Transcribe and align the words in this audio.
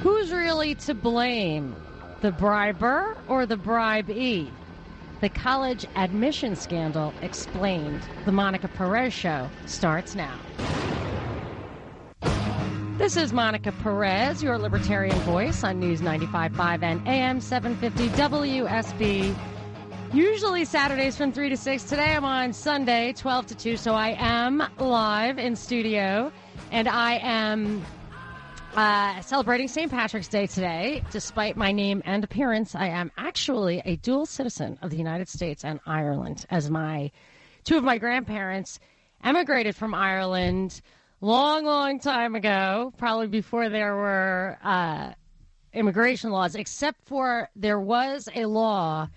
Who's 0.00 0.30
really 0.30 0.76
to 0.76 0.94
blame? 0.94 1.74
The 2.20 2.30
briber 2.30 3.16
or 3.26 3.46
the 3.46 3.56
bribee? 3.56 4.48
The 5.20 5.28
college 5.28 5.86
admission 5.96 6.54
scandal 6.54 7.12
explained. 7.20 8.02
The 8.24 8.30
Monica 8.30 8.68
Perez 8.68 9.12
Show 9.12 9.50
starts 9.66 10.14
now. 10.14 10.38
This 12.96 13.16
is 13.16 13.32
Monica 13.32 13.72
Perez, 13.72 14.40
your 14.40 14.56
libertarian 14.56 15.18
voice 15.20 15.64
on 15.64 15.80
News 15.80 16.00
95.5 16.00 16.82
and 16.84 17.08
AM 17.08 17.40
750 17.40 18.08
WSB. 18.16 19.34
Usually 20.12 20.64
Saturdays 20.64 21.16
from 21.16 21.32
3 21.32 21.48
to 21.48 21.56
6. 21.56 21.82
Today 21.82 22.14
I'm 22.14 22.24
on 22.24 22.52
Sunday, 22.52 23.14
12 23.14 23.46
to 23.46 23.54
2, 23.56 23.76
so 23.76 23.94
I 23.94 24.14
am 24.16 24.62
live 24.78 25.38
in 25.38 25.56
studio 25.56 26.30
and 26.70 26.88
I 26.88 27.18
am 27.18 27.84
uh, 28.74 29.20
celebrating 29.22 29.68
St. 29.68 29.90
Patrick's 29.90 30.28
Day 30.28 30.46
today. 30.46 31.02
Despite 31.10 31.56
my 31.56 31.72
name 31.72 32.02
and 32.04 32.22
appearance, 32.22 32.74
I 32.74 32.88
am 32.88 33.10
actually 33.16 33.82
a 33.84 33.96
dual 33.96 34.26
citizen 34.26 34.78
of 34.82 34.90
the 34.90 34.96
United 34.96 35.28
States 35.28 35.64
and 35.64 35.80
Ireland, 35.86 36.46
as 36.50 36.70
my 36.70 37.10
two 37.64 37.76
of 37.76 37.84
my 37.84 37.98
grandparents 37.98 38.78
emigrated 39.24 39.74
from 39.74 39.94
Ireland 39.94 40.80
long, 41.20 41.64
long 41.64 41.98
time 41.98 42.34
ago, 42.34 42.92
probably 42.96 43.26
before 43.26 43.68
there 43.68 43.94
were 43.96 44.58
uh, 44.62 45.12
immigration 45.72 46.30
laws, 46.30 46.54
except 46.54 47.00
for 47.06 47.48
there 47.56 47.80
was 47.80 48.28
a 48.34 48.46
law 48.46 49.08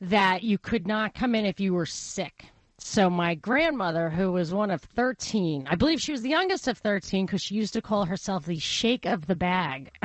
that 0.00 0.42
you 0.42 0.58
could 0.58 0.86
not 0.86 1.14
come 1.14 1.34
in 1.34 1.44
if 1.44 1.60
you 1.60 1.74
were 1.74 1.86
sick. 1.86 2.46
So 2.86 3.08
my 3.08 3.34
grandmother, 3.34 4.10
who 4.10 4.30
was 4.30 4.52
one 4.52 4.70
of 4.70 4.82
13, 4.82 5.66
I 5.70 5.74
believe 5.74 6.02
she 6.02 6.12
was 6.12 6.20
the 6.20 6.28
youngest 6.28 6.68
of 6.68 6.76
13 6.76 7.24
because 7.24 7.40
she 7.40 7.54
used 7.54 7.72
to 7.72 7.80
call 7.80 8.04
herself 8.04 8.44
the 8.44 8.58
shake 8.58 9.06
of 9.06 9.26
the 9.26 9.34
bag. 9.34 9.90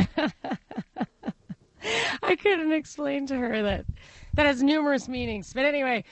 I 2.23 2.37
couldn't 2.37 2.71
explain 2.71 3.27
to 3.27 3.37
her 3.37 3.61
that 3.63 3.85
that 4.35 4.45
has 4.45 4.63
numerous 4.63 5.09
meanings. 5.09 5.51
But 5.51 5.65
anyway, 5.65 6.05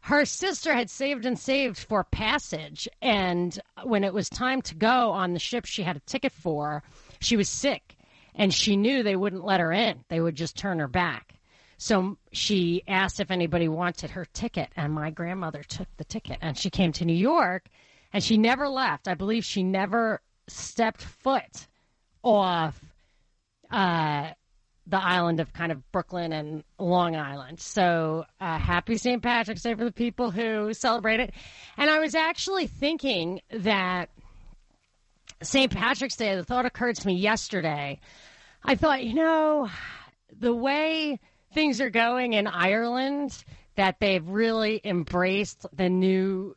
her 0.00 0.24
sister 0.24 0.72
had 0.72 0.88
saved 0.88 1.26
and 1.26 1.38
saved 1.38 1.76
for 1.76 2.04
passage. 2.04 2.88
And 3.02 3.60
when 3.82 4.02
it 4.02 4.14
was 4.14 4.30
time 4.30 4.62
to 4.62 4.74
go 4.74 5.10
on 5.10 5.34
the 5.34 5.38
ship 5.38 5.66
she 5.66 5.82
had 5.82 5.96
a 5.96 6.00
ticket 6.00 6.32
for, 6.32 6.82
she 7.20 7.36
was 7.36 7.50
sick 7.50 7.98
and 8.34 8.52
she 8.52 8.76
knew 8.78 9.02
they 9.02 9.14
wouldn't 9.14 9.44
let 9.44 9.60
her 9.60 9.72
in. 9.72 10.02
They 10.08 10.22
would 10.22 10.36
just 10.36 10.56
turn 10.56 10.78
her 10.78 10.88
back. 10.88 11.33
So 11.84 12.16
she 12.32 12.82
asked 12.88 13.20
if 13.20 13.30
anybody 13.30 13.68
wanted 13.68 14.12
her 14.12 14.24
ticket, 14.24 14.70
and 14.74 14.90
my 14.90 15.10
grandmother 15.10 15.62
took 15.62 15.86
the 15.98 16.04
ticket. 16.04 16.38
And 16.40 16.56
she 16.56 16.70
came 16.70 16.92
to 16.92 17.04
New 17.04 17.12
York, 17.12 17.68
and 18.10 18.24
she 18.24 18.38
never 18.38 18.70
left. 18.70 19.06
I 19.06 19.12
believe 19.12 19.44
she 19.44 19.62
never 19.62 20.22
stepped 20.48 21.02
foot 21.02 21.66
off 22.22 22.82
uh, 23.70 24.30
the 24.86 24.96
island 24.96 25.40
of 25.40 25.52
kind 25.52 25.70
of 25.70 25.92
Brooklyn 25.92 26.32
and 26.32 26.64
Long 26.78 27.16
Island. 27.16 27.60
So 27.60 28.24
uh, 28.40 28.58
happy 28.58 28.96
St. 28.96 29.22
Patrick's 29.22 29.60
Day 29.60 29.74
for 29.74 29.84
the 29.84 29.92
people 29.92 30.30
who 30.30 30.72
celebrate 30.72 31.20
it. 31.20 31.34
And 31.76 31.90
I 31.90 31.98
was 31.98 32.14
actually 32.14 32.66
thinking 32.66 33.42
that 33.50 34.08
St. 35.42 35.70
Patrick's 35.70 36.16
Day, 36.16 36.34
the 36.34 36.44
thought 36.44 36.64
occurred 36.64 36.96
to 36.96 37.06
me 37.06 37.16
yesterday. 37.16 38.00
I 38.64 38.74
thought, 38.74 39.04
you 39.04 39.12
know, 39.12 39.68
the 40.40 40.54
way 40.54 41.20
things 41.54 41.80
are 41.80 41.90
going 41.90 42.34
in 42.34 42.46
Ireland 42.46 43.44
that 43.76 43.98
they've 44.00 44.26
really 44.26 44.80
embraced 44.84 45.66
the 45.72 45.88
new 45.88 46.56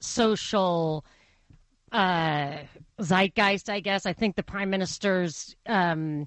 social 0.00 1.04
uh, 1.90 2.58
zeitgeist, 3.00 3.70
I 3.70 3.80
guess. 3.80 4.06
I 4.06 4.12
think 4.12 4.36
the 4.36 4.42
prime 4.42 4.70
minister's 4.70 5.56
um, 5.66 6.26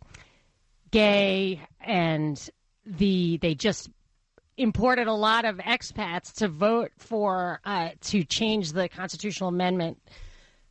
gay 0.91 1.61
and 1.81 2.49
the 2.85 3.37
they 3.37 3.55
just 3.55 3.89
imported 4.57 5.07
a 5.07 5.13
lot 5.13 5.43
of 5.43 5.57
expats 5.57 6.33
to 6.35 6.47
vote 6.47 6.91
for 6.97 7.59
uh, 7.65 7.89
to 8.01 8.23
change 8.23 8.71
the 8.71 8.87
constitutional 8.87 9.49
amendment 9.49 9.97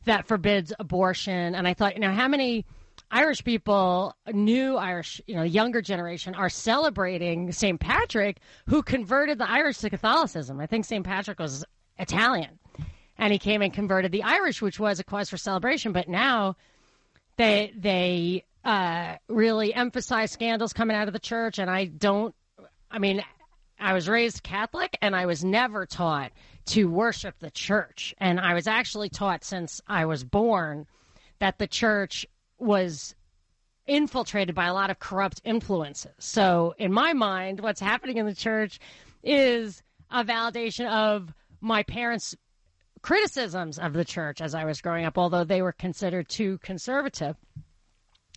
that 0.05 0.27
forbids 0.27 0.73
abortion. 0.79 1.55
And 1.55 1.67
I 1.67 1.73
thought, 1.73 1.95
you 1.95 1.99
know, 1.99 2.11
how 2.11 2.27
many 2.27 2.65
Irish 3.11 3.43
people, 3.43 4.15
new 4.31 4.77
Irish, 4.77 5.21
you 5.27 5.35
know, 5.35 5.43
younger 5.43 5.81
generation, 5.81 6.35
are 6.35 6.49
celebrating 6.49 7.51
St. 7.51 7.79
Patrick, 7.79 8.39
who 8.67 8.81
converted 8.81 9.37
the 9.37 9.49
Irish 9.49 9.77
to 9.79 9.89
Catholicism. 9.89 10.59
I 10.59 10.65
think 10.65 10.85
St. 10.85 11.05
Patrick 11.05 11.39
was 11.39 11.63
Italian, 11.97 12.59
and 13.17 13.31
he 13.31 13.39
came 13.39 13.61
and 13.61 13.73
converted 13.73 14.11
the 14.11 14.23
Irish, 14.23 14.61
which 14.61 14.79
was 14.79 14.99
a 14.99 15.03
cause 15.03 15.29
for 15.29 15.37
celebration. 15.37 15.91
But 15.91 16.09
now 16.09 16.55
they 17.37 17.73
they 17.77 18.43
uh, 18.63 19.15
really 19.27 19.73
emphasize 19.73 20.31
scandals 20.31 20.73
coming 20.73 20.95
out 20.95 21.07
of 21.07 21.13
the 21.13 21.19
church, 21.19 21.59
and 21.59 21.69
I 21.69 21.85
don't. 21.85 22.33
I 22.89 22.99
mean, 22.99 23.23
I 23.79 23.93
was 23.93 24.09
raised 24.09 24.43
Catholic, 24.43 24.97
and 25.01 25.15
I 25.15 25.25
was 25.25 25.43
never 25.43 25.85
taught 25.85 26.31
to 26.67 26.89
worship 26.89 27.35
the 27.39 27.51
church, 27.51 28.15
and 28.17 28.39
I 28.39 28.53
was 28.55 28.67
actually 28.67 29.09
taught 29.09 29.43
since 29.43 29.79
I 29.87 30.05
was 30.05 30.23
born 30.23 30.87
that 31.39 31.59
the 31.59 31.67
church 31.67 32.25
was 32.57 33.15
infiltrated 33.87 34.55
by 34.55 34.65
a 34.65 34.73
lot 34.73 34.89
of 34.89 34.99
corrupt 34.99 35.41
influences. 35.43 36.13
So, 36.19 36.73
in 36.77 36.91
my 36.91 37.13
mind, 37.13 37.59
what's 37.59 37.79
happening 37.79 38.17
in 38.17 38.25
the 38.25 38.35
church 38.35 38.79
is 39.23 39.83
a 40.09 40.23
validation 40.23 40.89
of 40.89 41.33
my 41.61 41.83
parents' 41.83 42.35
criticisms 43.01 43.77
of 43.77 43.93
the 43.93 44.05
church 44.05 44.41
as 44.41 44.55
I 44.55 44.65
was 44.65 44.81
growing 44.81 45.05
up, 45.05 45.17
although 45.17 45.43
they 45.43 45.61
were 45.61 45.71
considered 45.71 46.27
too 46.27 46.57
conservative. 46.59 47.35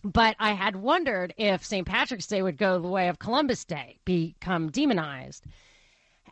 But 0.03 0.35
I 0.39 0.53
had 0.53 0.75
wondered 0.75 1.33
if 1.37 1.65
St. 1.65 1.85
Patrick's 1.85 2.27
Day 2.27 2.41
would 2.41 2.57
go 2.57 2.79
the 2.79 2.87
way 2.87 3.09
of 3.09 3.19
Columbus 3.19 3.65
Day, 3.65 3.99
become 4.05 4.69
demonized. 4.69 5.45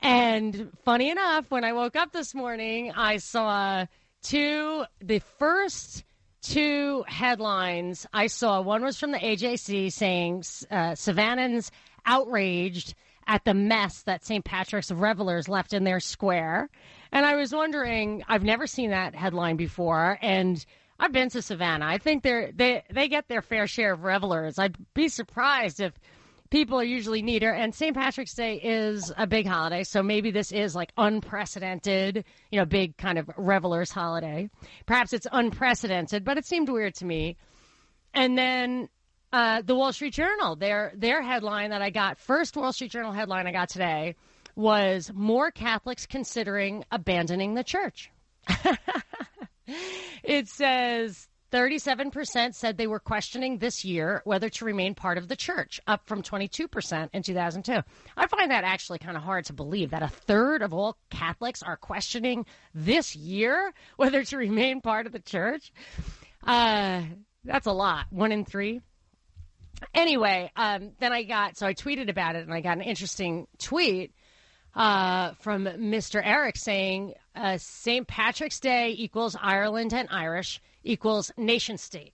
And 0.02 0.72
funny 0.86 1.10
enough, 1.10 1.50
when 1.50 1.64
I 1.64 1.74
woke 1.74 1.96
up 1.96 2.12
this 2.12 2.34
morning, 2.34 2.92
I 2.92 3.18
saw 3.18 3.86
two, 4.22 4.86
the 5.02 5.20
first 5.20 6.04
two 6.48 7.04
headlines 7.08 8.06
I 8.14 8.28
saw. 8.28 8.62
One 8.62 8.84
was 8.84 9.00
from 9.00 9.12
the 9.12 9.20
AJC 9.20 9.92
saying 9.92 10.44
uh, 10.72 10.96
outraged 12.06 12.96
at 13.28 13.44
the 13.44 13.54
mess 13.54 14.04
that 14.04 14.26
St. 14.26 14.44
Patrick's 14.44 14.92
revelers 14.92 15.50
left 15.50 15.74
in 15.74 15.84
their 15.84 16.00
square. 16.00 16.70
And 17.12 17.26
I 17.26 17.36
was 17.36 17.54
wondering, 17.54 18.24
I've 18.28 18.44
never 18.44 18.68
seen 18.68 18.92
that 18.92 19.16
headline 19.16 19.58
before. 19.58 20.18
And 20.22 20.66
I've 21.00 21.12
been 21.12 21.30
to 21.32 21.42
Savannah. 21.42 21.86
I 21.86 21.98
think 21.98 22.24
they're, 22.24 22.52
they, 22.54 22.84
they 22.90 23.08
get 23.08 23.28
their 23.28 23.42
fair 23.42 23.68
share 23.68 23.94
of 23.94 24.04
revelers. 24.04 24.58
I'd 24.58 24.78
be 24.94 25.10
surprised 25.10 25.80
if 25.80 25.94
people 26.50 26.80
are 26.80 26.84
usually 26.84 27.22
neater. 27.22 27.52
And 27.52 27.74
St. 27.74 27.96
Patrick's 27.96 28.34
Day 28.34 28.56
is 28.56 29.12
a 29.18 29.28
big 29.28 29.48
holiday, 29.48 29.84
so 29.84 30.02
maybe 30.02 30.32
this 30.32 30.52
is 30.52 30.76
like 30.76 30.92
unprecedented, 30.98 32.26
you 32.52 32.60
know, 32.60 32.66
big 32.66 32.98
kind 32.98 33.18
of 33.18 33.30
revelers 33.38 33.92
holiday. 33.92 34.50
Perhaps 34.86 35.14
it's 35.14 35.28
unprecedented, 35.32 36.24
but 36.24 36.38
it 36.38 36.46
seemed 36.46 36.70
weird 36.70 36.96
to 36.96 37.06
me. 37.06 37.38
And 38.14 38.38
then 38.38 38.90
uh, 39.34 39.62
the 39.62 39.76
Wall 39.76 39.94
Street 39.94 40.14
Journal, 40.14 40.56
their 40.56 40.94
their 40.96 41.22
headline 41.22 41.72
that 41.72 41.82
I 41.82 41.90
got 41.90 42.18
first 42.18 42.56
Wall 42.56 42.74
Street 42.74 42.92
Journal 42.92 43.12
headline 43.12 43.48
I 43.48 43.52
got 43.52 43.70
today 43.70 44.16
was 44.56 45.12
more 45.14 45.52
Catholics 45.52 46.06
considering 46.06 46.84
abandoning 46.92 47.54
the 47.54 47.64
church. 47.64 48.10
it 50.24 50.48
says 50.48 51.28
37% 51.58 52.54
said 52.54 52.78
they 52.78 52.86
were 52.86 53.00
questioning 53.00 53.58
this 53.58 53.84
year 53.84 54.22
whether 54.26 54.48
to 54.48 54.64
remain 54.64 54.94
part 54.94 55.18
of 55.18 55.28
the 55.28 55.36
church, 55.36 55.82
up 55.88 56.06
from 56.06 56.22
22% 56.22 57.10
in 57.14 57.24
2002. 57.24 57.80
I 58.16 58.28
find 58.28 58.52
that 58.52 58.64
actually 58.64 59.00
kind 59.00 59.18
of 59.18 59.24
hard 59.24 59.46
to 59.46 59.54
believe 59.54 59.90
that 59.90 60.04
a 60.04 60.08
third 60.08 60.62
of 60.62 60.72
all 60.72 60.98
Catholics 61.10 61.64
are 61.64 61.76
questioning 61.76 62.46
this 62.76 63.16
year 63.16 63.74
whether 63.96 64.24
to 64.24 64.38
remain 64.38 64.82
part 64.82 65.08
of 65.08 65.14
the 65.14 65.20
church. 65.20 65.72
Uh, 66.46 67.02
that's 67.44 67.66
a 67.66 67.72
lot. 67.72 68.06
One 68.12 68.32
in 68.32 68.46
three. 68.46 68.82
Anyway, 69.96 70.52
um, 70.56 70.92
then 71.00 71.12
I 71.12 71.24
got, 71.24 71.58
so 71.58 71.66
I 71.66 71.74
tweeted 71.74 72.08
about 72.08 72.36
it 72.36 72.44
and 72.44 72.54
I 72.54 72.62
got 72.62 72.78
an 72.78 72.84
interesting 72.84 73.48
tweet 73.58 74.14
uh, 74.76 75.32
from 75.40 75.66
Mr. 75.66 76.22
Eric 76.24 76.56
saying 76.56 77.16
uh, 77.36 77.58
St. 77.58 78.08
Patrick's 78.08 78.60
Day 78.60 78.94
equals 78.96 79.36
Ireland 79.40 79.92
and 79.92 80.08
Irish 80.12 80.62
equals 80.88 81.32
nation 81.38 81.78
state. 81.78 82.14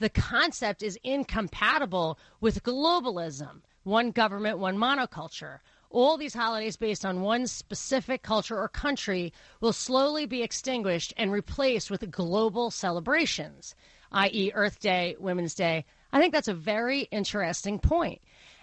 The 0.00 0.08
concept 0.08 0.82
is 0.82 0.98
incompatible 1.04 2.18
with 2.40 2.64
globalism, 2.64 3.62
one 3.84 4.10
government, 4.10 4.58
one 4.58 4.76
monoculture. 4.76 5.60
All 5.90 6.16
these 6.16 6.34
holidays 6.34 6.76
based 6.76 7.04
on 7.04 7.20
one 7.20 7.46
specific 7.46 8.22
culture 8.22 8.58
or 8.58 8.68
country 8.68 9.32
will 9.60 9.72
slowly 9.72 10.26
be 10.26 10.42
extinguished 10.42 11.14
and 11.16 11.30
replaced 11.30 11.90
with 11.90 12.10
global 12.10 12.72
celebrations, 12.72 13.76
i.e., 14.10 14.50
Earth 14.54 14.80
Day, 14.80 15.14
Women's 15.20 15.54
Day. 15.54 15.84
I 16.12 16.20
think 16.20 16.32
that's 16.32 16.48
a 16.48 16.54
very 16.54 17.02
interesting 17.12 17.78
point. 17.78 18.20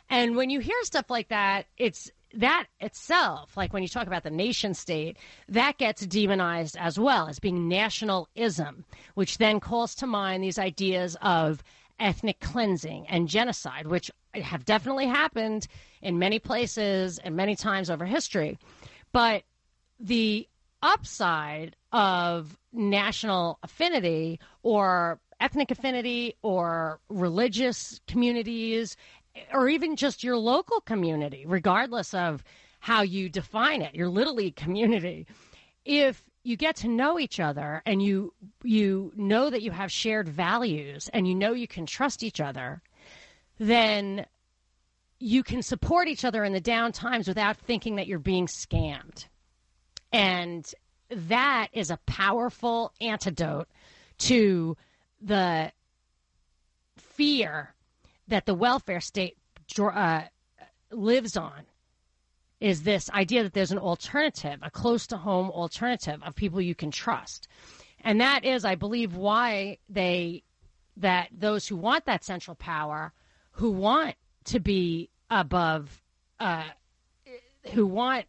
And 0.09 0.35
when 0.35 0.49
you 0.49 0.59
hear 0.59 0.75
stuff 0.83 1.09
like 1.09 1.29
that, 1.29 1.67
it's 1.77 2.11
that 2.33 2.67
itself, 2.79 3.55
like 3.57 3.73
when 3.73 3.83
you 3.83 3.89
talk 3.89 4.07
about 4.07 4.23
the 4.23 4.29
nation 4.29 4.73
state, 4.73 5.17
that 5.49 5.77
gets 5.77 6.05
demonized 6.05 6.77
as 6.77 6.99
well 6.99 7.27
as 7.27 7.39
being 7.39 7.67
nationalism, 7.67 8.85
which 9.15 9.37
then 9.37 9.59
calls 9.59 9.95
to 9.95 10.07
mind 10.07 10.43
these 10.43 10.59
ideas 10.59 11.17
of 11.21 11.63
ethnic 11.99 12.39
cleansing 12.39 13.05
and 13.07 13.27
genocide, 13.27 13.87
which 13.87 14.09
have 14.33 14.65
definitely 14.65 15.07
happened 15.07 15.67
in 16.01 16.17
many 16.17 16.39
places 16.39 17.19
and 17.19 17.35
many 17.35 17.55
times 17.55 17.89
over 17.89 18.05
history. 18.05 18.57
But 19.11 19.43
the 19.99 20.47
upside 20.81 21.75
of 21.91 22.57
national 22.73 23.59
affinity 23.61 24.39
or 24.63 25.19
ethnic 25.39 25.71
affinity 25.71 26.35
or 26.41 26.99
religious 27.09 27.99
communities 28.07 28.95
or 29.53 29.69
even 29.69 29.95
just 29.95 30.23
your 30.23 30.37
local 30.37 30.81
community, 30.81 31.45
regardless 31.47 32.13
of 32.13 32.43
how 32.79 33.01
you 33.01 33.29
define 33.29 33.81
it, 33.81 33.95
your 33.95 34.09
little 34.09 34.35
league 34.35 34.55
community, 34.55 35.27
if 35.85 36.23
you 36.43 36.57
get 36.57 36.75
to 36.77 36.87
know 36.87 37.19
each 37.19 37.39
other 37.39 37.81
and 37.85 38.01
you 38.01 38.33
you 38.63 39.11
know 39.15 39.49
that 39.49 39.61
you 39.61 39.71
have 39.71 39.91
shared 39.91 40.27
values 40.27 41.09
and 41.13 41.27
you 41.27 41.35
know 41.35 41.53
you 41.53 41.67
can 41.67 41.85
trust 41.85 42.23
each 42.23 42.41
other, 42.41 42.81
then 43.59 44.25
you 45.19 45.43
can 45.43 45.61
support 45.61 46.07
each 46.07 46.25
other 46.25 46.43
in 46.43 46.53
the 46.53 46.59
down 46.59 46.91
times 46.91 47.27
without 47.27 47.57
thinking 47.57 47.95
that 47.95 48.07
you're 48.07 48.19
being 48.19 48.47
scammed. 48.47 49.25
And 50.11 50.69
that 51.09 51.67
is 51.73 51.91
a 51.91 51.99
powerful 52.07 52.91
antidote 52.99 53.67
to 54.17 54.75
the 55.21 55.71
fear 56.97 57.75
that 58.31 58.45
the 58.45 58.53
welfare 58.53 59.01
state 59.01 59.37
uh, 59.77 60.21
lives 60.89 61.35
on 61.35 61.65
is 62.61 62.83
this 62.83 63.09
idea 63.09 63.43
that 63.43 63.53
there's 63.53 63.73
an 63.73 63.77
alternative, 63.77 64.57
a 64.61 64.71
close 64.71 65.05
to 65.07 65.17
home 65.17 65.49
alternative 65.51 66.21
of 66.23 66.33
people 66.33 66.61
you 66.61 66.73
can 66.73 66.91
trust. 66.91 67.49
And 68.03 68.21
that 68.21 68.45
is, 68.45 68.63
I 68.63 68.75
believe, 68.75 69.15
why 69.15 69.79
they, 69.89 70.43
that 70.97 71.27
those 71.37 71.67
who 71.67 71.75
want 71.75 72.05
that 72.05 72.23
central 72.23 72.55
power, 72.55 73.11
who 73.51 73.71
want 73.71 74.15
to 74.45 74.59
be 74.59 75.09
above, 75.29 76.01
uh, 76.39 76.69
who 77.73 77.85
want, 77.85 78.25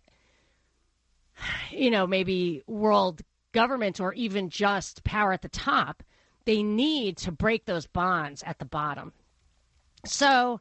you 1.70 1.90
know, 1.90 2.08
maybe 2.08 2.62
world 2.66 3.22
government 3.52 4.00
or 4.00 4.12
even 4.14 4.50
just 4.50 5.04
power 5.04 5.32
at 5.32 5.42
the 5.42 5.48
top, 5.48 6.02
they 6.44 6.64
need 6.64 7.18
to 7.18 7.30
break 7.30 7.66
those 7.66 7.86
bonds 7.86 8.42
at 8.42 8.58
the 8.58 8.64
bottom. 8.64 9.12
So 10.04 10.60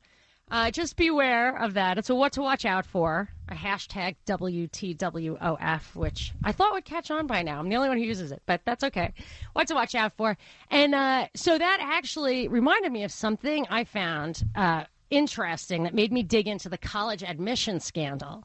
uh, 0.52 0.70
just 0.70 0.98
beware 0.98 1.56
of 1.58 1.74
that. 1.76 1.98
It's 1.98 2.10
a 2.10 2.16
what 2.16 2.34
to 2.34 2.42
watch 2.42 2.66
out 2.66 2.86
for, 2.86 3.30
a 3.50 3.56
hashtag 3.56 4.18
WTWOF, 4.28 5.96
which 5.96 6.34
I 6.44 6.52
thought 6.52 6.74
would 6.74 6.86
catch 6.86 7.10
on 7.10 7.26
by 7.26 7.42
now. 7.42 7.60
I'm 7.60 7.70
the 7.70 7.76
only 7.76 7.90
one 7.90 7.98
who 7.98 8.04
uses 8.04 8.32
it, 8.32 8.42
but 8.46 8.62
that's 8.66 8.84
okay. 8.84 9.14
What 9.54 9.68
to 9.70 9.74
watch 9.74 9.96
out 9.96 10.14
for. 10.18 10.38
And 10.70 10.94
uh, 10.94 11.28
so 11.36 11.58
that 11.58 11.80
actually 11.82 12.50
reminded 12.50 12.92
me 12.92 13.04
of 13.04 13.12
something 13.12 13.66
I 13.70 13.86
found 13.86 14.44
uh, 14.56 14.84
interesting 15.10 15.84
that 15.84 15.94
made 15.94 16.12
me 16.12 16.22
dig 16.22 16.48
into 16.48 16.70
the 16.70 16.78
college 16.78 17.24
admission 17.24 17.80
scandal. 17.80 18.44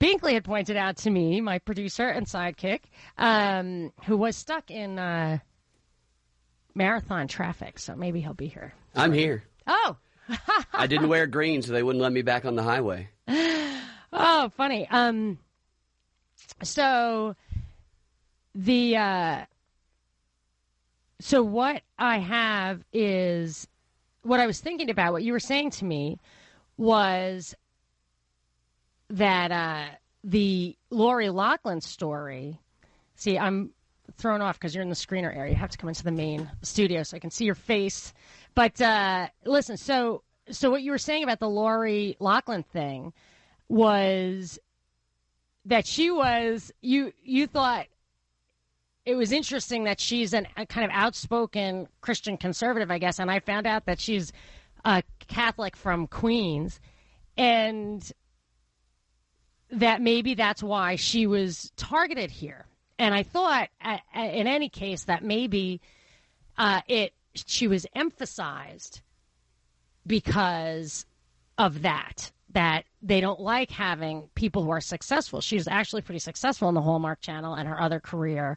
Binkley 0.00 0.32
had 0.32 0.44
pointed 0.44 0.76
out 0.76 0.96
to 0.98 1.10
me, 1.10 1.40
my 1.40 1.58
producer 1.58 2.08
and 2.08 2.26
sidekick, 2.26 2.80
um, 3.16 3.92
who 4.06 4.16
was 4.16 4.36
stuck 4.36 4.70
in 4.70 4.98
uh, 4.98 5.38
marathon 6.74 7.28
traffic, 7.28 7.78
so 7.78 7.94
maybe 7.94 8.20
he'll 8.20 8.34
be 8.34 8.48
here. 8.48 8.74
I'm 8.94 9.12
here. 9.12 9.44
Oh. 9.66 9.96
I 10.72 10.86
didn't 10.86 11.08
wear 11.08 11.26
green, 11.26 11.62
so 11.62 11.72
they 11.72 11.82
wouldn't 11.82 12.02
let 12.02 12.12
me 12.12 12.22
back 12.22 12.44
on 12.44 12.56
the 12.56 12.62
highway. 12.62 13.08
Oh, 14.16 14.48
funny. 14.56 14.86
Um, 14.90 15.40
so 16.62 17.34
the 18.54 18.96
uh, 18.96 19.44
so 21.20 21.42
what 21.42 21.82
I 21.98 22.18
have 22.18 22.84
is 22.92 23.66
what 24.22 24.38
I 24.40 24.46
was 24.46 24.60
thinking 24.60 24.90
about. 24.90 25.12
What 25.12 25.24
you 25.24 25.32
were 25.32 25.40
saying 25.40 25.70
to 25.70 25.84
me 25.84 26.20
was 26.76 27.54
that 29.10 29.50
uh, 29.50 29.94
the 30.22 30.76
Lori 30.90 31.30
Loughlin 31.30 31.80
story. 31.80 32.60
See, 33.16 33.38
I'm 33.38 33.70
thrown 34.16 34.42
off 34.42 34.58
because 34.58 34.74
you're 34.74 34.82
in 34.82 34.90
the 34.90 34.94
screener 34.94 35.34
area. 35.34 35.52
You 35.52 35.58
have 35.58 35.70
to 35.70 35.78
come 35.78 35.88
into 35.88 36.04
the 36.04 36.12
main 36.12 36.50
studio 36.62 37.02
so 37.02 37.16
I 37.16 37.20
can 37.20 37.30
see 37.30 37.44
your 37.44 37.54
face. 37.54 38.12
But 38.54 38.80
uh, 38.80 39.28
listen, 39.44 39.76
so 39.76 40.22
so 40.50 40.70
what 40.70 40.82
you 40.82 40.90
were 40.90 40.98
saying 40.98 41.24
about 41.24 41.40
the 41.40 41.48
Lori 41.48 42.16
Loughlin 42.20 42.62
thing 42.62 43.12
was 43.68 44.58
that 45.64 45.86
she 45.86 46.10
was 46.10 46.72
you 46.80 47.12
you 47.22 47.46
thought 47.46 47.86
it 49.04 49.16
was 49.16 49.32
interesting 49.32 49.84
that 49.84 50.00
she's 50.00 50.32
an, 50.32 50.46
a 50.56 50.64
kind 50.64 50.84
of 50.84 50.90
outspoken 50.94 51.88
Christian 52.00 52.36
conservative, 52.36 52.90
I 52.90 52.98
guess, 52.98 53.18
and 53.18 53.30
I 53.30 53.40
found 53.40 53.66
out 53.66 53.86
that 53.86 54.00
she's 54.00 54.32
a 54.84 55.02
Catholic 55.26 55.76
from 55.76 56.06
Queens, 56.06 56.80
and 57.36 58.10
that 59.70 60.00
maybe 60.00 60.34
that's 60.34 60.62
why 60.62 60.96
she 60.96 61.26
was 61.26 61.72
targeted 61.76 62.30
here. 62.30 62.66
And 62.98 63.14
I 63.14 63.24
thought, 63.24 63.68
in 64.14 64.46
any 64.46 64.68
case, 64.68 65.04
that 65.04 65.24
maybe 65.24 65.80
uh, 66.56 66.80
it 66.86 67.12
she 67.34 67.68
was 67.68 67.86
emphasized 67.94 69.00
because 70.06 71.06
of 71.58 71.82
that 71.82 72.32
that 72.54 72.84
they 73.02 73.20
don't 73.20 73.40
like 73.40 73.70
having 73.70 74.28
people 74.36 74.62
who 74.62 74.70
are 74.70 74.80
successful. 74.80 75.40
She 75.40 75.60
actually 75.68 76.02
pretty 76.02 76.20
successful 76.20 76.68
in 76.68 76.74
the 76.74 76.80
Hallmark 76.80 77.20
Channel 77.20 77.54
and 77.54 77.68
her 77.68 77.80
other 77.80 78.00
career. 78.00 78.56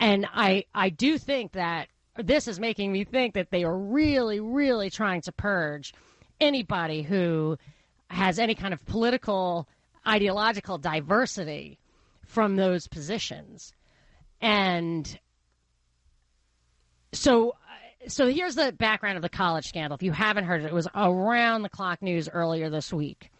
And 0.00 0.26
I 0.32 0.64
I 0.74 0.90
do 0.90 1.16
think 1.18 1.52
that 1.52 1.88
this 2.16 2.48
is 2.48 2.58
making 2.58 2.92
me 2.92 3.04
think 3.04 3.34
that 3.34 3.50
they 3.50 3.64
are 3.64 3.76
really 3.78 4.40
really 4.40 4.90
trying 4.90 5.20
to 5.22 5.32
purge 5.32 5.94
anybody 6.40 7.02
who 7.02 7.56
has 8.10 8.38
any 8.38 8.54
kind 8.54 8.74
of 8.74 8.84
political 8.84 9.68
ideological 10.06 10.78
diversity 10.78 11.78
from 12.24 12.56
those 12.56 12.86
positions. 12.88 13.72
And 14.40 15.18
so 17.12 17.54
so 18.08 18.28
here's 18.28 18.54
the 18.54 18.72
background 18.72 19.16
of 19.16 19.22
the 19.22 19.28
college 19.28 19.66
scandal. 19.68 19.96
If 19.96 20.02
you 20.02 20.12
haven't 20.12 20.44
heard 20.44 20.62
it, 20.62 20.66
it 20.66 20.72
was 20.72 20.88
around 20.94 21.62
the 21.62 21.68
clock 21.68 22.02
news 22.02 22.28
earlier 22.28 22.70
this 22.70 22.92
week. 22.92 23.30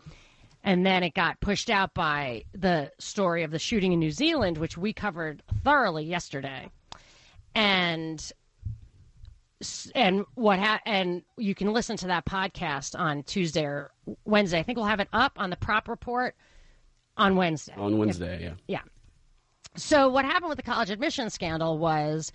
And 0.65 0.85
then 0.85 1.05
it 1.05 1.15
got 1.15 1.41
pushed 1.41 1.71
out 1.71 1.95
by 1.95 2.45
the 2.53 2.91
story 2.99 3.45
of 3.45 3.53
the 3.53 3.59
shooting 3.59 3.93
in 3.93 4.01
New 4.01 4.11
Zealand, 4.11 4.59
which 4.59 4.77
we 4.77 4.93
covered 4.93 5.43
thoroughly 5.63 6.05
yesterday. 6.05 6.69
And 7.55 8.21
and 9.95 10.25
what 10.35 10.59
ha- 10.59 10.81
and 10.85 11.23
you 11.39 11.55
can 11.55 11.73
listen 11.73 11.97
to 11.99 12.09
that 12.09 12.27
podcast 12.27 12.99
on 12.99 13.23
Tuesday 13.23 13.65
or 13.65 13.93
Wednesday. 14.25 14.59
I 14.59 14.63
think 14.63 14.77
we'll 14.77 14.87
have 14.87 15.01
it 15.01 15.09
up 15.13 15.33
on 15.37 15.51
the 15.51 15.57
prop 15.57 15.89
report 15.89 16.35
on 17.17 17.37
Wednesday. 17.37 17.75
On 17.77 17.97
Wednesday, 17.97 18.35
if, 18.35 18.43
yeah. 18.43 18.55
Yeah. 18.67 18.83
So 19.77 20.09
what 20.09 20.25
happened 20.25 20.49
with 20.49 20.57
the 20.57 20.63
college 20.63 20.91
admission 20.91 21.31
scandal 21.31 21.79
was 21.79 22.33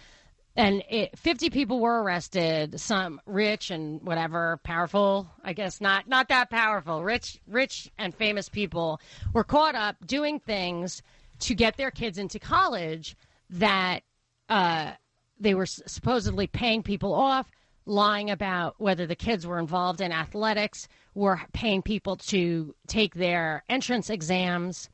and 0.55 0.83
it, 0.89 1.17
50 1.17 1.49
people 1.49 1.79
were 1.79 2.03
arrested 2.03 2.79
some 2.79 3.21
rich 3.25 3.71
and 3.71 4.01
whatever 4.01 4.59
powerful 4.63 5.29
i 5.43 5.53
guess 5.53 5.79
not 5.79 6.07
not 6.07 6.27
that 6.29 6.49
powerful. 6.49 7.03
Rich 7.03 7.39
rich 7.47 7.89
and 7.97 8.13
famous 8.13 8.49
people 8.49 8.99
were 9.33 9.43
caught 9.43 9.75
up 9.75 9.95
doing 10.05 10.39
things 10.39 11.01
to 11.39 11.55
get 11.55 11.77
their 11.77 11.91
kids 11.91 12.17
into 12.17 12.39
college 12.39 13.15
that 13.49 14.03
uh, 14.49 14.91
they 15.39 15.55
were 15.55 15.65
supposedly 15.65 16.47
paying 16.47 16.83
people 16.83 17.13
off 17.13 17.49
lying 17.85 18.29
about 18.29 18.75
whether 18.77 19.07
the 19.07 19.15
kids 19.15 19.47
were 19.47 19.57
involved 19.57 20.01
in 20.01 20.11
athletics 20.11 20.87
were 21.15 21.41
paying 21.51 21.81
people 21.81 22.15
to 22.15 22.75
take 22.87 23.15
their 23.15 23.63
entrance 23.69 24.09
exams 24.09 24.89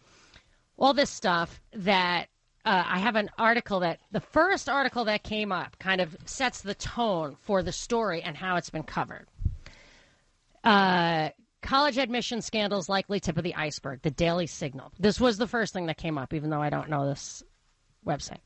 all 0.79 0.93
this 0.93 1.09
stuff 1.09 1.59
that 1.73 2.27
uh, 2.67 2.83
I 2.85 2.99
have 2.99 3.15
an 3.15 3.29
article 3.37 3.79
that 3.79 4.01
the 4.11 4.19
first 4.19 4.67
article 4.67 5.05
that 5.05 5.23
came 5.23 5.53
up 5.53 5.79
kind 5.79 6.01
of 6.01 6.17
sets 6.25 6.59
the 6.59 6.75
tone 6.75 7.37
for 7.39 7.63
the 7.63 7.71
story 7.71 8.21
and 8.21 8.35
how 8.35 8.57
it's 8.57 8.69
been 8.69 8.83
covered. 8.83 9.25
Uh, 10.65 11.29
college 11.61 11.97
admission 11.97 12.41
scandals 12.41 12.89
likely 12.89 13.21
tip 13.21 13.37
of 13.37 13.45
the 13.45 13.55
iceberg. 13.55 14.01
The 14.01 14.11
Daily 14.11 14.47
Signal. 14.47 14.91
This 14.99 15.17
was 15.17 15.37
the 15.37 15.47
first 15.47 15.71
thing 15.71 15.85
that 15.85 15.95
came 15.95 16.17
up, 16.17 16.33
even 16.33 16.49
though 16.49 16.61
I 16.61 16.69
don't 16.69 16.89
know 16.89 17.07
this 17.07 17.41
website. 18.05 18.39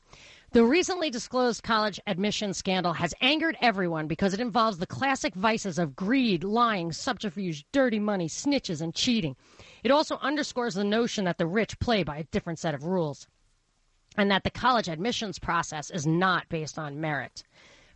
The 0.52 0.62
recently 0.62 1.10
disclosed 1.10 1.64
college 1.64 1.98
admission 2.06 2.54
scandal 2.54 2.92
has 2.92 3.14
angered 3.22 3.56
everyone 3.60 4.06
because 4.06 4.34
it 4.34 4.40
involves 4.40 4.78
the 4.78 4.86
classic 4.86 5.34
vices 5.34 5.80
of 5.80 5.96
greed, 5.96 6.44
lying, 6.44 6.92
subterfuge, 6.92 7.64
dirty 7.72 7.98
money, 7.98 8.28
snitches, 8.28 8.82
and 8.82 8.94
cheating. 8.94 9.34
It 9.82 9.90
also 9.90 10.18
underscores 10.18 10.74
the 10.74 10.84
notion 10.84 11.24
that 11.24 11.38
the 11.38 11.46
rich 11.46 11.76
play 11.80 12.04
by 12.04 12.18
a 12.18 12.24
different 12.24 12.60
set 12.60 12.74
of 12.74 12.84
rules 12.84 13.26
and 14.16 14.30
that 14.30 14.44
the 14.44 14.50
college 14.50 14.88
admissions 14.88 15.38
process 15.38 15.90
is 15.90 16.06
not 16.06 16.48
based 16.48 16.78
on 16.78 17.00
merit. 17.00 17.42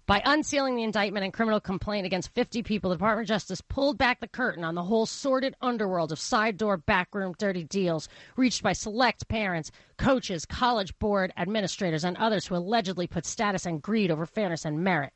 By 0.06 0.22
unsealing 0.24 0.76
the 0.76 0.84
indictment 0.84 1.24
and 1.24 1.32
criminal 1.32 1.58
complaint 1.58 2.06
against 2.06 2.32
50 2.32 2.62
people, 2.62 2.90
the 2.90 2.96
Department 2.96 3.24
of 3.24 3.28
Justice 3.28 3.60
pulled 3.60 3.98
back 3.98 4.20
the 4.20 4.28
curtain 4.28 4.62
on 4.62 4.76
the 4.76 4.84
whole 4.84 5.04
sordid 5.04 5.56
underworld 5.60 6.12
of 6.12 6.20
side 6.20 6.56
door, 6.56 6.76
backroom, 6.76 7.34
dirty 7.38 7.64
deals 7.64 8.08
reached 8.36 8.62
by 8.62 8.72
select 8.72 9.26
parents, 9.26 9.72
coaches, 9.96 10.46
college 10.46 10.96
board 11.00 11.32
administrators, 11.36 12.04
and 12.04 12.16
others 12.18 12.46
who 12.46 12.54
allegedly 12.54 13.08
put 13.08 13.26
status 13.26 13.66
and 13.66 13.82
greed 13.82 14.12
over 14.12 14.26
fairness 14.26 14.64
and 14.64 14.84
merit. 14.84 15.12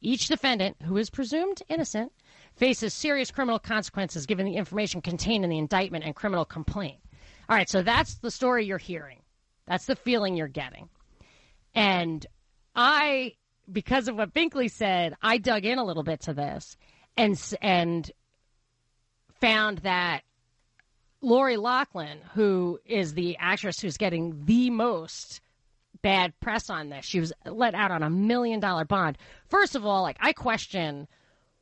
Each 0.00 0.28
defendant, 0.28 0.76
who 0.84 0.96
is 0.98 1.10
presumed 1.10 1.60
innocent, 1.68 2.12
faces 2.54 2.94
serious 2.94 3.32
criminal 3.32 3.58
consequences 3.58 4.24
given 4.24 4.46
the 4.46 4.54
information 4.54 5.02
contained 5.02 5.42
in 5.42 5.50
the 5.50 5.58
indictment 5.58 6.04
and 6.04 6.14
criminal 6.14 6.44
complaint. 6.44 7.00
All 7.48 7.56
right, 7.56 7.68
so 7.68 7.82
that's 7.82 8.14
the 8.14 8.30
story 8.30 8.64
you're 8.64 8.78
hearing. 8.78 9.18
That's 9.68 9.86
the 9.86 9.96
feeling 9.96 10.36
you're 10.36 10.48
getting. 10.48 10.88
And 11.74 12.26
I, 12.74 13.34
because 13.70 14.08
of 14.08 14.16
what 14.16 14.32
Binkley 14.32 14.70
said, 14.70 15.14
I 15.22 15.38
dug 15.38 15.64
in 15.64 15.78
a 15.78 15.84
little 15.84 16.02
bit 16.02 16.20
to 16.22 16.34
this 16.34 16.76
and 17.16 17.40
and 17.60 18.10
found 19.40 19.78
that 19.78 20.22
Lori 21.20 21.56
Loughlin, 21.56 22.18
who 22.34 22.78
is 22.86 23.14
the 23.14 23.36
actress 23.38 23.80
who's 23.80 23.96
getting 23.96 24.44
the 24.44 24.70
most 24.70 25.40
bad 26.00 26.38
press 26.40 26.70
on 26.70 26.88
this, 26.88 27.04
she 27.04 27.20
was 27.20 27.32
let 27.44 27.74
out 27.74 27.90
on 27.90 28.02
a 28.02 28.10
million 28.10 28.60
dollar 28.60 28.84
bond. 28.84 29.18
First 29.48 29.74
of 29.74 29.84
all, 29.84 30.02
like 30.02 30.16
I 30.20 30.32
question 30.32 31.08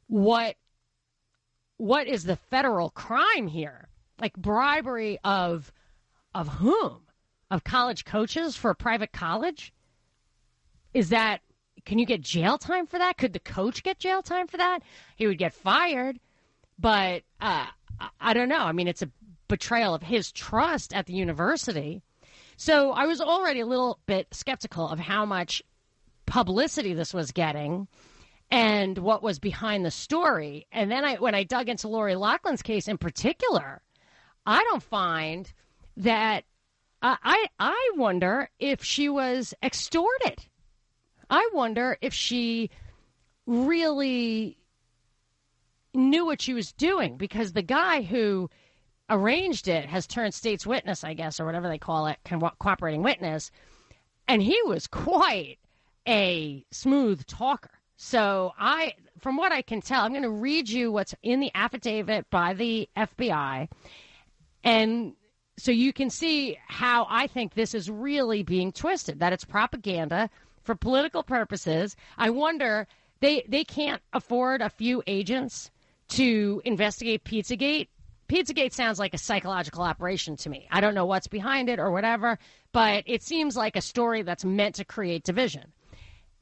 what 0.08 0.54
what 1.78 2.06
is 2.06 2.24
the 2.24 2.36
federal 2.36 2.90
crime 2.90 3.48
here? 3.48 3.88
Like 4.20 4.34
bribery 4.34 5.18
of 5.24 5.72
of 6.34 6.48
whom? 6.48 7.05
Of 7.50 7.64
college 7.64 8.04
coaches 8.04 8.56
for 8.56 8.70
a 8.70 8.74
private 8.74 9.12
college? 9.12 9.72
Is 10.92 11.10
that 11.10 11.40
can 11.84 11.98
you 11.98 12.06
get 12.06 12.20
jail 12.20 12.58
time 12.58 12.86
for 12.86 12.98
that? 12.98 13.16
Could 13.16 13.32
the 13.32 13.38
coach 13.38 13.82
get 13.82 14.00
jail 14.00 14.20
time 14.20 14.48
for 14.48 14.56
that? 14.56 14.80
He 15.14 15.26
would 15.26 15.38
get 15.38 15.54
fired, 15.54 16.18
but 16.78 17.22
uh, 17.40 17.66
I 18.20 18.34
don't 18.34 18.48
know. 18.48 18.58
I 18.58 18.72
mean, 18.72 18.88
it's 18.88 19.02
a 19.02 19.10
betrayal 19.48 19.94
of 19.94 20.02
his 20.02 20.32
trust 20.32 20.92
at 20.92 21.06
the 21.06 21.14
university. 21.14 22.02
So 22.56 22.90
I 22.90 23.06
was 23.06 23.20
already 23.20 23.60
a 23.60 23.66
little 23.66 24.00
bit 24.06 24.34
skeptical 24.34 24.88
of 24.88 24.98
how 24.98 25.24
much 25.24 25.62
publicity 26.26 26.92
this 26.92 27.14
was 27.14 27.30
getting 27.30 27.86
and 28.50 28.98
what 28.98 29.22
was 29.22 29.38
behind 29.38 29.84
the 29.84 29.90
story. 29.90 30.66
And 30.72 30.90
then 30.90 31.04
I, 31.04 31.16
when 31.16 31.34
I 31.34 31.44
dug 31.44 31.68
into 31.68 31.88
Lori 31.88 32.14
Loughlin's 32.16 32.62
case 32.62 32.88
in 32.88 32.98
particular, 32.98 33.82
I 34.44 34.62
don't 34.64 34.82
find 34.82 35.52
that 35.98 36.44
uh, 37.06 37.16
I 37.22 37.46
I 37.60 37.90
wonder 37.94 38.50
if 38.58 38.82
she 38.82 39.08
was 39.08 39.54
extorted. 39.62 40.44
I 41.30 41.48
wonder 41.52 41.96
if 42.00 42.12
she 42.12 42.68
really 43.46 44.58
knew 45.94 46.26
what 46.26 46.42
she 46.42 46.52
was 46.52 46.72
doing 46.72 47.16
because 47.16 47.52
the 47.52 47.62
guy 47.62 48.02
who 48.02 48.50
arranged 49.08 49.68
it 49.68 49.86
has 49.86 50.08
turned 50.08 50.34
state's 50.34 50.66
witness, 50.66 51.04
I 51.04 51.14
guess, 51.14 51.38
or 51.38 51.46
whatever 51.46 51.68
they 51.68 51.78
call 51.78 52.08
it, 52.08 52.18
co- 52.24 52.50
cooperating 52.58 53.04
witness, 53.04 53.52
and 54.26 54.42
he 54.42 54.60
was 54.64 54.88
quite 54.88 55.58
a 56.08 56.64
smooth 56.72 57.24
talker. 57.26 57.70
So 57.96 58.52
I, 58.58 58.94
from 59.20 59.36
what 59.36 59.52
I 59.52 59.62
can 59.62 59.80
tell, 59.80 60.02
I'm 60.02 60.10
going 60.10 60.22
to 60.22 60.28
read 60.28 60.68
you 60.68 60.90
what's 60.90 61.14
in 61.22 61.38
the 61.38 61.52
affidavit 61.54 62.28
by 62.30 62.54
the 62.54 62.88
FBI, 62.96 63.68
and 64.64 65.14
so 65.58 65.70
you 65.70 65.92
can 65.92 66.10
see 66.10 66.58
how 66.68 67.06
I 67.08 67.26
think 67.26 67.54
this 67.54 67.74
is 67.74 67.90
really 67.90 68.42
being 68.42 68.72
twisted. 68.72 69.20
That 69.20 69.32
it's 69.32 69.44
propaganda 69.44 70.28
for 70.62 70.74
political 70.74 71.22
purposes. 71.22 71.96
I 72.18 72.30
wonder 72.30 72.86
they 73.20 73.44
they 73.48 73.64
can't 73.64 74.02
afford 74.12 74.60
a 74.60 74.68
few 74.68 75.02
agents 75.06 75.70
to 76.08 76.60
investigate 76.64 77.24
Pizzagate. 77.24 77.88
Pizzagate 78.28 78.72
sounds 78.72 78.98
like 78.98 79.14
a 79.14 79.18
psychological 79.18 79.82
operation 79.82 80.36
to 80.36 80.50
me. 80.50 80.66
I 80.70 80.80
don't 80.80 80.94
know 80.94 81.06
what's 81.06 81.28
behind 81.28 81.68
it 81.68 81.78
or 81.78 81.90
whatever, 81.90 82.38
but 82.72 83.04
it 83.06 83.22
seems 83.22 83.56
like 83.56 83.76
a 83.76 83.80
story 83.80 84.22
that's 84.22 84.44
meant 84.44 84.74
to 84.76 84.84
create 84.84 85.22
division. 85.24 85.72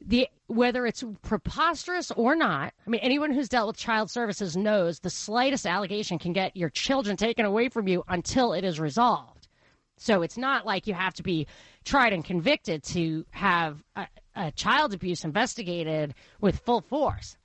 The 0.07 0.29
whether 0.47 0.85
it's 0.87 1.03
preposterous 1.23 2.11
or 2.11 2.37
not, 2.37 2.75
I 2.87 2.91
mean 2.91 3.01
anyone 3.01 3.33
who's 3.33 3.49
dealt 3.49 3.69
with 3.69 3.77
child 3.77 4.11
services 4.11 4.57
knows 4.57 5.01
the 5.01 5.11
slightest 5.11 5.67
allegation 5.67 6.19
can 6.19 6.33
get 6.33 6.57
your 6.57 6.69
children 6.69 7.17
taken 7.17 7.47
away 7.47 7.69
from 7.71 7.89
you 7.89 8.05
until 8.09 8.53
it 8.53 8.65
is 8.65 8.79
resolved. 8.79 9.49
So 9.97 10.23
it's 10.23 10.37
not 10.37 10.67
like 10.67 10.87
you 10.87 10.95
have 10.95 11.15
to 11.15 11.23
be 11.23 11.47
tried 11.85 12.13
and 12.13 12.25
convicted 12.25 12.83
to 12.85 13.25
have 13.31 13.83
a, 13.97 14.07
a 14.37 14.51
child 14.53 14.93
abuse 14.93 15.25
investigated 15.25 16.15
with 16.41 16.59
full 16.61 16.83
force 16.83 17.37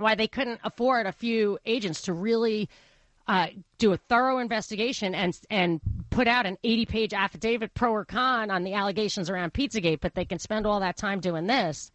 why 0.00 0.14
they 0.14 0.26
couldn't 0.26 0.60
afford 0.64 1.06
a 1.06 1.12
few 1.12 1.58
agents 1.66 2.02
to 2.02 2.12
really 2.12 2.68
uh, 3.30 3.46
do 3.78 3.92
a 3.92 3.96
thorough 3.96 4.40
investigation 4.40 5.14
and 5.14 5.38
and 5.50 5.80
put 6.10 6.26
out 6.26 6.46
an 6.46 6.58
80 6.64 6.86
page 6.86 7.14
affidavit 7.14 7.72
pro 7.74 7.92
or 7.92 8.04
con 8.04 8.50
on 8.50 8.64
the 8.64 8.74
allegations 8.74 9.30
around 9.30 9.52
Pizzagate, 9.52 10.00
but 10.00 10.16
they 10.16 10.24
can 10.24 10.40
spend 10.40 10.66
all 10.66 10.80
that 10.80 10.96
time 10.96 11.20
doing 11.20 11.46
this 11.46 11.92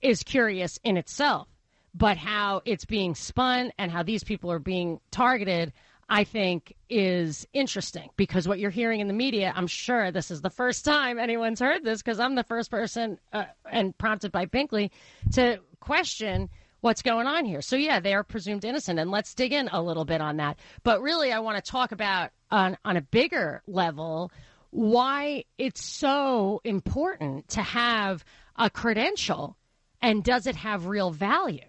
is 0.00 0.22
curious 0.22 0.78
in 0.82 0.96
itself. 0.96 1.48
But 1.94 2.16
how 2.16 2.62
it's 2.64 2.86
being 2.86 3.14
spun 3.14 3.72
and 3.76 3.90
how 3.90 4.02
these 4.02 4.24
people 4.24 4.50
are 4.50 4.58
being 4.58 5.00
targeted, 5.10 5.74
I 6.08 6.24
think, 6.24 6.74
is 6.88 7.46
interesting 7.52 8.08
because 8.16 8.48
what 8.48 8.58
you're 8.58 8.70
hearing 8.70 9.00
in 9.00 9.08
the 9.08 9.14
media, 9.14 9.52
I'm 9.54 9.66
sure 9.66 10.10
this 10.10 10.30
is 10.30 10.40
the 10.40 10.48
first 10.48 10.82
time 10.82 11.18
anyone's 11.18 11.60
heard 11.60 11.84
this 11.84 12.00
because 12.00 12.20
I'm 12.20 12.36
the 12.36 12.44
first 12.44 12.70
person 12.70 13.18
uh, 13.34 13.44
and 13.70 13.96
prompted 13.98 14.32
by 14.32 14.46
Binkley 14.46 14.92
to 15.32 15.58
question 15.78 16.48
what's 16.80 17.02
going 17.02 17.26
on 17.26 17.44
here. 17.44 17.60
So 17.60 17.76
yeah, 17.76 18.00
they 18.00 18.14
are 18.14 18.24
presumed 18.24 18.64
innocent, 18.64 18.98
and 18.98 19.10
let's 19.10 19.34
dig 19.34 19.52
in 19.52 19.68
a 19.72 19.82
little 19.82 20.04
bit 20.04 20.20
on 20.20 20.36
that. 20.38 20.58
But 20.82 21.02
really, 21.02 21.32
I 21.32 21.40
want 21.40 21.62
to 21.62 21.70
talk 21.70 21.92
about 21.92 22.30
on 22.50 22.76
on 22.84 22.96
a 22.96 23.02
bigger 23.02 23.62
level 23.66 24.32
why 24.70 25.44
it's 25.56 25.82
so 25.82 26.60
important 26.64 27.48
to 27.48 27.62
have 27.62 28.24
a 28.56 28.68
credential, 28.68 29.56
and 30.02 30.22
does 30.22 30.46
it 30.46 30.56
have 30.56 30.86
real 30.86 31.10
value? 31.10 31.60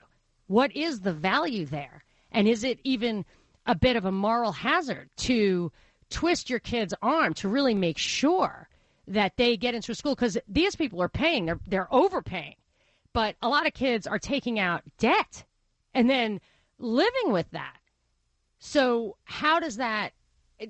What 0.48 0.76
is 0.76 1.02
the 1.02 1.14
value 1.14 1.66
there, 1.66 2.04
and 2.32 2.48
is 2.48 2.64
it 2.64 2.80
even 2.84 3.26
a 3.66 3.76
bit 3.76 3.96
of 3.96 4.06
a 4.06 4.12
moral 4.12 4.52
hazard 4.52 5.10
to 5.16 5.72
twist 6.10 6.50
your 6.50 6.60
kid's 6.60 6.94
arm 7.02 7.34
to 7.36 7.48
really 7.48 7.76
make 7.76 7.98
sure 7.98 8.68
that 9.08 9.38
they 9.38 9.58
get 9.58 9.76
into 9.76 9.92
a 9.92 9.96
school 9.96 10.16
because 10.16 10.38
these 10.48 10.76
people 10.76 11.02
are 11.02 11.10
paying 11.10 11.46
they're 11.46 11.60
they're 11.68 11.94
overpaying 11.94 12.56
but 13.14 13.36
a 13.42 13.50
lot 13.50 13.68
of 13.68 13.74
kids 13.74 14.08
are 14.08 14.20
taking 14.20 14.60
out 14.60 14.84
debt 14.98 15.44
and 15.94 16.10
then 16.10 16.40
living 16.78 17.32
with 17.32 17.50
that. 17.52 17.78
So, 18.60 19.18
how 19.24 19.60
does 19.60 19.78
that 19.78 20.14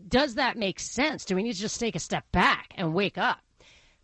does 0.08 0.36
that 0.36 0.58
make 0.58 0.80
sense? 0.80 1.26
Do 1.26 1.36
we 1.36 1.44
need 1.44 1.54
to 1.54 1.60
just 1.60 1.80
take 1.80 1.96
a 1.96 2.00
step 2.00 2.24
back 2.32 2.74
and 2.76 2.94
wake 2.94 3.18
up? 3.18 3.40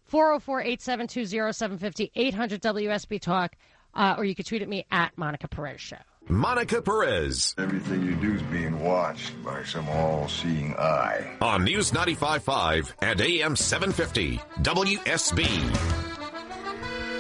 404 0.06 0.62
872 0.62 1.25
0750 1.54 2.12
800 2.15 2.62
WSB 2.62 3.22
Talk, 3.22 3.56
uh, 3.94 4.15
or 4.18 4.25
you 4.25 4.36
could 4.36 4.46
tweet 4.46 4.62
at 4.62 4.70
me 4.70 4.86
at 4.92 5.18
Monica 5.18 5.48
Perez 5.48 5.82
Show. 5.82 5.98
Monica 6.27 6.82
Perez. 6.82 7.54
Everything 7.58 8.04
you 8.04 8.15
do 8.15 8.34
is 8.34 8.42
being 8.44 8.80
watched 8.80 9.32
by 9.44 9.63
some 9.63 9.88
all 9.89 10.27
seeing 10.27 10.74
eye. 10.74 11.38
On 11.39 11.63
News 11.63 11.92
95.5 11.92 12.94
and 13.00 13.22
AM 13.22 13.56
750, 13.56 14.39
WSB. 14.63 15.46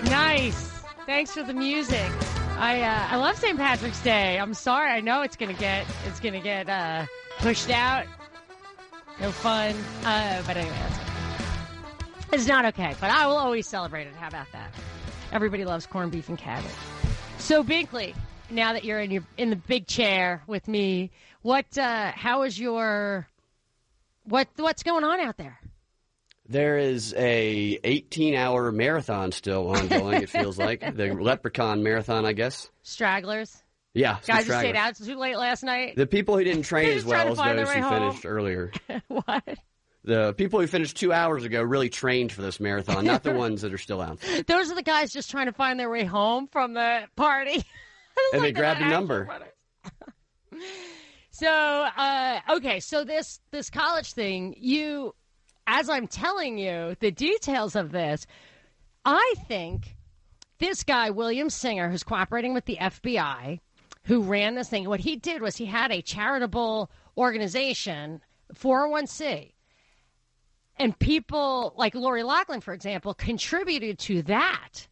Nice. 0.09 0.74
Thanks 1.05 1.31
for 1.31 1.43
the 1.43 1.53
music. 1.53 2.11
I 2.57 2.81
uh, 2.81 3.07
I 3.11 3.17
love 3.17 3.37
St. 3.37 3.57
Patrick's 3.57 4.01
Day. 4.01 4.39
I'm 4.39 4.55
sorry. 4.55 4.89
I 4.89 5.01
know 5.01 5.21
it's 5.21 5.35
gonna 5.35 5.53
get 5.53 5.85
it's 6.07 6.19
gonna 6.19 6.39
get 6.39 6.67
uh, 6.67 7.05
pushed 7.37 7.69
out. 7.69 8.05
No 9.21 9.29
fun. 9.31 9.75
Uh, 10.03 10.41
but 10.47 10.57
anyway, 10.57 10.75
it's 12.33 12.47
not 12.47 12.65
okay. 12.65 12.95
But 12.99 13.11
I 13.11 13.27
will 13.27 13.37
always 13.37 13.67
celebrate 13.67 14.07
it. 14.07 14.15
How 14.15 14.29
about 14.29 14.47
that? 14.53 14.73
Everybody 15.31 15.63
loves 15.63 15.85
corned 15.85 16.11
beef 16.11 16.27
and 16.27 16.39
cabbage. 16.39 16.71
So 17.37 17.63
Binkley, 17.63 18.15
now 18.49 18.73
that 18.73 18.83
you're 18.83 18.99
in 18.99 19.11
your 19.11 19.23
in 19.37 19.51
the 19.51 19.55
big 19.57 19.85
chair 19.85 20.41
with 20.47 20.67
me, 20.67 21.11
what 21.43 21.77
uh, 21.77 22.13
how 22.13 22.41
is 22.43 22.59
your 22.59 23.27
what 24.23 24.47
what's 24.55 24.81
going 24.81 25.03
on 25.03 25.19
out 25.19 25.37
there? 25.37 25.59
There 26.47 26.77
is 26.77 27.13
a 27.17 27.79
18 27.83 28.35
hour 28.35 28.71
marathon 28.71 29.31
still 29.31 29.69
ongoing. 29.69 30.21
it 30.21 30.29
feels 30.29 30.57
like 30.57 30.81
the 30.95 31.13
Leprechaun 31.13 31.81
Marathon, 31.83 32.25
I 32.25 32.33
guess. 32.33 32.69
Stragglers. 32.83 33.63
Yeah, 33.93 34.17
Guys 34.27 34.45
who 34.45 34.51
stayed 34.51 34.75
out 34.75 34.95
too 34.97 35.15
late 35.17 35.37
last 35.37 35.63
night. 35.63 35.95
The 35.95 36.05
people 36.05 36.37
who 36.37 36.43
didn't 36.43 36.63
train 36.63 36.97
as 36.97 37.05
well 37.05 37.29
as 37.29 37.37
those 37.37 37.71
who 37.71 37.81
home. 37.81 38.09
finished 38.11 38.25
earlier. 38.25 38.71
what? 39.07 39.57
The 40.03 40.33
people 40.33 40.59
who 40.59 40.67
finished 40.67 40.97
two 40.97 41.13
hours 41.13 41.45
ago 41.45 41.63
really 41.63 41.89
trained 41.89 42.31
for 42.31 42.41
this 42.41 42.59
marathon, 42.59 43.05
not 43.05 43.23
the 43.23 43.33
ones 43.33 43.61
that 43.61 43.73
are 43.73 43.77
still 43.77 44.01
out. 44.01 44.19
Those 44.47 44.69
are 44.69 44.75
the 44.75 44.83
guys 44.83 45.11
just 45.13 45.31
trying 45.31 45.47
to 45.47 45.53
find 45.53 45.79
their 45.79 45.89
way 45.89 46.03
home 46.03 46.47
from 46.47 46.73
the 46.73 47.03
party. 47.15 47.63
And 48.33 48.43
they 48.43 48.51
grabbed 48.51 48.81
a 48.81 48.89
number. 48.89 49.27
so, 51.31 51.49
uh, 51.49 52.39
okay, 52.51 52.79
so 52.81 53.03
this 53.03 53.39
this 53.51 53.69
college 53.69 54.13
thing, 54.13 54.55
you, 54.57 55.15
as 55.67 55.89
I'm 55.89 56.07
telling 56.07 56.57
you 56.57 56.95
the 56.99 57.11
details 57.11 57.75
of 57.75 57.91
this, 57.91 58.25
I 59.03 59.33
think 59.47 59.95
this 60.59 60.83
guy 60.83 61.09
William 61.09 61.49
Singer, 61.49 61.89
who's 61.89 62.03
cooperating 62.03 62.53
with 62.53 62.65
the 62.65 62.77
FBI, 62.77 63.59
who 64.03 64.21
ran 64.21 64.55
this 64.55 64.69
thing, 64.69 64.87
what 64.87 64.99
he 64.99 65.15
did 65.15 65.41
was 65.41 65.55
he 65.55 65.65
had 65.65 65.91
a 65.91 66.01
charitable 66.01 66.91
organization, 67.17 68.21
401c, 68.53 69.51
and 70.77 70.97
people 70.99 71.73
like 71.77 71.95
Lori 71.95 72.23
Loughlin, 72.23 72.61
for 72.61 72.73
example, 72.73 73.13
contributed 73.13 73.97
to 73.99 74.21
that 74.23 74.87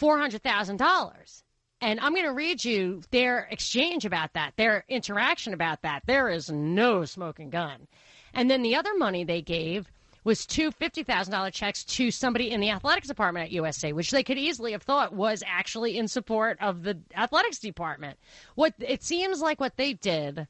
$400,000. 0.00 1.42
And 1.80 2.00
I'm 2.00 2.14
going 2.14 2.24
to 2.24 2.32
read 2.32 2.64
you 2.64 3.02
their 3.10 3.48
exchange 3.50 4.04
about 4.04 4.32
that, 4.34 4.54
their 4.56 4.84
interaction 4.88 5.52
about 5.52 5.82
that. 5.82 6.02
There 6.06 6.30
is 6.30 6.50
no 6.50 7.04
smoking 7.04 7.50
gun. 7.50 7.86
And 8.34 8.50
then 8.50 8.62
the 8.62 8.76
other 8.76 8.94
money 8.96 9.24
they 9.24 9.42
gave 9.42 9.90
was 10.24 10.46
two 10.46 10.70
$50,000 10.72 11.52
checks 11.52 11.84
to 11.84 12.10
somebody 12.10 12.50
in 12.50 12.60
the 12.60 12.70
athletics 12.70 13.08
department 13.08 13.52
at 13.52 13.62
USC, 13.62 13.92
which 13.92 14.10
they 14.10 14.22
could 14.22 14.38
easily 14.38 14.72
have 14.72 14.82
thought 14.82 15.12
was 15.12 15.42
actually 15.46 15.98
in 15.98 16.08
support 16.08 16.58
of 16.60 16.82
the 16.82 16.98
athletics 17.14 17.58
department. 17.58 18.18
What 18.54 18.74
it 18.78 19.02
seems 19.02 19.40
like 19.40 19.60
what 19.60 19.76
they 19.76 19.92
did, 19.92 20.48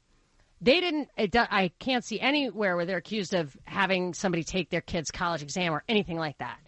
they 0.61 0.79
didn't, 0.79 1.09
it, 1.17 1.35
I 1.35 1.71
can't 1.79 2.05
see 2.05 2.19
anywhere 2.19 2.77
where 2.77 2.85
they're 2.85 2.97
accused 2.97 3.33
of 3.33 3.57
having 3.65 4.13
somebody 4.13 4.43
take 4.43 4.69
their 4.69 4.81
kid's 4.81 5.11
college 5.11 5.43
exam 5.43 5.73
or 5.73 5.83
anything 5.89 6.17
like 6.17 6.37
that. 6.37 6.59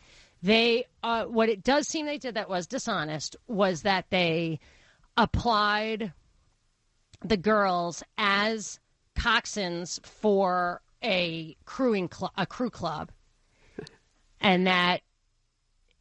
They, 0.44 0.86
uh, 1.02 1.26
what 1.26 1.50
it 1.50 1.64
does 1.64 1.88
seem 1.88 2.06
they 2.06 2.20
did 2.20 2.36
that 2.36 2.50
was 2.50 2.68
dishonest 2.68 3.38
was 3.48 3.84
that 3.84 4.06
they 4.10 4.60
applied 5.16 6.12
the 7.24 7.38
girls 7.38 8.04
as 8.18 8.80
coxswains 9.16 10.00
for 10.04 10.82
a 11.04 11.56
crewing 11.66 12.10
cl- 12.12 12.34
a 12.38 12.46
crew 12.46 12.70
club, 12.70 13.12
and 14.40 14.68
that 14.68 15.02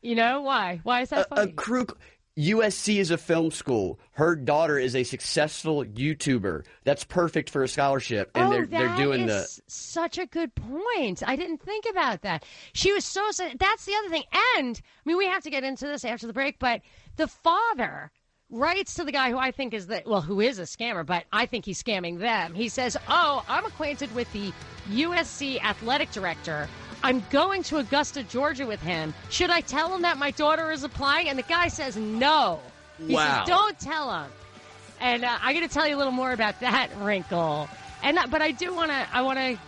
you 0.02 0.14
know 0.14 0.42
why? 0.42 0.80
Why 0.82 1.02
is 1.02 1.10
that 1.10 1.26
A, 1.30 1.34
funny? 1.34 1.50
a 1.50 1.54
crew. 1.54 1.86
USC 2.38 2.98
is 2.98 3.10
a 3.10 3.16
film 3.16 3.50
school. 3.50 3.98
Her 4.12 4.36
daughter 4.36 4.78
is 4.78 4.94
a 4.94 5.04
successful 5.04 5.82
YouTuber. 5.84 6.66
That's 6.84 7.02
perfect 7.02 7.48
for 7.48 7.62
a 7.62 7.68
scholarship, 7.68 8.30
and 8.34 8.48
oh, 8.48 8.50
they're 8.50 8.66
they're 8.66 8.88
that 8.88 8.98
doing 8.98 9.22
is 9.22 9.62
such 9.68 10.18
a 10.18 10.26
good 10.26 10.54
point. 10.54 11.22
I 11.26 11.34
didn't 11.36 11.62
think 11.62 11.86
about 11.90 12.20
that. 12.22 12.44
She 12.74 12.92
was 12.92 13.06
so. 13.06 13.22
That's 13.58 13.86
the 13.86 13.94
other 13.94 14.10
thing. 14.10 14.24
And 14.58 14.78
I 14.78 15.00
mean, 15.06 15.16
we 15.16 15.26
have 15.26 15.44
to 15.44 15.50
get 15.50 15.64
into 15.64 15.86
this 15.86 16.04
after 16.04 16.26
the 16.26 16.34
break, 16.34 16.58
but 16.58 16.82
the 17.16 17.26
father 17.26 18.10
writes 18.50 18.94
to 18.94 19.04
the 19.04 19.12
guy 19.12 19.30
who 19.30 19.38
I 19.38 19.50
think 19.50 19.74
is 19.74 19.86
the 19.86 20.02
well, 20.06 20.20
who 20.20 20.40
is 20.40 20.58
a 20.58 20.62
scammer, 20.62 21.04
but 21.04 21.24
I 21.32 21.46
think 21.46 21.64
he's 21.64 21.82
scamming 21.82 22.18
them. 22.18 22.54
He 22.54 22.68
says, 22.68 22.96
"Oh, 23.08 23.44
I'm 23.48 23.64
acquainted 23.64 24.14
with 24.14 24.30
the 24.32 24.52
USC 24.90 25.60
athletic 25.62 26.10
director. 26.12 26.68
I'm 27.02 27.24
going 27.30 27.62
to 27.64 27.78
Augusta, 27.78 28.22
Georgia 28.22 28.66
with 28.66 28.80
him. 28.80 29.14
Should 29.30 29.50
I 29.50 29.60
tell 29.60 29.94
him 29.94 30.02
that 30.02 30.16
my 30.18 30.30
daughter 30.32 30.70
is 30.70 30.84
applying?" 30.84 31.28
And 31.28 31.38
the 31.38 31.42
guy 31.44 31.68
says, 31.68 31.96
"No." 31.96 32.60
He 33.06 33.14
Wow. 33.14 33.44
says, 33.44 33.48
"Don't 33.48 33.78
tell 33.78 34.12
him." 34.22 34.30
And 35.00 35.24
uh, 35.24 35.38
I'm 35.42 35.54
going 35.54 35.66
to 35.68 35.72
tell 35.72 35.86
you 35.86 35.96
a 35.96 35.98
little 35.98 36.12
more 36.12 36.32
about 36.32 36.58
that 36.60 36.88
wrinkle. 36.98 37.68
And 38.02 38.18
uh, 38.18 38.26
but 38.28 38.42
I 38.42 38.52
do 38.52 38.74
want 38.74 38.90
to 38.90 39.08
I 39.12 39.22
want 39.22 39.38
to 39.38 39.58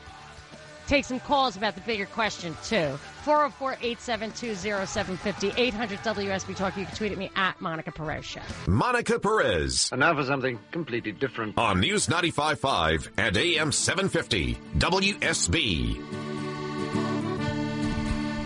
take 0.86 1.04
some 1.04 1.20
calls 1.20 1.56
about 1.56 1.74
the 1.74 1.80
bigger 1.82 2.06
question 2.06 2.56
too. 2.64 2.98
404-872-0750 3.28 5.52
800 5.56 5.98
WSB 5.98 6.56
Talk. 6.56 6.76
You 6.78 6.86
can 6.86 6.94
tweet 6.96 7.12
at 7.12 7.18
me 7.18 7.30
at 7.36 7.60
Monica 7.60 7.92
Perez 7.92 8.24
Show. 8.24 8.40
Monica 8.66 9.18
Perez 9.18 9.90
And 9.92 10.00
now 10.00 10.14
for 10.14 10.24
something 10.24 10.58
completely 10.70 11.12
different. 11.12 11.58
on 11.58 11.80
News 11.80 12.06
95.5 12.06 13.08
and 13.18 13.36
AM 13.36 13.72
750 13.72 14.56
WSB. 14.78 16.27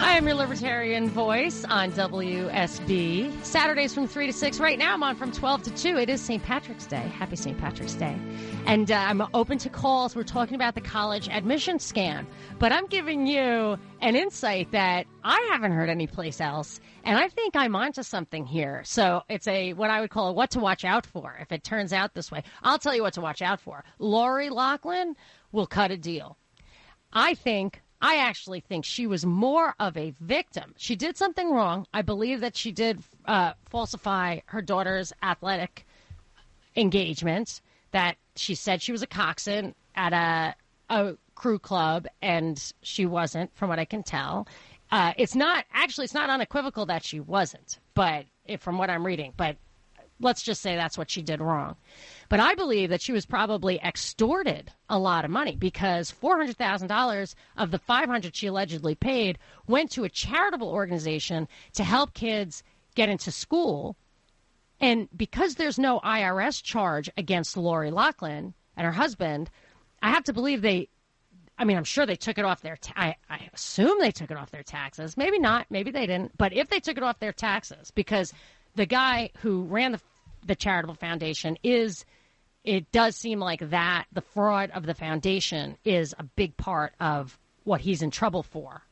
I 0.03 0.17
am 0.17 0.27
your 0.27 0.35
libertarian 0.35 1.09
voice 1.09 1.65
on 1.65 1.93
WSB. 1.93 3.45
Saturdays 3.45 3.95
from 3.95 4.09
3 4.09 4.27
to 4.27 4.33
6. 4.33 4.59
Right 4.59 4.77
now 4.77 4.95
I'm 4.95 5.03
on 5.05 5.15
from 5.15 5.31
12 5.31 5.63
to 5.63 5.71
2. 5.71 5.97
It 5.97 6.11
is 6.11 6.21
St. 6.21 6.43
Patrick's 6.43 6.87
Day. 6.87 7.07
Happy 7.17 7.37
St. 7.37 7.57
Patrick's 7.57 7.95
Day. 7.95 8.19
And 8.67 8.91
uh, 8.91 8.97
I'm 8.97 9.23
open 9.33 9.59
to 9.59 9.69
calls. 9.69 10.17
We're 10.17 10.25
talking 10.25 10.57
about 10.57 10.75
the 10.75 10.81
college 10.81 11.29
admission 11.29 11.79
scam. 11.79 12.27
But 12.59 12.73
I'm 12.73 12.87
giving 12.89 13.29
you 13.29 13.79
an 14.01 14.17
insight 14.17 14.73
that 14.73 15.07
I 15.23 15.49
haven't 15.53 15.71
heard 15.71 15.89
anyplace 15.89 16.41
else. 16.41 16.81
And 17.05 17.17
I 17.17 17.29
think 17.29 17.55
I'm 17.55 17.77
onto 17.77 18.03
something 18.03 18.45
here. 18.45 18.83
So 18.85 19.23
it's 19.29 19.47
a 19.47 19.73
what 19.75 19.91
I 19.91 20.01
would 20.01 20.11
call 20.11 20.31
a 20.31 20.33
what 20.33 20.51
to 20.51 20.59
watch 20.59 20.85
out 20.85 21.07
for 21.07 21.39
if 21.41 21.53
it 21.53 21.63
turns 21.63 21.93
out 21.93 22.13
this 22.13 22.29
way. 22.29 22.43
I'll 22.65 22.79
tell 22.79 22.95
you 22.95 23.03
what 23.03 23.15
to 23.15 23.21
watch 23.21 23.41
out 23.41 23.61
for. 23.61 23.85
Lori 24.01 24.51
Loughlin 24.51 25.15
will 25.53 25.69
cut 25.69 25.93
a 25.93 25.97
deal. 25.97 26.37
I 27.13 27.35
think, 27.35 27.83
I 28.03 28.17
actually 28.17 28.61
think 28.61 28.85
she 28.85 29.07
was 29.07 29.25
more 29.25 29.77
of 29.79 29.97
a 29.97 30.13
victim. 30.21 30.75
She 30.77 30.97
did 30.97 31.17
something 31.17 31.53
wrong. 31.53 31.87
I 31.95 32.03
believe 32.03 32.41
that 32.41 32.57
she 32.57 32.73
did 32.73 33.01
uh, 33.27 33.53
falsify 33.71 34.41
her 34.47 34.61
daughter's 34.61 35.13
athletic 35.23 35.87
engagement, 36.75 37.61
that 37.93 38.17
she 38.35 38.57
said 38.57 38.83
she 38.83 38.91
was 38.91 39.03
a 39.03 39.07
coxswain 39.07 39.75
at 39.95 40.13
a, 40.13 40.55
a 40.93 41.17
crew 41.37 41.61
club, 41.61 42.09
and 42.21 42.73
she 42.83 43.07
wasn't, 43.07 43.55
from 43.55 43.69
what 43.69 43.79
I 43.79 43.85
can 43.85 44.03
tell. 44.03 44.49
Uh, 44.91 45.13
it's 45.17 45.37
not, 45.37 45.65
actually, 45.73 46.05
it's 46.05 46.15
not 46.15 46.29
unequivocal 46.29 46.87
that 46.87 47.05
she 47.05 47.21
wasn't, 47.21 47.79
but 47.95 48.27
from 48.59 48.79
what 48.79 48.91
I'm 48.91 49.07
reading, 49.07 49.33
but 49.37 49.57
let's 50.23 50.43
just 50.43 50.63
say 50.63 50.77
that's 50.77 50.97
what 50.97 51.11
she 51.11 51.23
did 51.23 51.41
wrong. 51.41 51.77
But 52.29 52.41
I 52.41 52.55
believe 52.55 52.89
that 52.91 53.03
she 53.03 53.13
was 53.13 53.27
probably 53.27 53.79
extorted 53.81 54.73
a 54.89 54.99
lot 54.99 55.25
of 55.25 55.31
money 55.31 55.57
because 55.57 56.15
$400,000 56.23 57.35
of 57.57 57.71
the 57.71 57.79
500 57.79 58.35
she 58.35 58.47
allegedly 58.47 58.95
paid 58.95 59.39
went 59.67 59.91
to 59.93 60.05
a 60.05 60.09
charitable 60.09 60.69
organization 60.69 61.49
to 61.75 61.85
help 61.85 62.15
kids 62.15 62.63
get 62.95 63.09
into 63.09 63.31
school. 63.31 63.97
And 64.81 65.09
because 65.17 65.57
there's 65.57 65.79
no 65.79 66.01
IRS 66.01 66.63
charge 66.63 67.11
against 67.17 67.57
Lori 67.57 67.91
Loughlin 67.91 68.55
and 68.77 68.87
her 68.87 68.93
husband, 68.93 69.51
I 70.03 70.11
have 70.11 70.25
to 70.25 70.33
believe 70.33 70.63
they 70.63 70.89
I 71.59 71.65
mean, 71.65 71.77
I'm 71.77 71.85
sure 71.85 72.07
they 72.07 72.17
took 72.17 72.39
it 72.39 72.45
off 72.45 72.63
their. 72.63 72.77
Ta- 72.77 72.95
I, 72.97 73.15
I 73.29 73.49
assume 73.53 74.01
they 74.01 74.11
took 74.11 74.31
it 74.31 74.37
off 74.37 74.51
their 74.51 74.63
taxes. 74.63 75.17
Maybe 75.17 75.39
not. 75.39 75.67
Maybe 75.71 75.91
they 75.91 76.07
didn't. 76.07 76.37
But 76.37 76.53
if 76.53 76.69
they 76.69 76.81
took 76.81 76.97
it 76.97 77.03
off 77.03 77.21
their 77.21 77.33
taxes, 77.33 77.91
because 77.93 78.33
the 78.75 78.87
guy 78.87 79.31
who 79.39 79.63
ran 79.65 79.93
the 79.93 80.01
the 80.45 80.55
charitable 80.57 80.95
foundation 80.95 81.57
is, 81.63 82.05
it 82.65 82.91
does 82.93 83.17
seem 83.17 83.41
like 83.41 83.71
that 83.71 84.07
the 84.13 84.21
fraud 84.21 84.71
of 84.71 84.87
the 84.87 84.95
foundation 84.95 85.77
is 85.85 86.15
a 86.19 86.25
big 86.25 86.57
part 86.57 86.95
of 87.01 87.39
what 87.65 87.81
he's 87.81 88.03
in 88.03 88.11
trouble 88.11 88.43
for. 88.43 88.83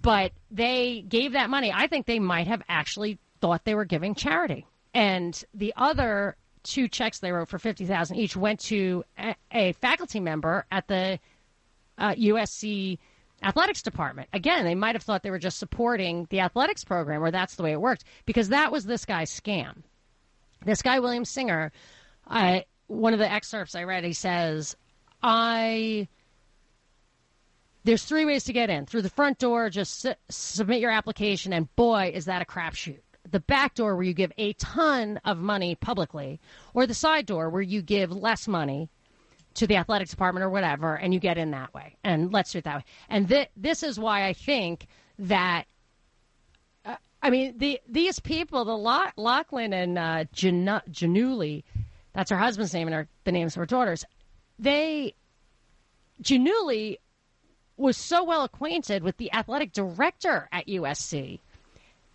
But 0.00 0.32
they 0.50 1.04
gave 1.06 1.32
that 1.32 1.50
money. 1.50 1.72
I 1.74 1.86
think 1.88 2.06
they 2.06 2.18
might 2.18 2.46
have 2.46 2.62
actually 2.68 3.18
thought 3.40 3.64
they 3.64 3.74
were 3.74 3.84
giving 3.84 4.14
charity, 4.14 4.66
and 4.94 5.42
the 5.54 5.74
other 5.76 6.36
two 6.62 6.88
checks 6.88 7.18
they 7.18 7.32
wrote 7.32 7.48
for 7.48 7.58
fifty 7.58 7.84
thousand 7.84 8.16
each 8.16 8.36
went 8.36 8.60
to 8.60 9.04
a, 9.18 9.34
a 9.52 9.72
faculty 9.72 10.20
member 10.20 10.66
at 10.70 10.86
the 10.86 11.18
uh, 11.98 12.14
USC 12.14 12.98
athletics 13.42 13.82
department. 13.82 14.28
Again, 14.32 14.64
they 14.64 14.74
might 14.74 14.94
have 14.94 15.02
thought 15.02 15.22
they 15.22 15.30
were 15.30 15.38
just 15.38 15.58
supporting 15.58 16.26
the 16.30 16.40
athletics 16.40 16.84
program, 16.84 17.22
or 17.22 17.30
that's 17.30 17.56
the 17.56 17.62
way 17.62 17.72
it 17.72 17.80
worked, 17.80 18.04
because 18.24 18.48
that 18.50 18.72
was 18.72 18.84
this 18.84 19.04
guy's 19.04 19.30
scam. 19.30 19.82
This 20.64 20.82
guy, 20.82 20.98
William 20.98 21.24
Singer, 21.24 21.72
uh, 22.26 22.60
one 22.88 23.12
of 23.12 23.18
the 23.18 23.30
excerpts 23.30 23.74
I 23.74 23.84
read, 23.84 24.04
he 24.04 24.12
says, 24.12 24.76
I. 25.22 26.08
There's 27.84 28.04
three 28.04 28.24
ways 28.24 28.44
to 28.44 28.52
get 28.52 28.68
in. 28.68 28.84
Through 28.86 29.02
the 29.02 29.10
front 29.10 29.38
door, 29.38 29.70
just 29.70 30.00
su- 30.00 30.14
submit 30.28 30.80
your 30.80 30.90
application, 30.90 31.52
and 31.52 31.74
boy, 31.76 32.10
is 32.12 32.26
that 32.26 32.42
a 32.42 32.44
crapshoot. 32.44 33.00
The 33.30 33.40
back 33.40 33.74
door, 33.74 33.94
where 33.94 34.04
you 34.04 34.14
give 34.14 34.32
a 34.36 34.52
ton 34.54 35.20
of 35.24 35.38
money 35.38 35.74
publicly, 35.74 36.40
or 36.74 36.86
the 36.86 36.94
side 36.94 37.24
door, 37.24 37.48
where 37.50 37.62
you 37.62 37.80
give 37.80 38.10
less 38.10 38.48
money 38.48 38.90
to 39.54 39.66
the 39.66 39.76
athletics 39.76 40.10
department 40.10 40.44
or 40.44 40.50
whatever, 40.50 40.94
and 40.96 41.14
you 41.14 41.20
get 41.20 41.38
in 41.38 41.52
that 41.52 41.72
way. 41.72 41.96
And 42.04 42.32
let's 42.32 42.52
do 42.52 42.58
it 42.58 42.64
that 42.64 42.76
way. 42.76 42.84
And 43.08 43.28
th- 43.28 43.50
this 43.56 43.82
is 43.82 43.98
why 43.98 44.26
I 44.26 44.32
think 44.32 44.86
that. 45.18 45.64
I 47.22 47.30
mean, 47.30 47.58
the 47.58 47.80
these 47.88 48.20
people, 48.20 48.64
the 48.64 48.76
Loughlin 49.16 49.72
and 49.72 49.98
uh, 49.98 50.24
Jan- 50.32 50.82
Giannulli, 50.90 51.64
that's 52.12 52.30
her 52.30 52.38
husband's 52.38 52.72
name 52.72 52.88
and 52.88 52.94
her, 52.94 53.08
the 53.24 53.32
names 53.32 53.54
of 53.54 53.60
her 53.60 53.66
daughters. 53.66 54.04
They, 54.58 55.14
Giannulli, 56.22 56.96
was 57.76 57.96
so 57.96 58.24
well 58.24 58.44
acquainted 58.44 59.02
with 59.02 59.16
the 59.16 59.32
athletic 59.32 59.72
director 59.72 60.48
at 60.52 60.66
USC 60.66 61.40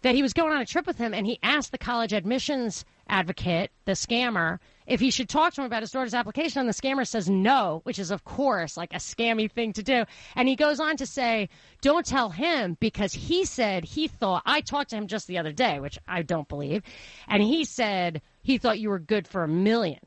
that 0.04 0.16
he 0.16 0.22
was 0.22 0.34
going 0.34 0.54
on 0.54 0.62
a 0.62 0.66
trip 0.66 0.86
with 0.86 0.98
him 0.98 1.14
and 1.14 1.26
he 1.26 1.40
asked 1.42 1.72
the 1.72 1.78
college 1.78 2.14
admissions 2.14 2.86
advocate, 3.08 3.72
the 3.86 3.94
scammer, 3.94 4.60
if 4.86 5.00
he 5.00 5.12
should 5.12 5.30
talk 5.30 5.54
to 5.54 5.62
him 5.62 5.66
about 5.66 5.82
his 5.82 5.92
daughter's 5.92 6.14
application. 6.14 6.60
And 6.60 6.70
the 6.70 6.74
scammer 6.74 7.08
says 7.08 7.30
no, 7.30 7.82
which 7.84 8.00
is, 8.00 8.12
of 8.12 8.24
course, 8.24 8.78
like 8.78 8.94
a 8.94 8.98
scammy 8.98 9.50
thing 9.52 9.74
to 9.74 9.84
do. 9.84 10.04
And 10.36 10.48
he 10.48 10.56
goes 10.56 10.80
on 10.80 10.98
to 10.98 11.06
say, 11.06 11.50
don't 11.82 12.06
tell 12.06 12.30
him 12.30 12.78
because 12.80 13.14
he 13.14 13.46
said 13.46 13.86
he 13.86 14.08
thought, 14.08 14.44
I 14.46 14.62
talked 14.62 14.92
to 14.92 14.98
him 14.98 15.08
just 15.08 15.28
the 15.28 15.38
other 15.38 15.54
day, 15.54 15.80
which 15.80 15.98
I 16.08 16.22
don't 16.22 16.48
believe. 16.48 16.84
And 17.28 17.42
he 17.42 17.66
said 17.66 18.22
he 18.42 18.58
thought 18.58 18.80
you 18.80 18.90
were 18.90 19.00
good 19.00 19.28
for 19.28 19.44
a 19.44 19.48
million. 19.48 20.00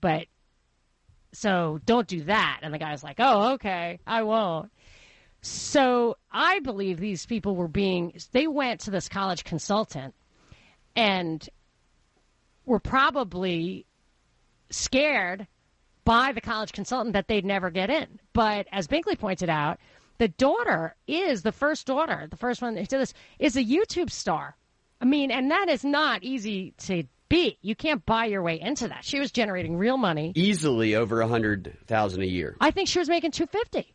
But 0.00 0.26
so 1.32 1.80
don't 1.84 2.08
do 2.08 2.24
that. 2.24 2.60
And 2.62 2.74
the 2.74 2.78
guy's 2.78 3.04
like, 3.04 3.16
oh, 3.18 3.54
okay, 3.54 4.00
I 4.06 4.22
won't. 4.22 4.70
So 5.46 6.16
I 6.32 6.60
believe 6.60 6.98
these 6.98 7.26
people 7.26 7.54
were 7.54 7.68
being, 7.68 8.18
they 8.32 8.46
went 8.46 8.80
to 8.80 8.90
this 8.90 9.10
college 9.10 9.44
consultant 9.44 10.14
and 10.96 11.46
were 12.64 12.80
probably 12.80 13.84
scared 14.70 15.46
by 16.06 16.32
the 16.32 16.40
college 16.40 16.72
consultant 16.72 17.12
that 17.12 17.28
they'd 17.28 17.44
never 17.44 17.68
get 17.68 17.90
in. 17.90 18.20
But 18.32 18.66
as 18.72 18.88
Binkley 18.88 19.18
pointed 19.18 19.50
out, 19.50 19.78
the 20.16 20.28
daughter 20.28 20.96
is 21.06 21.42
the 21.42 21.52
first 21.52 21.86
daughter, 21.86 22.26
the 22.30 22.38
first 22.38 22.62
one 22.62 22.74
did 22.74 22.88
this, 22.88 23.12
is 23.38 23.54
a 23.54 23.64
YouTube 23.64 24.10
star. 24.10 24.56
I 25.02 25.04
mean, 25.04 25.30
and 25.30 25.50
that 25.50 25.68
is 25.68 25.84
not 25.84 26.22
easy 26.22 26.72
to 26.86 27.04
You 27.62 27.74
can't 27.74 28.04
buy 28.06 28.26
your 28.26 28.42
way 28.42 28.60
into 28.60 28.88
that. 28.88 29.04
She 29.04 29.18
was 29.18 29.30
generating 29.32 29.76
real 29.76 29.96
money. 29.96 30.32
Easily 30.34 30.94
over 30.94 31.20
a 31.20 31.28
hundred 31.28 31.76
thousand 31.86 32.22
a 32.22 32.26
year. 32.26 32.56
I 32.60 32.70
think 32.70 32.88
she 32.88 32.98
was 32.98 33.08
making 33.08 33.32
two 33.32 33.46
fifty. 33.46 33.92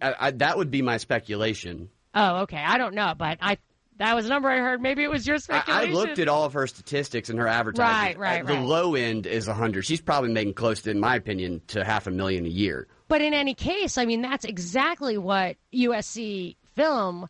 Uh, 0.00 0.30
that 0.36 0.56
would 0.56 0.70
be 0.70 0.82
my 0.82 0.96
speculation. 0.96 1.90
Oh, 2.14 2.38
okay. 2.42 2.56
I 2.64 2.78
don't 2.78 2.94
know, 2.94 3.14
but 3.16 3.38
I 3.40 3.58
that 3.98 4.14
was 4.14 4.24
a 4.26 4.28
number 4.30 4.48
I 4.48 4.58
heard. 4.58 4.80
Maybe 4.80 5.02
it 5.02 5.10
was 5.10 5.26
your 5.26 5.36
I, 5.50 5.62
I 5.66 5.84
looked 5.84 6.18
at 6.18 6.26
all 6.28 6.44
of 6.44 6.54
her 6.54 6.66
statistics 6.66 7.28
and 7.28 7.38
her 7.38 7.46
advertising. 7.46 8.18
Right, 8.18 8.18
right, 8.18 8.42
Uh, 8.42 8.46
The 8.46 8.54
right. 8.54 8.64
low 8.64 8.94
end 8.94 9.26
is 9.26 9.46
a 9.46 9.54
hundred. 9.54 9.82
She's 9.84 10.00
probably 10.00 10.32
making 10.32 10.54
close 10.54 10.80
to, 10.82 10.90
in 10.90 10.98
my 10.98 11.16
opinion, 11.16 11.60
to 11.68 11.84
half 11.84 12.06
a 12.06 12.10
million 12.10 12.46
a 12.46 12.48
year. 12.48 12.88
But 13.08 13.20
in 13.20 13.34
any 13.34 13.54
case, 13.54 13.98
I 13.98 14.06
mean, 14.06 14.22
that's 14.22 14.44
exactly 14.46 15.18
what 15.18 15.56
USC 15.74 16.56
Film 16.76 17.28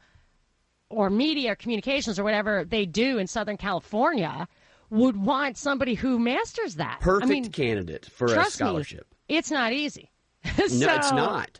or 0.91 1.11
Media 1.11 1.57
Communications 1.57 2.19
or 2.21 2.25
whatever 2.25 2.65
they 2.65 2.87
do 2.87 3.19
in 3.19 3.27
Southern 3.27 3.57
California 3.57 4.47
would 4.91 5.17
want 5.17 5.57
somebody 5.57 5.95
who 5.95 6.19
masters 6.19 6.77
that. 6.77 6.99
Perfect 7.01 7.31
I 7.31 7.33
mean, 7.33 7.51
candidate 7.51 8.07
for 8.07 8.27
a 8.27 8.45
scholarship. 8.47 9.07
Me, 9.29 9.37
it's 9.37 9.51
not 9.51 9.73
easy. 9.73 10.11
No, 10.57 10.95
it's 10.95 11.13
not. 11.13 11.59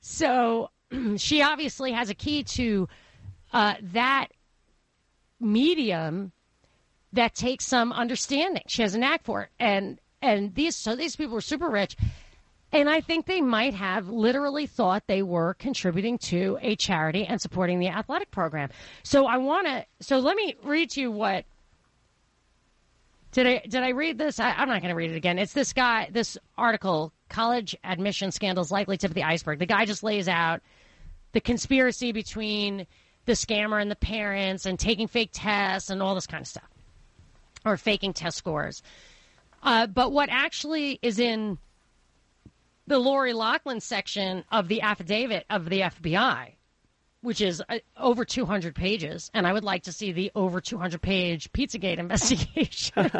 So 0.00 0.70
she 1.16 1.42
obviously 1.42 1.92
has 1.92 2.10
a 2.10 2.14
key 2.14 2.44
to 2.44 2.88
uh, 3.52 3.74
that 3.92 4.28
medium 5.40 6.32
that 7.12 7.34
takes 7.34 7.66
some 7.66 7.92
understanding. 7.92 8.62
She 8.68 8.82
has 8.82 8.94
a 8.94 8.98
knack 8.98 9.24
for 9.24 9.42
it, 9.42 9.50
and 9.58 10.00
and 10.20 10.54
these 10.54 10.76
so 10.76 10.96
these 10.96 11.16
people 11.16 11.36
are 11.36 11.42
super 11.42 11.68
rich, 11.68 11.96
and 12.72 12.88
I 12.88 13.00
think 13.00 13.26
they 13.26 13.40
might 13.40 13.74
have 13.74 14.08
literally 14.08 14.66
thought 14.66 15.04
they 15.06 15.22
were 15.22 15.54
contributing 15.54 16.18
to 16.18 16.58
a 16.62 16.76
charity 16.76 17.26
and 17.26 17.40
supporting 17.40 17.78
the 17.78 17.88
athletic 17.88 18.30
program. 18.30 18.70
So 19.02 19.26
I 19.26 19.36
want 19.38 19.66
to. 19.66 19.84
So 20.00 20.18
let 20.18 20.36
me 20.36 20.56
read 20.62 20.90
to 20.90 21.00
you 21.00 21.10
what. 21.10 21.44
Did 23.32 23.46
I 23.46 23.62
did 23.66 23.82
I 23.82 23.88
read 23.90 24.18
this? 24.18 24.38
I, 24.38 24.52
I'm 24.52 24.68
not 24.68 24.82
going 24.82 24.90
to 24.90 24.96
read 24.96 25.10
it 25.10 25.16
again. 25.16 25.38
It's 25.38 25.54
this 25.54 25.72
guy, 25.72 26.08
this 26.12 26.36
article, 26.56 27.12
college 27.28 27.74
admission 27.82 28.30
scandals 28.30 28.70
likely 28.70 28.98
tip 28.98 29.10
of 29.10 29.14
the 29.14 29.22
iceberg. 29.24 29.58
The 29.58 29.66
guy 29.66 29.86
just 29.86 30.02
lays 30.02 30.28
out 30.28 30.60
the 31.32 31.40
conspiracy 31.40 32.12
between 32.12 32.86
the 33.24 33.32
scammer 33.32 33.80
and 33.80 33.90
the 33.90 33.96
parents 33.96 34.66
and 34.66 34.78
taking 34.78 35.08
fake 35.08 35.30
tests 35.32 35.88
and 35.88 36.02
all 36.02 36.14
this 36.14 36.26
kind 36.26 36.42
of 36.42 36.46
stuff 36.46 36.68
or 37.64 37.76
faking 37.76 38.12
test 38.12 38.36
scores. 38.36 38.82
Uh, 39.62 39.86
but 39.86 40.12
what 40.12 40.28
actually 40.30 40.98
is 41.02 41.18
in 41.18 41.56
the 42.86 42.98
Lori 42.98 43.32
Loughlin 43.32 43.80
section 43.80 44.44
of 44.50 44.68
the 44.68 44.82
affidavit 44.82 45.46
of 45.48 45.68
the 45.70 45.80
FBI, 45.80 46.52
which 47.22 47.40
is 47.40 47.62
uh, 47.68 47.78
over 47.96 48.24
200 48.24 48.74
pages, 48.74 49.30
and 49.32 49.46
I 49.46 49.52
would 49.52 49.64
like 49.64 49.84
to 49.84 49.92
see 49.92 50.12
the 50.12 50.30
over 50.34 50.60
200 50.60 51.00
page 51.00 51.50
Pizzagate 51.52 51.98
investigation. 51.98 52.92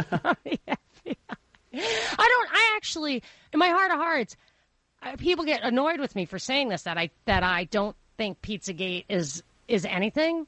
I 1.75 2.29
don't. 2.29 2.49
I 2.53 2.75
actually, 2.77 3.23
in 3.53 3.59
my 3.59 3.69
heart 3.69 3.91
of 3.91 3.97
hearts, 3.97 4.37
uh, 5.03 5.17
people 5.17 5.45
get 5.45 5.62
annoyed 5.62 6.01
with 6.01 6.15
me 6.15 6.27
for 6.27 6.38
saying 6.38 6.69
this 6.69 6.83
that 6.83 6.99
I 6.99 7.11
that 7.25 7.43
I 7.43 7.65
don't 7.65 7.97
think 8.19 8.43
Pizzagate 8.43 9.07
is 9.09 9.43
is 9.69 9.85
anything. 9.87 10.47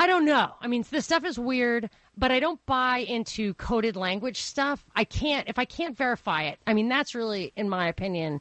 I 0.00 0.06
don't 0.06 0.24
know. 0.24 0.52
I 0.60 0.68
mean, 0.68 0.84
this 0.90 1.04
stuff 1.04 1.24
is 1.24 1.38
weird, 1.38 1.90
but 2.16 2.30
I 2.30 2.40
don't 2.40 2.64
buy 2.66 2.98
into 2.98 3.54
coded 3.54 3.96
language 3.96 4.40
stuff. 4.40 4.84
I 4.94 5.04
can't 5.04 5.48
if 5.48 5.58
I 5.58 5.64
can't 5.64 5.96
verify 5.96 6.44
it. 6.44 6.58
I 6.66 6.74
mean, 6.74 6.88
that's 6.88 7.14
really, 7.14 7.52
in 7.56 7.68
my 7.68 7.88
opinion, 7.88 8.40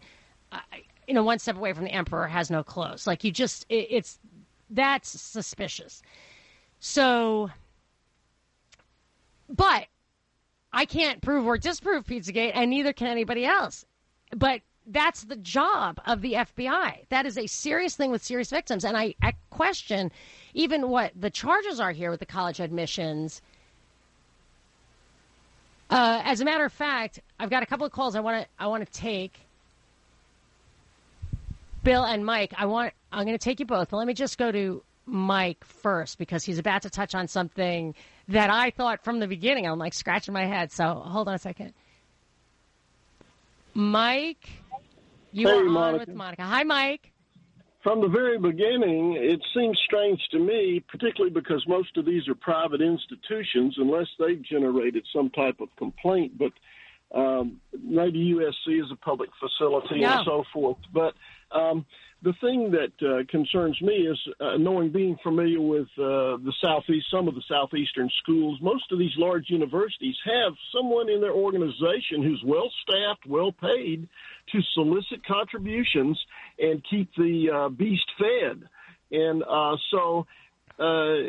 I, 0.52 0.62
you 1.08 1.13
know, 1.13 1.24
one 1.24 1.39
step 1.39 1.56
away 1.56 1.74
from 1.74 1.86
the 1.86 1.91
emperor 1.91 2.28
has 2.28 2.52
no 2.52 2.63
clothes. 2.63 3.08
Like 3.08 3.24
you 3.24 3.32
just, 3.32 3.65
it, 3.70 3.88
it's 3.89 4.20
that's 4.70 5.10
suspicious. 5.10 6.02
So, 6.80 7.50
but 9.50 9.88
I 10.74 10.86
can't 10.86 11.22
prove 11.22 11.46
or 11.46 11.58
disprove 11.58 12.06
Pizzagate, 12.06 12.52
and 12.54 12.70
neither 12.70 12.93
can 12.93 13.08
anybody 13.08 13.46
else. 13.46 13.86
But 14.36 14.62
that's 14.86 15.24
the 15.24 15.36
job 15.36 16.00
of 16.06 16.22
the 16.22 16.34
FBI. 16.34 17.08
That 17.10 17.26
is 17.26 17.38
a 17.38 17.48
serious 17.48 17.96
thing 17.96 18.12
with 18.12 18.24
serious 18.24 18.50
victims. 18.50 18.86
And 18.86 18.96
I, 18.96 19.15
I 19.22 19.34
question 19.50 20.12
even 20.54 20.89
what 20.89 21.12
the 21.15 21.30
charges 21.30 21.80
are 21.80 21.91
here 21.91 22.10
with 22.10 22.20
the 22.20 22.26
college 22.26 22.60
admissions. 22.60 23.41
Uh, 25.89 26.22
as 26.24 26.41
a 26.41 26.46
matter 26.46 26.65
of 26.65 26.74
fact, 26.74 27.22
I've 27.39 27.50
got 27.50 27.63
a 27.63 27.65
couple 27.65 27.86
of 27.86 27.91
calls 27.91 28.15
I 28.15 28.20
want 28.20 28.43
to 28.43 28.48
I 28.60 28.67
want 28.67 28.86
to 28.86 28.91
take. 28.91 29.39
Bill 31.88 32.04
and 32.04 32.26
Mike, 32.26 32.54
I 32.58 32.65
want 32.65 32.93
I'm 33.13 33.23
going 33.26 33.38
to 33.38 33.41
take 33.41 33.62
you 33.62 33.65
both, 33.65 33.91
but 33.91 33.95
let 33.97 34.08
me 34.08 34.13
just 34.13 34.38
go 34.38 34.52
to 34.52 34.84
Mike 35.06 35.63
first 35.63 36.17
because 36.17 36.43
he's 36.43 36.60
about 36.60 36.82
to 36.82 36.89
touch 36.89 37.15
on 37.15 37.30
something 37.30 37.95
that 38.28 38.50
I 38.50 38.71
thought 38.71 39.06
from 39.06 39.21
the 39.21 39.28
beginning. 39.28 39.65
I'm 39.65 39.80
like 39.80 39.93
scratching 39.93 40.34
my 40.34 40.45
head. 40.45 40.73
So 40.73 40.95
hold 40.95 41.30
on 41.30 41.36
a 41.36 41.39
second. 41.39 41.73
Mike, 43.73 44.50
you 45.32 45.47
Hey, 45.47 45.54
are 45.54 45.60
on 45.60 45.71
Monica. 45.71 46.06
with 46.10 46.15
Monica. 46.17 46.41
Hi, 46.41 46.63
Mike. 46.63 47.13
From 47.84 48.02
the 48.02 48.10
very 48.10 48.38
beginning, 48.38 49.13
it 49.17 49.39
seems 49.56 49.80
strange 49.86 50.19
to 50.32 50.39
me, 50.39 50.84
particularly 50.89 51.34
because 51.34 51.63
most 51.69 51.95
of 51.95 52.06
these 52.06 52.28
are 52.28 52.36
private 52.36 52.82
institutions, 52.82 53.76
unless 53.78 54.08
they've 54.19 54.41
generated 54.41 55.06
some 55.15 55.30
type 55.30 55.62
of 55.62 55.69
complaint. 55.78 56.34
But 56.38 56.52
um, 57.17 57.62
maybe 57.82 58.34
USC 58.36 58.84
is 58.84 58.91
a 58.91 58.97
public 58.97 59.30
facility 59.39 60.02
No. 60.02 60.10
and 60.17 60.26
so 60.26 60.43
forth. 60.52 60.80
But 60.93 61.13
um, 61.51 61.86
the 62.23 62.33
thing 62.41 62.71
that 62.71 63.07
uh, 63.07 63.23
concerns 63.29 63.79
me 63.81 63.93
is 63.93 64.19
uh, 64.39 64.57
knowing, 64.57 64.91
being 64.91 65.17
familiar 65.21 65.62
with 65.62 65.88
uh, 65.97 66.41
the 66.41 66.53
southeast, 66.62 67.05
some 67.12 67.27
of 67.27 67.36
the 67.36 67.43
southeastern 67.47 68.10
schools. 68.23 68.57
Most 68.62 68.91
of 68.91 68.97
these 68.97 69.12
large 69.17 69.45
universities 69.49 70.15
have 70.25 70.53
someone 70.75 71.10
in 71.10 71.21
their 71.21 71.33
organization 71.33 72.23
who's 72.23 72.41
well 72.45 72.71
staffed, 72.81 73.25
well 73.27 73.51
paid 73.51 74.10
to 74.51 74.60
solicit 74.73 75.23
contributions 75.25 76.19
and 76.57 76.83
keep 76.89 77.10
the 77.17 77.49
uh, 77.53 77.69
beast 77.69 78.10
fed. 78.17 78.63
And 79.12 79.43
uh, 79.43 79.75
so 79.91 80.25
uh, 80.79 81.21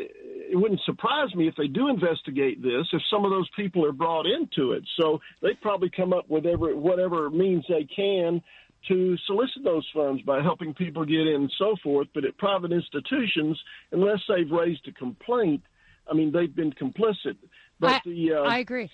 it 0.51 0.59
wouldn't 0.59 0.81
surprise 0.85 1.33
me 1.35 1.47
if 1.47 1.55
they 1.55 1.67
do 1.67 1.89
investigate 1.89 2.61
this, 2.61 2.87
if 2.93 3.01
some 3.11 3.25
of 3.25 3.31
those 3.31 3.49
people 3.55 3.85
are 3.85 3.91
brought 3.91 4.25
into 4.25 4.71
it. 4.71 4.83
So 4.99 5.19
they 5.41 5.53
probably 5.61 5.91
come 5.95 6.13
up 6.13 6.29
with 6.29 6.45
whatever, 6.45 6.75
whatever 6.75 7.29
means 7.29 7.63
they 7.69 7.87
can 7.95 8.41
to 8.87 9.17
solicit 9.27 9.63
those 9.63 9.87
funds 9.93 10.21
by 10.23 10.41
helping 10.41 10.73
people 10.73 11.05
get 11.05 11.21
in 11.21 11.35
and 11.35 11.53
so 11.57 11.75
forth. 11.83 12.07
But 12.13 12.25
at 12.25 12.37
private 12.37 12.71
institutions, 12.71 13.59
unless 13.91 14.19
they've 14.27 14.49
raised 14.49 14.87
a 14.87 14.91
complaint, 14.91 15.61
I 16.09 16.13
mean, 16.13 16.31
they've 16.31 16.53
been 16.53 16.71
complicit. 16.73 17.37
But 17.79 17.91
I, 17.91 18.01
the 18.05 18.33
uh, 18.33 18.41
I 18.41 18.59
agree. 18.59 18.89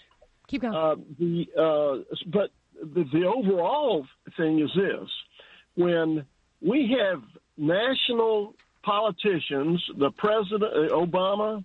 Keep 0.47 0.61
going. 0.61 0.75
uh, 0.75 0.95
the 1.19 1.45
uh, 1.57 2.15
but 2.27 2.51
the, 2.81 3.05
the 3.11 3.25
overall 3.25 4.05
thing 4.37 4.59
is 4.59 4.69
this: 4.75 5.09
when 5.75 6.25
we 6.61 6.95
have 6.99 7.21
national 7.57 8.53
politicians, 8.83 9.83
the 9.97 10.11
president 10.11 10.63
uh, 10.63 10.95
Obama, 10.95 11.63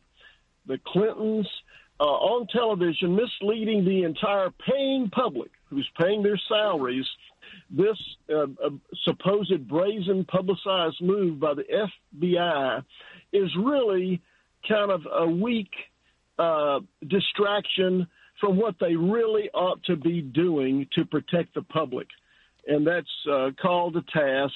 the 0.66 0.78
Clintons, 0.86 1.46
uh, 2.00 2.04
on 2.04 2.46
television 2.46 3.14
misleading 3.14 3.84
the 3.84 4.04
entire 4.04 4.50
paying 4.66 5.10
public 5.10 5.50
who's 5.68 5.88
paying 6.00 6.22
their 6.22 6.40
salaries. 6.48 7.06
This 7.70 7.96
uh, 8.34 8.46
supposed 9.04 9.68
brazen 9.68 10.24
publicized 10.24 11.00
move 11.00 11.38
by 11.38 11.54
the 11.54 11.88
FBI 12.22 12.82
is 13.32 13.50
really 13.56 14.20
kind 14.68 14.90
of 14.90 15.02
a 15.10 15.26
weak 15.26 15.70
uh, 16.38 16.80
distraction 17.06 18.06
from 18.40 18.56
what 18.56 18.74
they 18.80 18.96
really 18.96 19.50
ought 19.54 19.82
to 19.84 19.96
be 19.96 20.22
doing 20.22 20.88
to 20.94 21.04
protect 21.04 21.54
the 21.54 21.62
public. 21.62 22.08
And 22.66 22.86
that's 22.86 23.06
uh, 23.30 23.50
called 23.60 23.94
to 23.94 24.02
task 24.12 24.54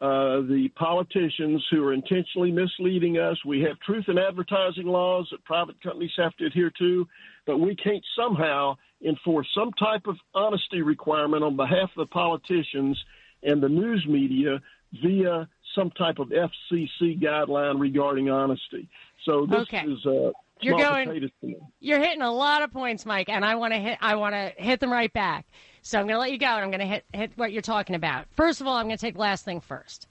uh, 0.00 0.40
the 0.48 0.70
politicians 0.76 1.62
who 1.70 1.84
are 1.84 1.92
intentionally 1.92 2.50
misleading 2.50 3.18
us. 3.18 3.36
We 3.44 3.60
have 3.62 3.78
truth 3.80 4.06
in 4.08 4.18
advertising 4.18 4.86
laws 4.86 5.28
that 5.30 5.44
private 5.44 5.82
companies 5.82 6.12
have 6.16 6.34
to 6.36 6.46
adhere 6.46 6.72
to, 6.78 7.06
but 7.46 7.58
we 7.58 7.76
can't 7.76 8.04
somehow 8.16 8.76
enforce 9.04 9.48
some 9.54 9.72
type 9.72 10.06
of 10.06 10.16
honesty 10.34 10.82
requirement 10.82 11.42
on 11.42 11.56
behalf 11.56 11.90
of 11.96 12.06
the 12.08 12.12
politicians 12.12 13.02
and 13.42 13.62
the 13.62 13.68
news 13.68 14.04
media 14.08 14.60
via 15.02 15.48
some 15.74 15.90
type 15.92 16.18
of 16.18 16.28
FCC 16.28 17.20
guideline 17.20 17.80
regarding 17.80 18.28
honesty. 18.28 18.88
So 19.24 19.46
this 19.46 19.60
Okay. 19.62 19.84
is 19.86 20.04
uh, 20.04 20.32
You're 20.60 20.76
going- 20.76 21.08
potatoes 21.08 21.30
to 21.40 21.46
me. 21.46 21.56
You're 21.80 22.00
hitting 22.00 22.22
a 22.22 22.32
lot 22.32 22.62
of 22.62 22.72
points, 22.72 23.06
Mike, 23.06 23.28
and 23.28 23.44
I 23.44 23.54
want 23.54 23.72
to 23.72 23.78
hit. 23.78 23.98
I 24.02 24.16
want 24.16 24.34
to 24.34 24.52
hit 24.62 24.80
them 24.80 24.92
right 24.92 25.12
back. 25.12 25.46
So 25.82 25.98
I'm 25.98 26.06
going 26.06 26.16
to 26.16 26.20
let 26.20 26.32
you 26.32 26.38
go, 26.38 26.46
and 26.46 26.64
I'm 26.64 26.70
going 26.70 26.80
to 26.80 26.86
hit 26.86 27.04
hit 27.14 27.32
what 27.36 27.52
you're 27.52 27.62
talking 27.62 27.96
about. 27.96 28.26
First 28.36 28.60
of 28.60 28.66
all, 28.66 28.76
I'm 28.76 28.86
going 28.86 28.98
to 28.98 29.00
take 29.00 29.14
the 29.14 29.20
last 29.20 29.44
thing 29.46 29.60
first. 29.60 30.06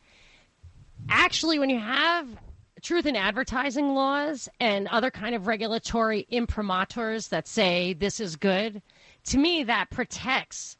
Actually, 1.10 1.60
when 1.60 1.70
you 1.70 1.80
have 1.80 2.28
truth 2.80 3.06
in 3.06 3.16
advertising 3.16 3.94
laws 3.94 4.50
and 4.60 4.88
other 4.88 5.12
kind 5.12 5.36
of 5.36 5.48
regulatory 5.48 6.28
imprimaturs 6.32 7.30
that 7.30 7.48
say 7.48 7.94
this 7.94 8.20
is 8.20 8.36
good, 8.36 8.82
to 9.26 9.38
me 9.38 9.64
that 9.64 9.90
protects 9.90 10.78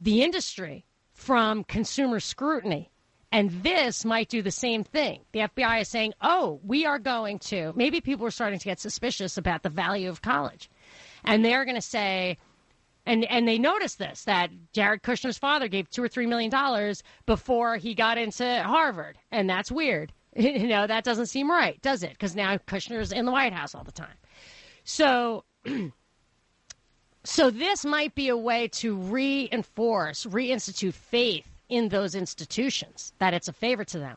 the 0.00 0.22
industry 0.22 0.84
from 1.12 1.64
consumer 1.64 2.20
scrutiny 2.20 2.90
And 3.32 3.50
this 3.62 4.04
might 4.04 4.28
do 4.28 4.40
the 4.42 4.50
same 4.50 4.84
thing. 4.84 5.20
The 5.32 5.40
FBI 5.40 5.82
is 5.82 5.88
saying, 5.88 6.14
oh, 6.22 6.60
we 6.62 6.86
are 6.86 6.98
going 6.98 7.38
to, 7.40 7.72
maybe 7.74 8.00
people 8.00 8.26
are 8.26 8.30
starting 8.30 8.58
to 8.58 8.64
get 8.64 8.80
suspicious 8.80 9.36
about 9.36 9.62
the 9.62 9.68
value 9.68 10.08
of 10.08 10.22
college. 10.22 10.70
And 11.24 11.44
they're 11.44 11.64
going 11.64 11.74
to 11.76 11.82
say, 11.82 12.38
and 13.04 13.24
and 13.26 13.46
they 13.46 13.58
noticed 13.58 13.98
this 13.98 14.24
that 14.24 14.50
Jared 14.72 15.02
Kushner's 15.02 15.38
father 15.38 15.68
gave 15.68 15.88
two 15.90 16.02
or 16.02 16.08
three 16.08 16.26
million 16.26 16.50
dollars 16.50 17.02
before 17.24 17.76
he 17.76 17.94
got 17.94 18.18
into 18.18 18.62
Harvard, 18.64 19.16
and 19.30 19.48
that's 19.48 19.70
weird. 19.70 20.12
you 20.38 20.66
know 20.66 20.86
that 20.86 21.04
doesn't 21.04 21.26
seem 21.26 21.50
right, 21.50 21.80
does 21.82 22.02
it? 22.02 22.10
Because 22.10 22.36
now 22.36 22.56
Kushner's 22.58 23.12
in 23.12 23.24
the 23.24 23.32
White 23.32 23.52
House 23.52 23.74
all 23.74 23.84
the 23.84 23.92
time. 23.92 24.16
So, 24.84 25.44
so 27.24 27.50
this 27.50 27.84
might 27.84 28.14
be 28.14 28.28
a 28.28 28.36
way 28.36 28.68
to 28.68 28.96
reinforce, 28.96 30.26
reinstitute 30.26 30.94
faith 30.94 31.48
in 31.68 31.88
those 31.88 32.14
institutions 32.14 33.12
that 33.18 33.34
it's 33.34 33.48
a 33.48 33.52
favor 33.52 33.84
to 33.84 33.98
them. 33.98 34.16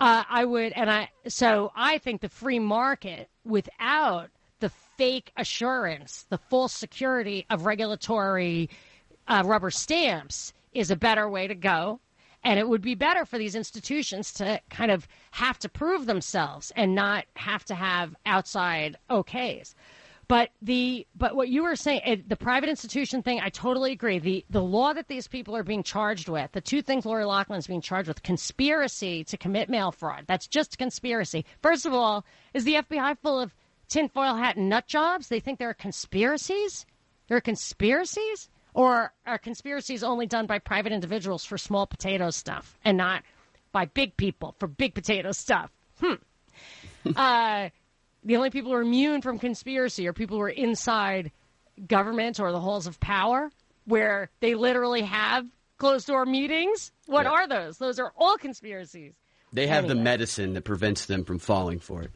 Uh, 0.00 0.24
I 0.28 0.44
would, 0.44 0.72
and 0.72 0.90
I 0.90 1.10
so 1.28 1.72
I 1.76 1.98
think 1.98 2.20
the 2.20 2.28
free 2.28 2.58
market 2.58 3.28
without 3.44 4.30
the 4.60 4.70
fake 4.96 5.32
assurance, 5.36 6.26
the 6.28 6.38
false 6.38 6.72
security 6.72 7.46
of 7.50 7.66
regulatory 7.66 8.70
uh, 9.28 9.42
rubber 9.44 9.70
stamps 9.70 10.52
is 10.72 10.90
a 10.90 10.96
better 10.96 11.28
way 11.28 11.46
to 11.46 11.54
go. 11.54 12.00
And 12.44 12.58
it 12.58 12.68
would 12.68 12.82
be 12.82 12.94
better 12.94 13.24
for 13.24 13.38
these 13.38 13.54
institutions 13.54 14.32
to 14.34 14.60
kind 14.68 14.90
of 14.90 15.06
have 15.30 15.58
to 15.60 15.68
prove 15.68 16.06
themselves 16.06 16.72
and 16.74 16.94
not 16.94 17.24
have 17.36 17.64
to 17.66 17.74
have 17.74 18.16
outside 18.26 18.96
okays. 19.08 19.74
But 20.32 20.50
the 20.62 21.06
but 21.14 21.36
what 21.36 21.50
you 21.50 21.62
were 21.62 21.76
saying, 21.76 22.00
eh, 22.04 22.16
the 22.26 22.36
private 22.36 22.70
institution 22.70 23.22
thing, 23.22 23.40
I 23.40 23.50
totally 23.50 23.92
agree. 23.92 24.18
The 24.18 24.44
the 24.48 24.62
law 24.62 24.92
that 24.94 25.08
these 25.08 25.28
people 25.28 25.54
are 25.54 25.62
being 25.62 25.82
charged 25.82 26.28
with, 26.28 26.50
the 26.52 26.60
two 26.60 26.80
things 26.80 27.04
Lori 27.04 27.24
Loughlin 27.24 27.58
is 27.58 27.66
being 27.66 27.82
charged 27.82 28.08
with, 28.08 28.22
conspiracy 28.22 29.24
to 29.24 29.36
commit 29.36 29.68
mail 29.68 29.92
fraud. 29.92 30.24
That's 30.26 30.46
just 30.46 30.78
conspiracy. 30.78 31.44
First 31.60 31.84
of 31.84 31.92
all, 31.92 32.24
is 32.54 32.64
the 32.64 32.76
FBI 32.76 33.18
full 33.18 33.38
of 33.38 33.54
tinfoil 33.88 34.36
hat 34.36 34.56
nut 34.56 34.86
jobs? 34.86 35.28
They 35.28 35.40
think 35.40 35.58
there 35.58 35.68
are 35.68 35.74
conspiracies. 35.74 36.86
There 37.28 37.36
are 37.36 37.42
conspiracies, 37.42 38.48
or 38.74 39.12
are 39.26 39.38
conspiracies 39.38 40.02
only 40.02 40.26
done 40.26 40.46
by 40.46 40.58
private 40.58 40.92
individuals 40.92 41.44
for 41.44 41.58
small 41.58 41.86
potato 41.86 42.30
stuff 42.30 42.78
and 42.84 42.96
not 42.96 43.22
by 43.72 43.86
big 43.86 44.16
people 44.16 44.54
for 44.58 44.66
big 44.66 44.94
potato 44.94 45.32
stuff? 45.32 45.70
Hmm. 46.00 46.14
uh, 47.16 47.68
the 48.24 48.36
only 48.36 48.50
people 48.50 48.70
who 48.70 48.76
are 48.76 48.82
immune 48.82 49.20
from 49.20 49.38
conspiracy 49.38 50.06
are 50.06 50.12
people 50.12 50.36
who 50.36 50.42
are 50.42 50.48
inside 50.48 51.32
government 51.86 52.38
or 52.38 52.52
the 52.52 52.60
halls 52.60 52.86
of 52.86 53.00
power, 53.00 53.50
where 53.84 54.30
they 54.40 54.54
literally 54.54 55.02
have 55.02 55.46
closed 55.78 56.06
door 56.06 56.24
meetings. 56.24 56.92
What 57.06 57.26
are 57.26 57.48
those? 57.48 57.78
Those 57.78 57.98
are 57.98 58.12
all 58.16 58.36
conspiracies. 58.36 59.14
They 59.52 59.66
have 59.66 59.88
the 59.88 59.94
medicine 59.94 60.54
that 60.54 60.62
prevents 60.62 61.06
them 61.06 61.24
from 61.24 61.38
falling 61.38 61.78
for 61.78 62.02
it. 62.02 62.12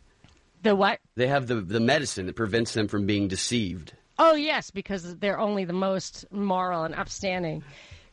The 0.63 0.75
what? 0.75 1.01
They 1.17 1.27
have 1.27 1.47
the, 1.47 1.57
the 1.57 1.81
medicine 1.81 2.27
that 2.27 2.37
prevents 2.37 2.73
them 2.73 2.89
from 2.89 3.07
being 3.07 3.29
deceived. 3.29 3.93
Oh, 4.19 4.35
yes, 4.35 4.71
because 4.71 5.17
they're 5.17 5.39
only 5.39 5.65
the 5.65 5.73
most 5.73 6.25
moral 6.31 6.85
and 6.85 6.95
upstanding 6.95 7.63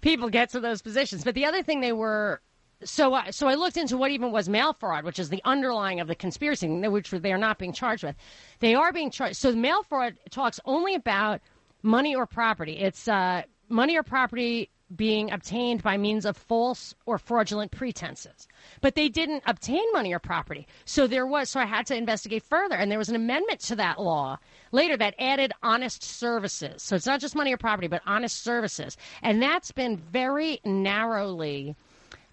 people 0.03 0.29
get 0.29 0.49
to 0.49 0.59
those 0.59 0.81
positions. 0.83 1.23
But 1.23 1.33
the 1.33 1.45
other 1.45 1.63
thing 1.63 1.81
they 1.81 1.93
were. 1.93 2.41
So, 2.83 3.13
I 3.13 3.29
so 3.31 3.47
I 3.47 3.55
looked 3.55 3.77
into 3.77 3.95
what 3.95 4.11
even 4.11 4.31
was 4.33 4.49
mail 4.49 4.73
fraud, 4.73 5.05
which 5.05 5.17
is 5.17 5.29
the 5.29 5.41
underlying 5.45 6.01
of 6.01 6.07
the 6.09 6.15
conspiracy, 6.15 6.67
which 6.67 7.11
they 7.11 7.31
are 7.31 7.37
not 7.37 7.57
being 7.57 7.71
charged 7.71 8.03
with. 8.03 8.15
They 8.59 8.75
are 8.75 8.91
being 8.91 9.09
charged. 9.09 9.37
So, 9.37 9.53
mail 9.53 9.83
fraud 9.83 10.17
talks 10.29 10.59
only 10.65 10.93
about 10.93 11.39
money 11.81 12.13
or 12.13 12.25
property. 12.25 12.73
It's 12.73 13.07
uh, 13.07 13.43
money 13.69 13.95
or 13.95 14.03
property 14.03 14.69
being 14.95 15.31
obtained 15.31 15.81
by 15.83 15.97
means 15.97 16.25
of 16.25 16.37
false 16.37 16.93
or 17.05 17.17
fraudulent 17.17 17.71
pretenses. 17.71 18.47
But 18.81 18.95
they 18.95 19.09
didn't 19.09 19.43
obtain 19.45 19.83
money 19.93 20.13
or 20.13 20.19
property. 20.19 20.67
So 20.85 21.07
there 21.07 21.25
was 21.25 21.49
so 21.49 21.59
I 21.59 21.65
had 21.65 21.85
to 21.87 21.95
investigate 21.95 22.43
further 22.43 22.75
and 22.75 22.91
there 22.91 22.97
was 22.97 23.09
an 23.09 23.15
amendment 23.15 23.59
to 23.61 23.75
that 23.77 23.99
law 23.99 24.37
later 24.71 24.97
that 24.97 25.15
added 25.19 25.53
honest 25.61 26.03
services. 26.03 26.83
So 26.83 26.95
it's 26.95 27.05
not 27.05 27.19
just 27.19 27.35
money 27.35 27.53
or 27.53 27.57
property 27.57 27.87
but 27.87 28.01
honest 28.05 28.43
services. 28.43 28.97
And 29.21 29.41
that's 29.41 29.71
been 29.71 29.97
very 29.97 30.59
narrowly 30.65 31.75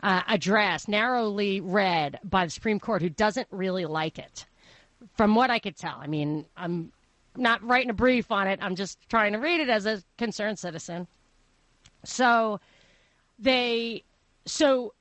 uh, 0.03 0.23
addressed, 0.29 0.89
narrowly 0.89 1.61
read 1.61 2.19
by 2.25 2.45
the 2.45 2.51
Supreme 2.51 2.81
Court 2.81 3.03
who 3.03 3.11
doesn't 3.11 3.49
really 3.51 3.87
like 3.87 4.19
it. 4.19 4.47
From 5.17 5.35
what 5.35 5.51
I 5.51 5.59
could 5.59 5.77
tell. 5.77 5.97
I 5.99 6.07
mean, 6.07 6.45
I'm 6.57 6.93
not 7.37 7.63
writing 7.63 7.91
a 7.91 7.95
brief 7.95 8.31
on 8.31 8.47
it. 8.47 8.59
I'm 8.63 8.77
just 8.77 8.99
trying 9.09 9.33
to 9.33 9.39
read 9.39 9.61
it 9.61 9.69
as 9.69 9.87
a 9.87 10.03
concerned 10.19 10.59
citizen. 10.59 11.07
So 12.05 12.61
they 13.39 14.05
so 14.47 14.95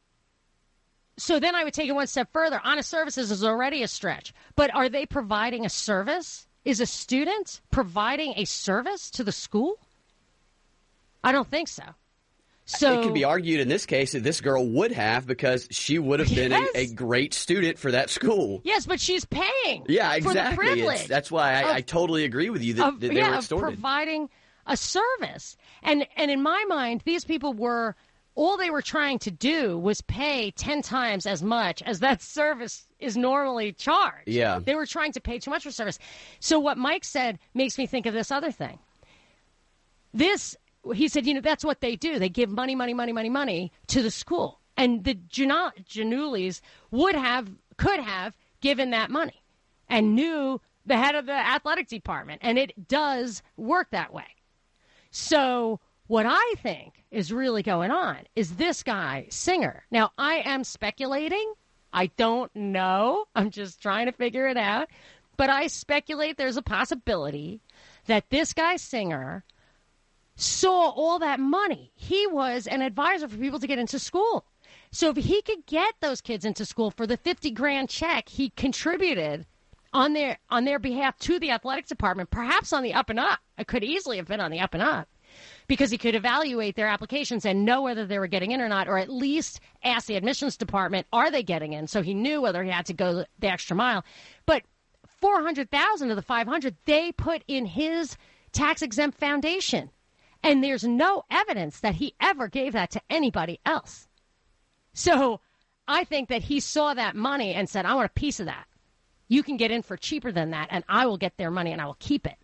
so 1.17 1.39
then 1.39 1.53
I 1.55 1.63
would 1.63 1.73
take 1.73 1.89
it 1.89 1.93
one 1.93 2.07
step 2.07 2.29
further. 2.31 2.61
Honest 2.63 2.89
services 2.89 3.29
is 3.31 3.43
already 3.43 3.83
a 3.83 3.87
stretch, 3.87 4.33
but 4.55 4.73
are 4.73 4.89
they 4.89 5.05
providing 5.05 5.65
a 5.65 5.69
service? 5.69 6.45
Is 6.65 6.81
a 6.81 6.85
student 6.85 7.61
providing 7.71 8.33
a 8.37 8.45
service 8.45 9.09
to 9.11 9.23
the 9.23 9.31
school? 9.31 9.77
I 11.23 11.31
don't 11.31 11.47
think 11.47 11.67
so. 11.67 11.83
So 12.65 12.99
it 12.99 13.03
could 13.03 13.13
be 13.15 13.23
argued 13.23 13.61
in 13.61 13.67
this 13.67 13.85
case 13.87 14.11
that 14.11 14.21
this 14.23 14.41
girl 14.41 14.63
would 14.65 14.91
have 14.91 15.25
because 15.25 15.67
she 15.71 15.97
would 15.97 16.19
have 16.19 16.29
been 16.29 16.51
Yes. 16.51 16.69
a, 16.75 16.79
a 16.81 16.87
great 16.93 17.33
student 17.33 17.79
for 17.79 17.91
that 17.91 18.11
school. 18.11 18.61
yes, 18.63 18.85
but 18.85 18.99
she's 18.99 19.25
paying. 19.25 19.85
Yeah, 19.87 20.13
For 20.17 20.21
the 20.21 20.29
exactly. 20.29 20.71
It's- 20.81 21.07
that's 21.07 21.31
why 21.31 21.53
I, 21.53 21.61
of- 21.61 21.75
I 21.77 21.81
totally 21.81 22.25
agree 22.25 22.51
with 22.51 22.61
you 22.63 22.75
that, 22.75 22.87
of, 22.87 22.99
that 22.99 23.07
they 23.07 23.15
yeah, 23.15 23.29
were 23.29 23.33
of 23.33 23.39
extorted. 23.39 23.65
providing 23.73 24.29
a 24.69 24.77
service. 24.77 25.57
And 25.83 26.07
and 26.15 26.31
in 26.31 26.41
my 26.41 26.63
mind, 26.69 27.01
these 27.05 27.25
people 27.25 27.53
were 27.53 27.95
all 28.35 28.55
they 28.55 28.69
were 28.69 28.81
trying 28.81 29.19
to 29.19 29.31
do 29.31 29.77
was 29.77 29.99
pay 30.01 30.51
ten 30.51 30.81
times 30.81 31.25
as 31.25 31.43
much 31.43 31.81
as 31.81 31.99
that 31.99 32.21
service 32.39 32.87
is 32.99 33.17
normally 33.17 33.73
charged. 33.73 34.27
Yeah. 34.27 34.59
They 34.63 34.75
were 34.75 34.85
trying 34.85 35.11
to 35.13 35.21
pay 35.21 35.39
too 35.39 35.51
much 35.51 35.63
for 35.63 35.71
service. 35.71 35.99
So 36.39 36.59
what 36.59 36.77
Mike 36.77 37.03
said 37.03 37.39
makes 37.53 37.77
me 37.77 37.85
think 37.85 38.05
of 38.05 38.13
this 38.13 38.31
other 38.31 38.51
thing. 38.51 38.79
This 40.13 40.55
he 40.93 41.07
said, 41.07 41.25
you 41.25 41.33
know, 41.33 41.41
that's 41.41 41.65
what 41.65 41.81
they 41.81 41.95
do. 41.95 42.19
They 42.19 42.29
give 42.29 42.49
money, 42.49 42.75
money, 42.75 42.93
money, 42.93 43.11
money, 43.11 43.29
money 43.29 43.71
to 43.87 44.01
the 44.01 44.11
school. 44.11 44.59
And 44.77 45.03
the 45.03 45.15
Janu- 45.15 45.73
Giannullis 45.85 46.61
would 46.91 47.15
have, 47.15 47.49
could 47.77 47.99
have 47.99 48.33
given 48.61 48.91
that 48.91 49.11
money 49.11 49.43
and 49.89 50.15
knew 50.15 50.61
the 50.85 50.97
head 50.97 51.15
of 51.15 51.25
the 51.25 51.33
athletic 51.33 51.89
department. 51.89 52.39
And 52.43 52.57
it 52.57 52.87
does 52.87 53.43
work 53.57 53.89
that 53.91 54.13
way. 54.13 54.23
So 55.11 55.79
what 56.07 56.25
I 56.27 56.53
think 56.57 57.03
is 57.11 57.31
really 57.31 57.63
going 57.63 57.91
on 57.91 58.19
is 58.35 58.55
this 58.55 58.83
guy, 58.83 59.27
Singer. 59.29 59.85
Now, 59.91 60.11
I 60.17 60.41
am 60.45 60.63
speculating. 60.63 61.53
I 61.91 62.07
don't 62.17 62.53
know. 62.55 63.25
I'm 63.35 63.49
just 63.49 63.81
trying 63.81 64.05
to 64.05 64.11
figure 64.11 64.47
it 64.47 64.57
out. 64.57 64.89
But 65.37 65.49
I 65.49 65.67
speculate 65.67 66.37
there's 66.37 66.57
a 66.57 66.61
possibility 66.61 67.61
that 68.07 68.29
this 68.29 68.53
guy, 68.53 68.75
Singer, 68.75 69.45
saw 70.35 70.89
all 70.89 71.19
that 71.19 71.39
money. 71.39 71.91
He 71.95 72.27
was 72.27 72.67
an 72.67 72.81
advisor 72.81 73.27
for 73.27 73.37
people 73.37 73.59
to 73.59 73.67
get 73.67 73.79
into 73.79 73.99
school. 73.99 74.45
So 74.91 75.09
if 75.09 75.17
he 75.17 75.41
could 75.41 75.65
get 75.65 75.93
those 75.99 76.21
kids 76.21 76.45
into 76.45 76.65
school 76.65 76.91
for 76.91 77.05
the 77.05 77.17
50 77.17 77.51
grand 77.51 77.89
check 77.89 78.29
he 78.29 78.49
contributed 78.49 79.45
on 79.93 80.13
their 80.13 80.37
on 80.49 80.65
their 80.65 80.79
behalf 80.79 81.17
to 81.19 81.39
the 81.39 81.51
athletic 81.51 81.87
department, 81.87 82.29
perhaps 82.29 82.73
on 82.73 82.83
the 82.83 82.93
up 82.93 83.09
and 83.09 83.19
up. 83.19 83.39
It 83.57 83.67
could 83.67 83.83
easily 83.83 84.17
have 84.17 84.27
been 84.27 84.39
on 84.39 84.51
the 84.51 84.59
up 84.59 84.73
and 84.73 84.83
up 84.83 85.07
because 85.67 85.91
he 85.91 85.97
could 85.97 86.15
evaluate 86.15 86.75
their 86.75 86.87
applications 86.87 87.45
and 87.45 87.65
know 87.65 87.81
whether 87.81 88.05
they 88.05 88.19
were 88.19 88.27
getting 88.27 88.51
in 88.51 88.61
or 88.61 88.67
not, 88.67 88.87
or 88.87 88.97
at 88.97 89.09
least 89.09 89.59
ask 89.83 90.07
the 90.07 90.15
admissions 90.15 90.57
department, 90.57 91.07
are 91.13 91.31
they 91.31 91.43
getting 91.43 91.73
in? 91.73 91.87
So 91.87 92.01
he 92.01 92.13
knew 92.13 92.41
whether 92.41 92.63
he 92.63 92.71
had 92.71 92.87
to 92.87 92.93
go 92.93 93.25
the 93.39 93.47
extra 93.47 93.75
mile. 93.75 94.03
But 94.45 94.63
400,000 95.21 96.09
of 96.09 96.15
the 96.15 96.21
500 96.21 96.75
they 96.85 97.11
put 97.11 97.43
in 97.47 97.65
his 97.65 98.17
tax 98.51 98.81
exempt 98.81 99.19
foundation. 99.19 99.91
And 100.41 100.63
there's 100.63 100.85
no 100.85 101.23
evidence 101.29 101.81
that 101.81 101.95
he 101.95 102.15
ever 102.21 102.47
gave 102.47 102.73
that 102.73 102.91
to 102.91 103.01
anybody 103.09 103.59
else. 103.65 104.07
So 104.93 105.41
I 105.87 106.03
think 106.05 106.29
that 106.29 106.43
he 106.43 106.59
saw 106.59 106.93
that 106.93 107.15
money 107.15 107.53
and 107.53 107.69
said, 107.69 107.85
I 107.85 107.95
want 107.95 108.05
a 108.05 108.19
piece 108.19 108.39
of 108.39 108.45
that. 108.45 108.65
You 109.29 109.43
can 109.43 109.57
get 109.57 109.69
in 109.71 109.83
for 109.83 109.95
cheaper 109.95 110.31
than 110.31 110.51
that, 110.51 110.67
and 110.71 110.83
I 110.89 111.05
will 111.05 111.17
get 111.17 111.37
their 111.37 111.51
money 111.51 111.71
and 111.71 111.79
I 111.81 111.85
will 111.85 111.97
keep 111.99 112.25
it. 112.25 112.35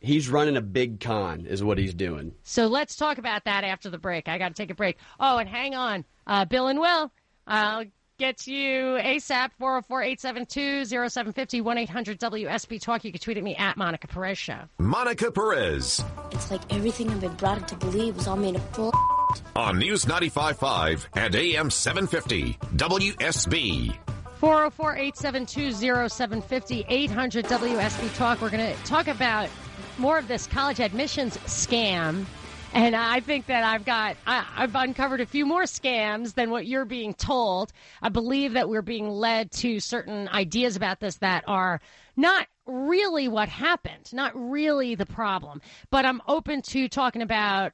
He's 0.00 0.28
running 0.28 0.56
a 0.56 0.60
big 0.60 1.00
con, 1.00 1.46
is 1.46 1.62
what 1.64 1.78
he's 1.78 1.94
doing. 1.94 2.34
So 2.42 2.66
let's 2.66 2.96
talk 2.96 3.16
about 3.18 3.44
that 3.44 3.64
after 3.64 3.88
the 3.88 3.96
break. 3.98 4.28
I 4.28 4.36
got 4.36 4.48
to 4.48 4.54
take 4.54 4.70
a 4.70 4.74
break. 4.74 4.98
Oh, 5.18 5.38
and 5.38 5.48
hang 5.48 5.74
on. 5.74 6.04
Uh, 6.26 6.44
Bill 6.44 6.66
and 6.66 6.78
Will, 6.78 7.10
I'll 7.46 7.84
get 8.18 8.46
you 8.46 8.98
ASAP 9.00 9.52
404 9.58 10.02
872 10.02 10.84
0750 10.86 11.60
1 11.62 11.78
800 11.78 12.20
WSB 12.20 12.80
Talk. 12.82 13.04
You 13.04 13.12
can 13.12 13.20
tweet 13.20 13.38
at 13.38 13.44
me 13.44 13.54
at 13.56 13.76
Monica 13.76 14.08
Perez 14.08 14.36
Show. 14.36 14.58
Monica 14.78 15.30
Perez 15.30 16.04
It's 16.32 16.50
like 16.50 16.60
everything 16.74 17.10
I've 17.10 17.20
been 17.20 17.34
brought 17.34 17.58
up 17.62 17.66
to 17.68 17.76
believe 17.76 18.16
was 18.16 18.26
all 18.26 18.36
made 18.36 18.56
of 18.56 18.72
bull. 18.72 18.92
on 19.56 19.78
News 19.78 20.04
95.5 20.04 21.06
and 21.14 21.34
AM 21.34 21.70
750 21.70 22.58
WSB. 22.76 24.03
404 24.44 24.96
872 24.96 25.72
0750 25.72 26.84
800 26.86 27.46
WSB 27.46 28.14
Talk. 28.14 28.42
We're 28.42 28.50
going 28.50 28.76
to 28.76 28.84
talk 28.84 29.08
about 29.08 29.48
more 29.96 30.18
of 30.18 30.28
this 30.28 30.46
college 30.46 30.80
admissions 30.80 31.38
scam 31.46 32.26
And 32.74 32.94
I 32.94 33.20
think 33.20 33.46
that 33.46 33.64
I've 33.64 33.86
got, 33.86 34.18
I, 34.26 34.44
I've 34.54 34.74
uncovered 34.74 35.22
a 35.22 35.26
few 35.26 35.46
more 35.46 35.62
scams 35.62 36.34
than 36.34 36.50
what 36.50 36.66
you're 36.66 36.84
being 36.84 37.14
told. 37.14 37.72
I 38.02 38.10
believe 38.10 38.52
that 38.52 38.68
we're 38.68 38.82
being 38.82 39.08
led 39.08 39.50
to 39.52 39.80
certain 39.80 40.28
ideas 40.28 40.76
about 40.76 41.00
this 41.00 41.16
that 41.18 41.44
are 41.46 41.80
not 42.16 42.46
really 42.66 43.28
what 43.28 43.48
happened, 43.48 44.12
not 44.12 44.32
really 44.34 44.94
the 44.94 45.06
problem. 45.06 45.62
But 45.88 46.04
I'm 46.04 46.20
open 46.28 46.60
to 46.62 46.88
talking 46.88 47.22
about 47.22 47.72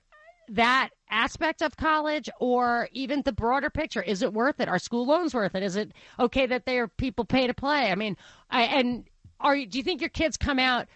that 0.51 0.91
aspect 1.11 1.63
of 1.63 1.77
college 1.77 2.29
or 2.41 2.89
even 2.93 3.23
the 3.23 3.33
broader 3.33 3.71
picture. 3.71 4.03
Is 4.03 4.23
it 4.23 4.33
worth 4.33 4.61
it? 4.61 4.69
Are 4.69 4.79
school 4.79 5.07
loans 5.07 5.33
worth 5.33 5.55
it? 5.55 5.63
Is 5.63 5.77
it 5.77 5.93
okay 6.19 6.47
that 6.47 6.67
there 6.67 6.85
are 6.85 6.89
people 6.89 7.25
pay 7.25 7.47
to 7.47 7.55
play? 7.55 7.91
I 7.91 7.95
mean, 7.95 8.17
I, 8.51 8.63
and 8.63 9.05
are 9.41 9.57
do 9.57 9.79
you 9.79 9.85
think 9.85 10.01
your 10.01 10.11
kids 10.11 10.37
come 10.37 10.59
out 10.59 10.89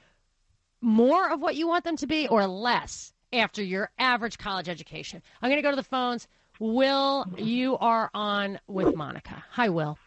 more 0.80 1.32
of 1.32 1.40
what 1.40 1.54
you 1.56 1.66
want 1.66 1.84
them 1.84 1.96
to 1.96 2.06
be 2.06 2.28
or 2.28 2.46
less 2.46 3.12
after 3.32 3.62
your 3.62 3.90
average 3.98 4.38
college 4.38 4.68
education? 4.68 5.22
I'm 5.40 5.50
going 5.50 5.58
to 5.58 5.62
go 5.62 5.70
to 5.70 5.76
the 5.76 5.82
phones. 5.82 6.26
Will, 6.58 7.26
you 7.36 7.76
are 7.78 8.10
on 8.14 8.60
with 8.66 8.94
Monica. 8.94 9.42
Hi, 9.50 9.68
Will. 9.68 9.98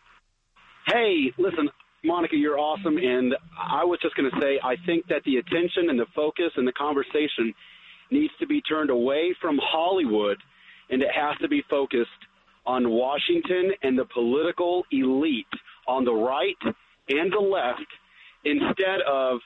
Hey, 0.88 1.34
listen, 1.38 1.70
Monica, 2.06 2.36
you're 2.38 2.58
awesome. 2.58 2.98
And 2.98 3.34
I 3.58 3.84
was 3.84 4.00
just 4.02 4.16
going 4.16 4.32
to 4.32 4.40
say, 4.40 4.60
I 4.64 4.76
think 4.86 5.08
that 5.08 5.24
the 5.26 5.38
attention 5.38 5.90
and 5.90 6.00
the 6.00 6.06
focus 6.16 6.52
and 6.56 6.66
the 6.66 6.72
conversation 6.72 7.54
needs 8.12 8.34
to 8.40 8.48
be 8.48 8.62
turned 8.62 8.90
away 8.90 9.36
from 9.42 9.60
Hollywood 9.62 10.38
and 10.90 11.02
it 11.02 11.10
has 11.14 11.38
to 11.42 11.48
be 11.48 11.64
focused 11.70 12.10
on 12.66 12.90
Washington 12.90 13.72
and 13.84 13.98
the 13.98 14.06
political 14.06 14.84
elite 14.92 15.46
on 15.88 16.04
the 16.06 16.14
right 16.14 16.58
and 17.10 17.32
the 17.32 17.40
left 17.40 17.88
instead 18.44 19.02
of 19.08 19.40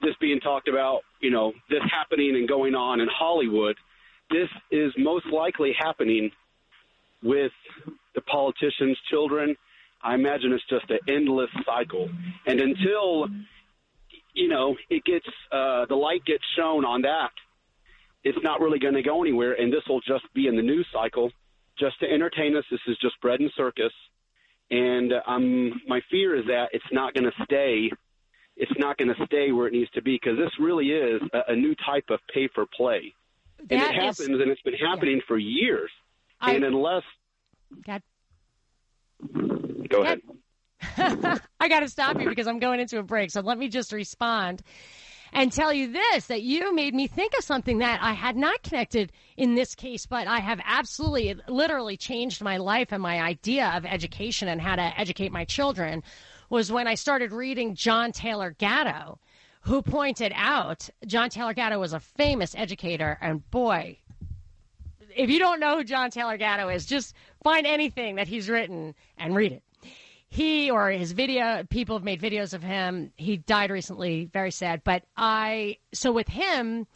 this 0.00 0.14
being 0.20 0.40
talked 0.40 0.68
about, 0.68 1.00
you 1.20 1.30
know, 1.30 1.52
this 1.68 1.82
happening 1.90 2.36
and 2.36 2.48
going 2.48 2.74
on 2.74 3.00
in 3.00 3.08
Hollywood. 3.12 3.76
This 4.30 4.48
is 4.70 4.92
most 4.96 5.26
likely 5.26 5.72
happening 5.78 6.30
with 7.22 7.52
the 8.14 8.20
politicians' 8.22 8.96
children. 9.10 9.56
I 10.02 10.14
imagine 10.14 10.52
it's 10.52 10.64
just 10.70 10.88
an 10.90 11.00
endless 11.08 11.50
cycle. 11.66 12.08
And 12.46 12.60
until, 12.60 13.26
you 14.32 14.48
know, 14.48 14.76
it 14.88 15.04
gets, 15.04 15.26
uh, 15.52 15.86
the 15.86 15.96
light 15.96 16.24
gets 16.24 16.44
shown 16.56 16.84
on 16.84 17.02
that, 17.02 17.30
it's 18.24 18.38
not 18.42 18.60
really 18.60 18.78
going 18.78 18.94
to 18.94 19.02
go 19.02 19.22
anywhere. 19.22 19.54
And 19.54 19.72
this 19.72 19.82
will 19.88 20.00
just 20.00 20.24
be 20.34 20.46
in 20.46 20.56
the 20.56 20.62
news 20.62 20.86
cycle 20.92 21.30
just 21.78 21.98
to 22.00 22.06
entertain 22.06 22.56
us. 22.56 22.64
This 22.70 22.80
is 22.86 22.96
just 23.00 23.20
bread 23.20 23.40
and 23.40 23.50
circus. 23.56 23.92
And 24.70 25.12
um, 25.26 25.80
my 25.88 26.00
fear 26.10 26.36
is 26.36 26.44
that 26.46 26.68
it's 26.72 26.84
not 26.92 27.14
going 27.14 27.24
to 27.24 27.44
stay 27.44 27.90
it's 28.60 28.72
not 28.78 28.98
going 28.98 29.08
to 29.08 29.26
stay 29.26 29.52
where 29.52 29.66
it 29.66 29.72
needs 29.72 29.90
to 29.92 30.02
be 30.02 30.20
because 30.22 30.38
this 30.38 30.50
really 30.60 30.88
is 30.90 31.22
a, 31.32 31.52
a, 31.52 31.56
new 31.56 31.74
type 31.86 32.04
of 32.10 32.20
pay 32.32 32.46
for 32.54 32.66
play. 32.76 33.14
That 33.68 33.72
and 33.72 33.82
it 33.82 33.96
is, 33.96 34.18
happens, 34.18 34.40
and 34.40 34.50
it's 34.50 34.60
been 34.60 34.74
happening 34.74 35.16
yeah. 35.16 35.22
for 35.26 35.38
years. 35.38 35.90
I, 36.40 36.52
and 36.52 36.64
unless. 36.64 37.02
God. 37.86 38.02
Go 39.88 40.02
ahead. 40.02 40.20
I 41.60 41.68
got 41.68 41.80
to 41.80 41.88
stop 41.88 42.20
you 42.20 42.28
because 42.28 42.46
I'm 42.46 42.58
going 42.58 42.80
into 42.80 42.98
a 42.98 43.02
break. 43.02 43.30
So 43.30 43.40
let 43.40 43.58
me 43.58 43.68
just 43.68 43.92
respond 43.92 44.62
and 45.32 45.52
tell 45.52 45.72
you 45.72 45.92
this 45.92 46.26
that 46.26 46.42
you 46.42 46.74
made 46.74 46.94
me 46.94 47.06
think 47.06 47.34
of 47.36 47.44
something 47.44 47.78
that 47.78 48.00
I 48.02 48.12
had 48.12 48.36
not 48.36 48.62
connected 48.62 49.12
in 49.36 49.54
this 49.54 49.74
case, 49.74 50.06
but 50.06 50.26
I 50.26 50.40
have 50.40 50.60
absolutely, 50.64 51.34
literally 51.48 51.96
changed 51.96 52.42
my 52.42 52.56
life 52.56 52.92
and 52.92 53.02
my 53.02 53.20
idea 53.20 53.72
of 53.74 53.84
education 53.84 54.48
and 54.48 54.60
how 54.60 54.76
to 54.76 54.98
educate 54.98 55.32
my 55.32 55.44
children 55.44 56.02
was 56.48 56.72
when 56.72 56.86
I 56.88 56.94
started 56.94 57.32
reading 57.32 57.74
John 57.74 58.12
Taylor 58.12 58.54
Gatto, 58.58 59.18
who 59.62 59.82
pointed 59.82 60.32
out 60.34 60.88
John 61.06 61.30
Taylor 61.30 61.54
Gatto 61.54 61.78
was 61.78 61.92
a 61.92 62.00
famous 62.00 62.54
educator, 62.56 63.18
and 63.20 63.48
boy, 63.50 63.98
if 65.14 65.30
you 65.30 65.38
don't 65.38 65.60
know 65.60 65.76
who 65.76 65.84
John 65.84 66.10
Taylor 66.10 66.36
Gatto 66.36 66.68
is, 66.68 66.86
just 66.86 67.14
find 67.42 67.66
anything 67.66 68.16
that 68.16 68.28
he's 68.28 68.48
written 68.48 68.94
and 69.16 69.34
read 69.34 69.52
it. 69.52 69.62
He 70.30 70.70
or 70.70 70.90
his 70.90 71.12
video, 71.12 71.64
people 71.68 71.96
have 71.96 72.04
made 72.04 72.22
videos 72.22 72.54
of 72.54 72.62
him. 72.62 73.12
He 73.16 73.36
died 73.36 73.70
recently, 73.70 74.30
very 74.32 74.52
sad. 74.52 74.82
But 74.84 75.04
I, 75.16 75.78
so 75.92 76.12
with 76.12 76.28
him, 76.28 76.86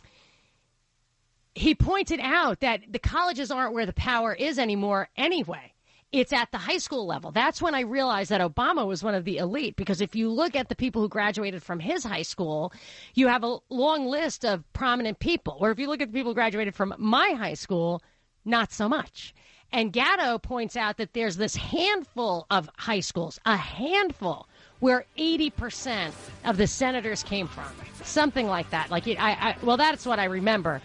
he 1.54 1.74
pointed 1.74 2.20
out 2.20 2.60
that 2.60 2.80
the 2.88 2.98
colleges 2.98 3.50
aren't 3.50 3.74
where 3.74 3.86
the 3.86 3.92
power 3.92 4.32
is 4.32 4.58
anymore 4.58 5.08
anyway 5.16 5.74
it's 6.14 6.32
at 6.32 6.52
the 6.52 6.58
high 6.58 6.78
school 6.78 7.06
level. 7.06 7.32
That's 7.32 7.60
when 7.60 7.74
I 7.74 7.80
realized 7.80 8.30
that 8.30 8.40
Obama 8.40 8.86
was 8.86 9.02
one 9.02 9.16
of 9.16 9.24
the 9.24 9.38
elite 9.38 9.74
because 9.74 10.00
if 10.00 10.14
you 10.14 10.30
look 10.30 10.54
at 10.54 10.68
the 10.68 10.76
people 10.76 11.02
who 11.02 11.08
graduated 11.08 11.60
from 11.60 11.80
his 11.80 12.04
high 12.04 12.22
school, 12.22 12.72
you 13.14 13.26
have 13.26 13.42
a 13.42 13.58
long 13.68 14.06
list 14.06 14.44
of 14.44 14.62
prominent 14.72 15.18
people. 15.18 15.56
Or 15.60 15.72
if 15.72 15.78
you 15.80 15.88
look 15.88 16.00
at 16.00 16.12
the 16.12 16.14
people 16.16 16.30
who 16.30 16.36
graduated 16.36 16.76
from 16.76 16.94
my 16.98 17.30
high 17.30 17.54
school, 17.54 18.00
not 18.44 18.70
so 18.72 18.88
much. 18.88 19.34
And 19.72 19.92
Gatto 19.92 20.38
points 20.38 20.76
out 20.76 20.98
that 20.98 21.12
there's 21.14 21.36
this 21.36 21.56
handful 21.56 22.46
of 22.50 22.70
high 22.76 23.00
schools, 23.00 23.40
a 23.44 23.56
handful, 23.56 24.46
where 24.80 25.04
80% 25.18 26.12
of 26.44 26.56
the 26.56 26.66
senators 26.66 27.22
came 27.22 27.48
from. 27.48 27.64
Something 28.02 28.46
like 28.46 28.70
that. 28.70 28.90
Like, 28.90 29.08
I, 29.08 29.14
I 29.18 29.56
well, 29.62 29.76
that's 29.76 30.06
what 30.06 30.18
I 30.18 30.24
remember. 30.24 30.80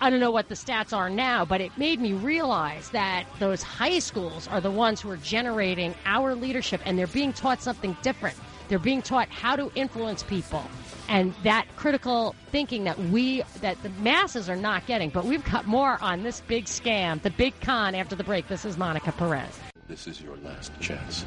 I 0.00 0.10
don't 0.10 0.20
know 0.20 0.30
what 0.30 0.48
the 0.48 0.54
stats 0.54 0.94
are 0.94 1.08
now, 1.08 1.44
but 1.44 1.60
it 1.60 1.76
made 1.78 2.00
me 2.00 2.12
realize 2.12 2.90
that 2.90 3.24
those 3.38 3.62
high 3.62 3.98
schools 3.98 4.46
are 4.48 4.60
the 4.60 4.70
ones 4.70 5.00
who 5.00 5.10
are 5.10 5.16
generating 5.16 5.94
our 6.04 6.34
leadership 6.34 6.82
and 6.84 6.98
they're 6.98 7.06
being 7.06 7.32
taught 7.32 7.62
something 7.62 7.96
different. 8.02 8.36
They're 8.68 8.78
being 8.78 9.02
taught 9.02 9.28
how 9.28 9.56
to 9.56 9.70
influence 9.74 10.22
people 10.22 10.62
and 11.08 11.34
that 11.44 11.66
critical 11.76 12.34
thinking 12.50 12.84
that 12.84 12.98
we 12.98 13.42
that 13.60 13.80
the 13.82 13.90
masses 14.00 14.48
are 14.48 14.56
not 14.56 14.86
getting. 14.86 15.10
But 15.10 15.24
we've 15.24 15.44
got 15.44 15.66
more 15.66 15.98
on 16.02 16.22
this 16.22 16.40
big 16.40 16.64
scam, 16.64 17.22
the 17.22 17.30
big 17.30 17.58
con 17.60 17.94
after 17.94 18.16
the 18.16 18.24
break. 18.24 18.48
This 18.48 18.64
is 18.64 18.76
Monica 18.76 19.12
Perez. 19.12 19.58
This 19.88 20.06
is 20.06 20.20
your 20.20 20.36
last 20.38 20.72
chance. 20.80 21.24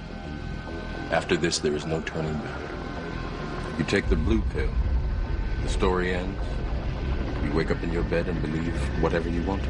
After 1.11 1.37
this 1.37 1.59
there 1.59 1.75
is 1.75 1.85
no 1.85 2.01
turning 2.01 2.33
back. 2.33 2.61
You 3.77 3.85
take 3.85 4.09
the 4.09 4.17
blue 4.17 4.41
pill. 4.53 4.71
The 5.63 5.69
story 5.69 6.13
ends 6.13 6.37
you 7.43 7.53
wake 7.53 7.71
up 7.71 7.81
in 7.83 7.91
your 7.91 8.03
bed 8.03 8.27
and 8.27 8.39
believe 8.41 8.75
whatever 9.01 9.29
you 9.29 9.41
want. 9.43 9.63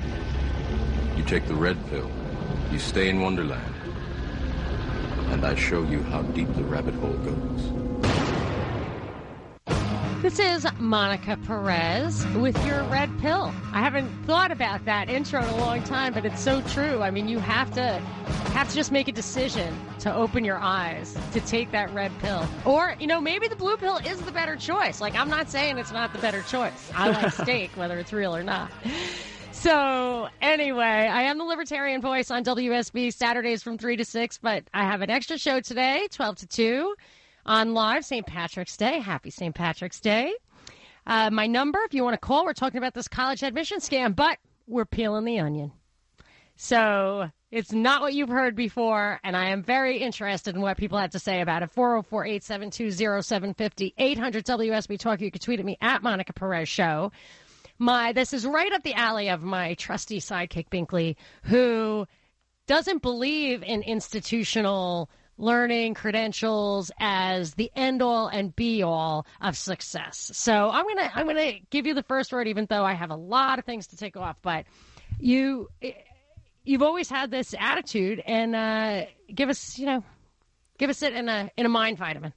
You 1.15 1.23
take 1.23 1.45
the 1.47 1.55
red 1.55 1.77
pill. 1.89 2.10
You 2.71 2.79
stay 2.79 3.10
in 3.10 3.21
Wonderland. 3.21 3.73
And 5.31 5.45
I 5.45 5.55
show 5.55 5.83
you 5.83 6.01
how 6.03 6.21
deep 6.23 6.53
the 6.55 6.63
rabbit 6.63 6.95
hole 6.95 7.13
goes. 7.13 7.71
This 10.21 10.37
is 10.37 10.67
Monica 10.79 11.37
Perez 11.47 12.27
with 12.35 12.65
your 12.65 12.83
red 12.83 13.09
pill. 13.19 13.53
I 13.71 13.79
haven't 13.79 14.09
thought 14.25 14.51
about 14.51 14.83
that 14.83 15.07
intro 15.09 15.41
in 15.41 15.47
a 15.47 15.57
long 15.57 15.81
time, 15.83 16.13
but 16.13 16.25
it's 16.25 16.41
so 16.41 16.61
true. 16.63 17.01
I 17.01 17.09
mean, 17.09 17.29
you 17.29 17.39
have 17.39 17.71
to 17.75 17.99
have 18.53 18.67
to 18.67 18.75
just 18.75 18.91
make 18.91 19.07
a 19.07 19.13
decision 19.13 19.73
to 19.99 20.13
open 20.13 20.43
your 20.43 20.57
eyes 20.57 21.15
to 21.31 21.39
take 21.39 21.71
that 21.71 21.93
red 21.93 22.11
pill. 22.19 22.45
Or, 22.65 22.95
you 22.99 23.07
know, 23.07 23.21
maybe 23.21 23.47
the 23.47 23.55
blue 23.55 23.77
pill 23.77 23.97
is 23.97 24.19
the 24.19 24.31
better 24.31 24.57
choice. 24.57 24.99
Like 24.99 25.15
I'm 25.15 25.29
not 25.29 25.49
saying 25.49 25.77
it's 25.77 25.93
not 25.93 26.11
the 26.11 26.19
better 26.19 26.41
choice. 26.41 26.91
I 26.93 27.11
like 27.11 27.31
steak 27.43 27.71
whether 27.75 27.97
it's 27.97 28.11
real 28.11 28.35
or 28.35 28.43
not. 28.43 28.71
So, 29.51 30.29
anyway, 30.41 30.83
I 30.83 31.23
am 31.23 31.38
the 31.38 31.43
Libertarian 31.43 32.01
Voice 32.01 32.31
on 32.31 32.43
WSB 32.43 33.13
Saturdays 33.13 33.62
from 33.62 33.77
3 33.77 33.97
to 33.97 34.05
6, 34.05 34.38
but 34.38 34.63
I 34.73 34.83
have 34.85 35.01
an 35.01 35.09
extra 35.09 35.38
show 35.38 35.59
today, 35.59 36.07
12 36.12 36.35
to 36.38 36.47
2 36.47 36.95
on 37.45 37.73
live 37.73 38.05
St. 38.05 38.25
Patrick's 38.25 38.77
Day. 38.77 38.99
Happy 38.99 39.29
St. 39.29 39.53
Patrick's 39.53 39.99
Day. 39.99 40.33
Uh, 41.05 41.29
my 41.31 41.47
number, 41.47 41.79
if 41.85 41.93
you 41.93 42.03
want 42.03 42.13
to 42.13 42.19
call, 42.19 42.45
we're 42.45 42.53
talking 42.53 42.77
about 42.77 42.93
this 42.93 43.07
college 43.07 43.43
admission 43.43 43.79
scam, 43.79 44.15
but 44.15 44.38
we're 44.67 44.85
peeling 44.85 45.25
the 45.25 45.39
onion. 45.39 45.71
So 46.55 47.29
it's 47.51 47.71
not 47.71 48.01
what 48.01 48.13
you've 48.13 48.29
heard 48.29 48.55
before, 48.55 49.19
and 49.23 49.35
I 49.35 49.49
am 49.49 49.63
very 49.63 49.97
interested 49.97 50.55
in 50.55 50.62
what 50.62 50.77
people 50.77 50.99
have 50.99 51.12
to 51.12 51.19
say 51.19 51.41
about 51.41 51.63
it. 51.63 51.71
404 51.71 52.25
872 52.25 52.91
0750 52.91 53.93
800 53.97 54.45
WSB 54.45 54.99
Talk. 54.99 55.21
You 55.21 55.31
can 55.31 55.41
tweet 55.41 55.59
at 55.59 55.65
me 55.65 55.77
at 55.81 56.03
Monica 56.03 56.33
Perez 56.33 56.69
Show. 56.69 57.12
My 57.79 58.11
This 58.11 58.33
is 58.33 58.45
right 58.45 58.71
up 58.73 58.83
the 58.83 58.93
alley 58.93 59.29
of 59.29 59.41
my 59.41 59.73
trusty 59.75 60.19
sidekick, 60.19 60.69
Binkley, 60.69 61.15
who 61.43 62.05
doesn't 62.67 63.01
believe 63.01 63.63
in 63.63 63.81
institutional 63.81 65.09
learning 65.37 65.93
credentials 65.93 66.91
as 66.99 67.53
the 67.53 67.71
end 67.75 68.01
all 68.01 68.27
and 68.27 68.54
be 68.54 68.83
all 68.83 69.25
of 69.41 69.58
success. 69.58 70.29
So 70.33 70.69
I'm 70.69 70.85
gonna 70.85 71.12
I'm 71.15 71.25
gonna 71.25 71.54
give 71.69 71.87
you 71.87 71.93
the 71.93 72.04
first 72.04 72.33
word, 72.33 72.47
even 72.49 72.67
though 72.69 72.83
I 72.83 72.93
have 72.93 73.12
a 73.12 73.15
lot 73.15 73.58
of 73.58 73.65
things 73.65 73.87
to 73.87 73.97
take 73.97 74.17
off. 74.17 74.35
But 74.41 74.65
you 75.17 75.69
you've 76.65 76.83
always 76.83 77.10
had 77.10 77.31
this 77.31 77.56
attitude, 77.58 78.21
and 78.25 78.56
uh, 78.56 79.06
give 79.33 79.49
us 79.49 79.79
you 79.79 79.85
know 79.85 80.04
give 80.77 80.89
us 80.89 81.01
it 81.01 81.13
in 81.13 81.29
a 81.29 81.49
in 81.56 81.65
a 81.65 81.69
mind 81.69 81.97
vitamin. 81.97 82.33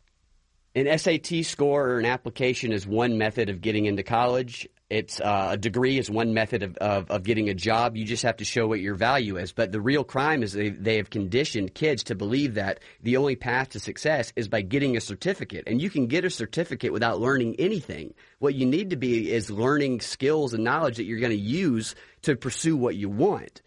An 0.75 0.99
SAT 0.99 1.45
score 1.45 1.91
or 1.91 1.99
an 1.99 2.07
application 2.07 2.73
is 2.73 2.87
one 2.87 3.19
method 3.19 3.51
of 3.51 3.61
getting 3.61 3.85
into 3.85 4.03
college. 4.03 4.67
It's 4.93 5.23
uh, 5.23 5.49
a 5.53 5.57
degree 5.57 5.99
is 5.99 6.11
one 6.11 6.35
method 6.35 6.63
of, 6.63 6.77
of, 6.77 7.11
of, 7.11 7.23
getting 7.23 7.49
a 7.49 7.55
job. 7.55 7.97
You 7.97 8.05
just 8.05 8.25
have 8.25 8.37
to 8.37 8.45
show 8.45 8.67
what 8.67 8.81
your 8.81 8.95
value 8.95 9.39
is. 9.39 9.51
But 9.51 9.73
the 9.73 9.81
real 9.81 10.05
crime 10.05 10.43
is 10.43 10.53
they, 10.53 10.69
they 10.69 10.99
have 10.99 11.09
conditioned 11.09 11.73
kids 11.73 12.05
to 12.05 12.15
believe 12.15 12.57
that 12.57 12.81
the 13.03 13.17
only 13.17 13.35
path 13.35 13.71
to 13.71 13.81
success 13.81 14.35
is 14.37 14.49
by 14.49 14.61
getting 14.61 14.95
a 14.95 15.01
certificate. 15.01 15.65
And 15.67 15.81
you 15.81 15.89
can 15.89 16.09
get 16.09 16.27
a 16.27 16.31
certificate 16.31 16.93
without 16.93 17.21
learning 17.21 17.57
anything. 17.59 18.13
What 18.39 18.55
you 18.55 18.67
need 18.67 18.91
to 18.91 18.97
be 18.97 19.33
is 19.33 19.51
learning 19.51 20.03
skills 20.03 20.53
and 20.53 20.63
knowledge 20.63 20.99
that 20.99 21.05
you're 21.05 21.21
going 21.21 21.31
to 21.31 21.39
use 21.39 21.95
to 22.23 22.37
pursue 22.37 22.77
what 22.77 22.95
you 22.95 23.09
want. 23.09 23.63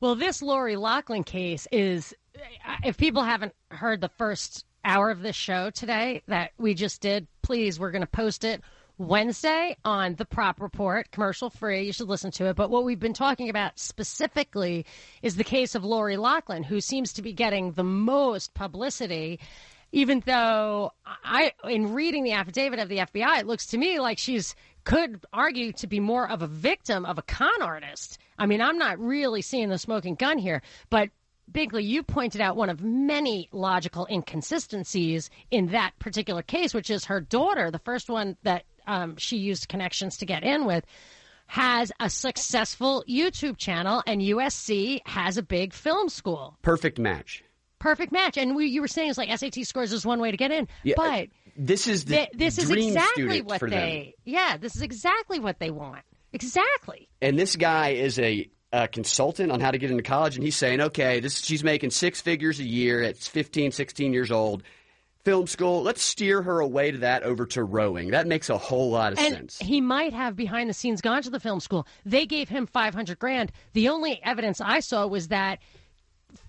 Well, 0.00 0.14
this 0.14 0.42
Lori 0.42 0.76
Loughlin 0.76 1.24
case 1.24 1.66
is, 1.72 2.12
if 2.84 2.98
people 2.98 3.22
haven't 3.22 3.54
heard 3.70 4.02
the 4.02 4.10
first 4.10 4.66
hour 4.84 5.08
of 5.08 5.22
this 5.22 5.36
show 5.36 5.70
today 5.70 6.20
that 6.28 6.50
we 6.58 6.74
just 6.74 7.00
did, 7.00 7.26
please, 7.40 7.80
we're 7.80 7.92
going 7.92 8.02
to 8.02 8.06
post 8.06 8.44
it 8.44 8.62
Wednesday 8.98 9.76
on 9.84 10.14
the 10.14 10.24
Prop 10.24 10.60
Report, 10.60 11.10
commercial 11.10 11.50
free. 11.50 11.84
You 11.84 11.92
should 11.92 12.08
listen 12.08 12.30
to 12.32 12.46
it. 12.46 12.56
But 12.56 12.70
what 12.70 12.84
we've 12.84 12.98
been 12.98 13.12
talking 13.12 13.50
about 13.50 13.78
specifically 13.78 14.86
is 15.22 15.36
the 15.36 15.44
case 15.44 15.74
of 15.74 15.84
Lori 15.84 16.16
Loughlin, 16.16 16.62
who 16.62 16.80
seems 16.80 17.12
to 17.14 17.22
be 17.22 17.32
getting 17.32 17.72
the 17.72 17.84
most 17.84 18.54
publicity. 18.54 19.38
Even 19.92 20.22
though 20.26 20.92
I, 21.24 21.52
in 21.68 21.92
reading 21.92 22.24
the 22.24 22.32
affidavit 22.32 22.78
of 22.78 22.88
the 22.88 22.98
FBI, 22.98 23.40
it 23.40 23.46
looks 23.46 23.66
to 23.66 23.78
me 23.78 24.00
like 24.00 24.18
she's 24.18 24.54
could 24.84 25.24
argue 25.32 25.72
to 25.72 25.86
be 25.86 26.00
more 26.00 26.30
of 26.30 26.42
a 26.42 26.46
victim 26.46 27.04
of 27.04 27.18
a 27.18 27.22
con 27.22 27.60
artist. 27.60 28.18
I 28.38 28.46
mean, 28.46 28.60
I'm 28.60 28.78
not 28.78 28.98
really 28.98 29.42
seeing 29.42 29.68
the 29.68 29.78
smoking 29.78 30.14
gun 30.14 30.38
here, 30.38 30.62
but 30.90 31.10
Binkley, 31.50 31.84
you 31.84 32.02
pointed 32.02 32.40
out 32.40 32.56
one 32.56 32.70
of 32.70 32.82
many 32.82 33.48
logical 33.52 34.06
inconsistencies 34.10 35.30
in 35.50 35.68
that 35.68 35.92
particular 35.98 36.42
case, 36.42 36.72
which 36.72 36.90
is 36.90 37.04
her 37.04 37.20
daughter, 37.20 37.70
the 37.70 37.78
first 37.80 38.08
one 38.08 38.36
that 38.42 38.64
um, 38.86 39.16
she 39.16 39.36
used 39.36 39.68
connections 39.68 40.16
to 40.18 40.26
get 40.26 40.42
in 40.44 40.64
with, 40.66 40.84
has 41.46 41.92
a 42.00 42.10
successful 42.10 43.04
YouTube 43.08 43.56
channel, 43.56 44.02
and 44.06 44.20
USC 44.20 45.00
has 45.06 45.36
a 45.36 45.42
big 45.42 45.72
film 45.72 46.08
school. 46.08 46.56
Perfect 46.62 46.98
match. 46.98 47.44
Perfect 47.78 48.10
match. 48.12 48.36
And 48.36 48.56
we, 48.56 48.66
you 48.66 48.80
were 48.80 48.88
saying 48.88 49.10
it's 49.10 49.18
like 49.18 49.28
SAT 49.38 49.64
scores 49.64 49.92
is 49.92 50.04
one 50.04 50.18
way 50.18 50.30
to 50.30 50.36
get 50.36 50.50
in, 50.50 50.66
Yeah, 50.82 50.94
but 50.96 51.28
This 51.56 51.86
is 51.86 52.04
the 52.06 52.16
th- 52.16 52.30
this 52.34 52.58
is 52.58 52.70
exactly 52.70 53.42
what 53.42 53.60
they. 53.60 54.14
Yeah, 54.24 54.56
this 54.56 54.74
is 54.76 54.82
exactly 54.82 55.38
what 55.38 55.58
they 55.60 55.70
want. 55.70 56.02
Exactly. 56.32 57.08
and 57.22 57.38
this 57.38 57.56
guy 57.56 57.90
is 57.90 58.18
a, 58.18 58.50
a 58.72 58.88
consultant 58.88 59.50
on 59.50 59.60
how 59.60 59.70
to 59.70 59.78
get 59.78 59.90
into 59.90 60.02
college 60.02 60.34
and 60.36 60.44
he's 60.44 60.56
saying 60.56 60.80
okay 60.82 61.18
this 61.20 61.40
she's 61.40 61.64
making 61.64 61.90
six 61.90 62.20
figures 62.20 62.60
a 62.60 62.64
year 62.64 63.02
at 63.02 63.16
15 63.16 63.70
16 63.72 64.12
years 64.12 64.30
old 64.30 64.62
film 65.26 65.46
school 65.46 65.82
let's 65.82 66.02
steer 66.02 66.40
her 66.40 66.60
away 66.60 66.92
to 66.92 66.98
that 66.98 67.24
over 67.24 67.44
to 67.44 67.64
rowing 67.64 68.10
that 68.10 68.28
makes 68.28 68.48
a 68.48 68.56
whole 68.56 68.90
lot 68.90 69.12
of 69.12 69.18
and 69.18 69.34
sense 69.34 69.58
he 69.58 69.80
might 69.80 70.12
have 70.12 70.36
behind 70.36 70.70
the 70.70 70.74
scenes 70.74 71.00
gone 71.00 71.22
to 71.22 71.30
the 71.30 71.40
film 71.40 71.60
school. 71.60 71.86
They 72.04 72.26
gave 72.26 72.48
him 72.48 72.66
500 72.66 73.18
grand. 73.18 73.52
The 73.72 73.88
only 73.88 74.20
evidence 74.22 74.60
I 74.60 74.80
saw 74.80 75.06
was 75.06 75.28
that 75.28 75.58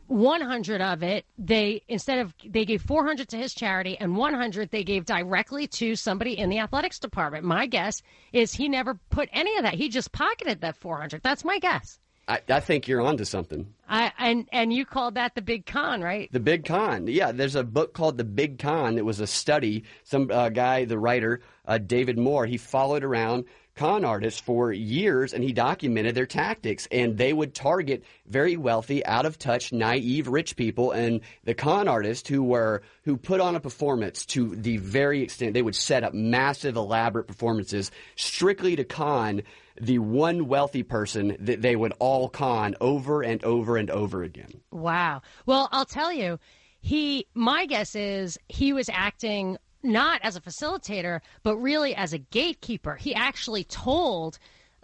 100 0.08 0.82
of 0.82 1.04
it 1.04 1.26
they 1.38 1.82
instead 1.88 2.20
of 2.20 2.34
they 2.46 2.64
gave 2.64 2.82
400 2.82 3.28
to 3.30 3.38
his 3.38 3.54
charity 3.54 3.98
and 4.00 4.16
100 4.16 4.72
they 4.72 4.84
gave 4.84 5.06
directly 5.06 5.68
to 5.68 5.96
somebody 5.96 6.38
in 6.38 6.50
the 6.50 6.60
athletics 6.60 7.00
department. 7.00 7.44
My 7.44 7.66
guess 7.66 8.02
is 8.32 8.54
he 8.54 8.70
never 8.70 9.00
put 9.10 9.28
any 9.34 9.58
of 9.58 9.64
that. 9.64 9.74
He 9.74 9.90
just 9.90 10.12
pocketed 10.12 10.62
that 10.62 10.78
400. 10.78 11.22
That's 11.24 11.44
my 11.44 11.60
guess. 11.60 12.00
I, 12.28 12.42
I 12.50 12.60
think 12.60 12.88
you're 12.88 13.02
onto 13.02 13.24
something 13.26 13.74
I 13.88 14.12
and 14.18 14.48
and 14.52 14.74
you 14.74 14.86
called 14.86 15.16
that 15.16 15.36
the 15.36 15.42
big 15.42 15.66
con, 15.66 16.02
right? 16.02 16.32
The 16.32 16.40
Big 16.40 16.66
Con. 16.66 17.08
Yeah, 17.08 17.32
there's 17.32 17.56
a 17.56 17.64
book 17.64 17.94
called 17.94 18.18
The 18.18 18.24
Big 18.24 18.60
Con. 18.60 18.98
It 18.98 19.06
was 19.06 19.20
a 19.20 19.28
study. 19.28 19.84
Some 20.04 20.30
uh, 20.30 20.50
guy, 20.50 20.86
the 20.86 21.00
writer, 21.00 21.42
uh, 21.66 21.78
David 21.78 22.18
Maurer, 22.18 22.46
he 22.46 22.58
followed 22.58 23.04
around 23.04 23.46
con 23.76 24.04
artists 24.04 24.40
for 24.40 24.74
years 24.74 25.34
and 25.34 25.44
he 25.44 25.54
documented 25.54 26.16
their 26.16 26.26
tactics. 26.26 26.88
And 26.92 27.18
they 27.18 27.32
would 27.32 27.54
target 27.54 28.04
very 28.26 28.58
wealthy, 28.58 29.06
out 29.06 29.26
of 29.26 29.38
touch, 29.38 29.72
naive 29.72 30.28
rich 30.28 30.56
people. 30.56 30.92
And 30.92 31.22
the 31.44 31.54
con 31.54 31.88
artists 31.88 32.28
who 32.28 32.44
were 32.44 32.82
who 33.04 33.16
put 33.16 33.40
on 33.40 33.56
a 33.56 33.60
performance 33.62 34.26
to 34.28 34.56
the 34.56 34.78
very 34.78 35.22
extent 35.22 35.54
they 35.54 35.62
would 35.62 35.76
set 35.76 36.04
up 36.04 36.14
massive, 36.14 36.76
elaborate 36.76 37.28
performances 37.28 37.92
strictly 38.16 38.76
to 38.76 38.84
con 38.84 39.44
the 39.80 40.00
one 40.00 40.48
wealthy 40.48 40.84
person 40.84 41.36
that 41.40 41.62
they 41.62 41.76
would 41.76 41.94
all 42.00 42.30
con 42.30 42.76
over 42.82 43.22
and 43.22 43.44
over 43.44 43.78
and 43.78 43.90
over 43.90 44.24
again. 44.24 44.62
Wow. 44.72 45.22
Well, 45.46 45.70
I'll 45.72 45.86
tell 45.86 46.12
you, 46.12 46.40
he. 46.80 47.28
My 47.34 47.66
guess 47.66 47.96
is 47.96 48.38
he 48.50 48.74
was 48.74 48.90
acting 48.90 49.58
not 49.84 50.20
as 50.24 50.36
a 50.36 50.42
facilitator, 50.42 51.22
but 51.44 51.58
really 51.58 51.96
as 51.96 52.14
a 52.14 52.18
gatekeeper. 52.18 52.96
He 52.96 53.14
actually 53.14 53.64
told. 53.64 54.40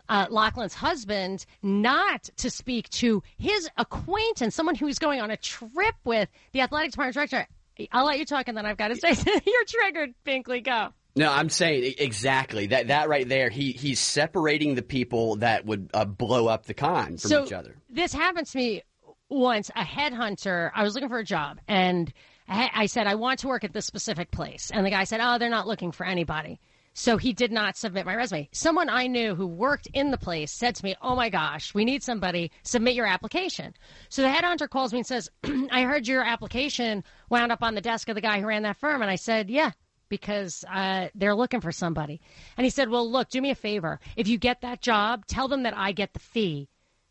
Uh, 0.09 0.27
Loughlin's 0.29 0.73
husband 0.73 1.45
not 1.61 2.23
to 2.35 2.49
speak 2.49 2.89
to 2.89 3.23
his 3.37 3.69
acquaintance, 3.77 4.53
someone 4.53 4.75
who 4.75 4.85
was 4.85 4.99
going 4.99 5.21
on 5.21 5.31
a 5.31 5.37
trip 5.37 5.95
with 6.03 6.27
the 6.51 6.59
athletic 6.59 6.91
department 6.91 7.15
director. 7.15 7.47
I'll 7.93 8.05
let 8.05 8.19
you 8.19 8.25
talk, 8.25 8.49
and 8.49 8.57
then 8.57 8.65
I've 8.65 8.75
got 8.75 8.89
to 8.89 8.97
say, 8.97 9.15
you're 9.45 9.65
triggered, 9.65 10.13
Binkley. 10.25 10.61
Go. 10.61 10.89
No, 11.15 11.31
I'm 11.31 11.49
saying 11.49 11.95
exactly 11.99 12.67
that. 12.67 12.87
That 12.87 13.07
right 13.07 13.27
there, 13.27 13.49
he 13.49 13.71
he's 13.71 13.99
separating 13.99 14.75
the 14.75 14.81
people 14.81 15.35
that 15.37 15.65
would 15.65 15.91
uh, 15.93 16.05
blow 16.05 16.47
up 16.47 16.65
the 16.65 16.73
con 16.73 17.17
from 17.17 17.29
so 17.29 17.45
each 17.45 17.53
other. 17.53 17.75
This 17.89 18.13
happened 18.13 18.47
to 18.47 18.57
me 18.57 18.81
once. 19.29 19.69
A 19.75 19.83
headhunter. 19.83 20.71
I 20.73 20.83
was 20.83 20.95
looking 20.95 21.09
for 21.09 21.19
a 21.19 21.23
job, 21.23 21.59
and 21.67 22.11
I 22.47 22.69
I 22.73 22.85
said 22.87 23.05
I 23.05 23.15
want 23.15 23.39
to 23.39 23.47
work 23.47 23.63
at 23.63 23.73
this 23.73 23.85
specific 23.85 24.31
place, 24.31 24.71
and 24.73 24.85
the 24.85 24.89
guy 24.89 25.03
said, 25.03 25.19
"Oh, 25.21 25.37
they're 25.37 25.49
not 25.49 25.67
looking 25.67 25.91
for 25.91 26.05
anybody." 26.05 26.59
So 26.95 27.17
he 27.17 27.33
did 27.33 27.51
not 27.51 27.75
submit 27.75 28.05
my 28.05 28.15
resume. 28.15 28.49
Someone 28.51 28.87
I 28.87 29.07
knew 29.07 29.33
who 29.33 29.47
worked 29.47 29.87
in 29.93 30.11
the 30.11 30.17
place 30.17 30.51
said 30.51 30.75
to 30.75 30.85
me, 30.85 30.95
"Oh 30.99 31.15
my 31.15 31.29
gosh, 31.29 31.75
we 31.75 31.85
need 31.85 32.03
somebody. 32.03 32.51
Submit 32.63 32.95
your 32.95 33.05
application." 33.05 33.75
So 34.09 34.23
the 34.23 34.29
headhunter 34.29 34.69
calls 34.69 34.93
me 34.93 34.99
and 34.99 35.07
says, 35.07 35.29
"I 35.71 35.83
heard 35.83 36.07
your 36.07 36.23
application 36.23 37.03
wound 37.29 37.51
up 37.51 37.61
on 37.61 37.75
the 37.75 37.81
desk 37.81 38.09
of 38.09 38.15
the 38.15 38.21
guy 38.21 38.39
who 38.39 38.47
ran 38.47 38.63
that 38.63 38.77
firm," 38.77 39.03
and 39.03 39.11
I 39.11 39.15
said, 39.15 39.51
"Yeah." 39.51 39.71
Because 40.13 40.63
uh, 40.71 41.07
they're 41.15 41.33
looking 41.33 41.59
for 41.59 41.71
somebody. 41.71 42.21
And 42.55 42.65
he 42.65 42.69
said, 42.69 42.87
Well, 42.87 43.09
look, 43.09 43.29
do 43.29 43.41
me 43.41 43.49
a 43.49 43.55
favor. 43.55 43.99
If 44.15 44.27
you 44.27 44.37
get 44.37 44.61
that 44.61 44.79
job, 44.79 45.25
tell 45.25 45.47
them 45.47 45.63
that 45.63 45.75
I 45.75 45.91
get 45.91 46.13
the 46.13 46.19
fee 46.19 46.69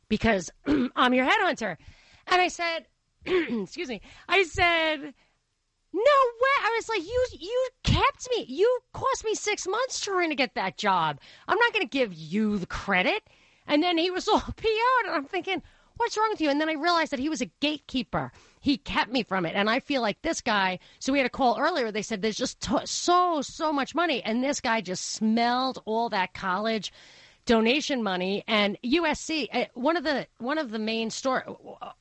because 0.08 0.50
I'm 0.94 1.12
your 1.12 1.26
headhunter. 1.28 1.78
And 2.28 2.40
I 2.40 2.46
said, 2.46 2.86
Excuse 3.26 3.88
me. 3.88 4.02
I 4.28 4.44
said, 4.44 5.00
No 5.00 5.10
way. 6.42 6.56
I 6.62 6.72
was 6.76 6.88
like, 6.88 7.02
You 7.02 7.26
you 7.40 7.68
kept 7.82 8.28
me. 8.36 8.44
You 8.48 8.78
cost 8.92 9.24
me 9.24 9.34
six 9.34 9.66
months 9.66 9.98
trying 9.98 10.28
to 10.28 10.36
get 10.36 10.54
that 10.54 10.78
job. 10.78 11.18
I'm 11.48 11.58
not 11.58 11.72
going 11.72 11.84
to 11.84 11.98
give 11.98 12.14
you 12.14 12.56
the 12.56 12.66
credit. 12.66 13.24
And 13.66 13.82
then 13.82 13.98
he 13.98 14.12
was 14.12 14.28
all 14.32 14.38
PO'd. 14.38 15.06
And 15.06 15.16
I'm 15.16 15.24
thinking, 15.24 15.60
What's 15.96 16.16
wrong 16.16 16.30
with 16.30 16.40
you? 16.40 16.50
And 16.50 16.60
then 16.60 16.68
I 16.68 16.74
realized 16.74 17.10
that 17.10 17.18
he 17.18 17.28
was 17.28 17.40
a 17.40 17.50
gatekeeper. 17.58 18.30
He 18.62 18.76
kept 18.78 19.10
me 19.10 19.24
from 19.24 19.44
it. 19.44 19.56
And 19.56 19.68
I 19.68 19.80
feel 19.80 20.00
like 20.02 20.22
this 20.22 20.40
guy, 20.40 20.78
so 21.00 21.12
we 21.12 21.18
had 21.18 21.26
a 21.26 21.30
call 21.30 21.58
earlier. 21.58 21.90
They 21.90 22.00
said 22.00 22.22
there's 22.22 22.36
just 22.36 22.60
to- 22.62 22.86
so, 22.86 23.42
so 23.42 23.72
much 23.72 23.92
money. 23.92 24.22
And 24.22 24.42
this 24.42 24.60
guy 24.60 24.80
just 24.80 25.10
smelled 25.10 25.82
all 25.84 26.08
that 26.10 26.32
college 26.32 26.92
donation 27.44 28.04
money 28.04 28.44
and 28.46 28.78
USC 28.84 29.48
uh, 29.52 29.64
one 29.74 29.96
of 29.96 30.04
the 30.04 30.28
one 30.38 30.58
of 30.58 30.70
the 30.70 30.78
main 30.78 31.10
story 31.10 31.42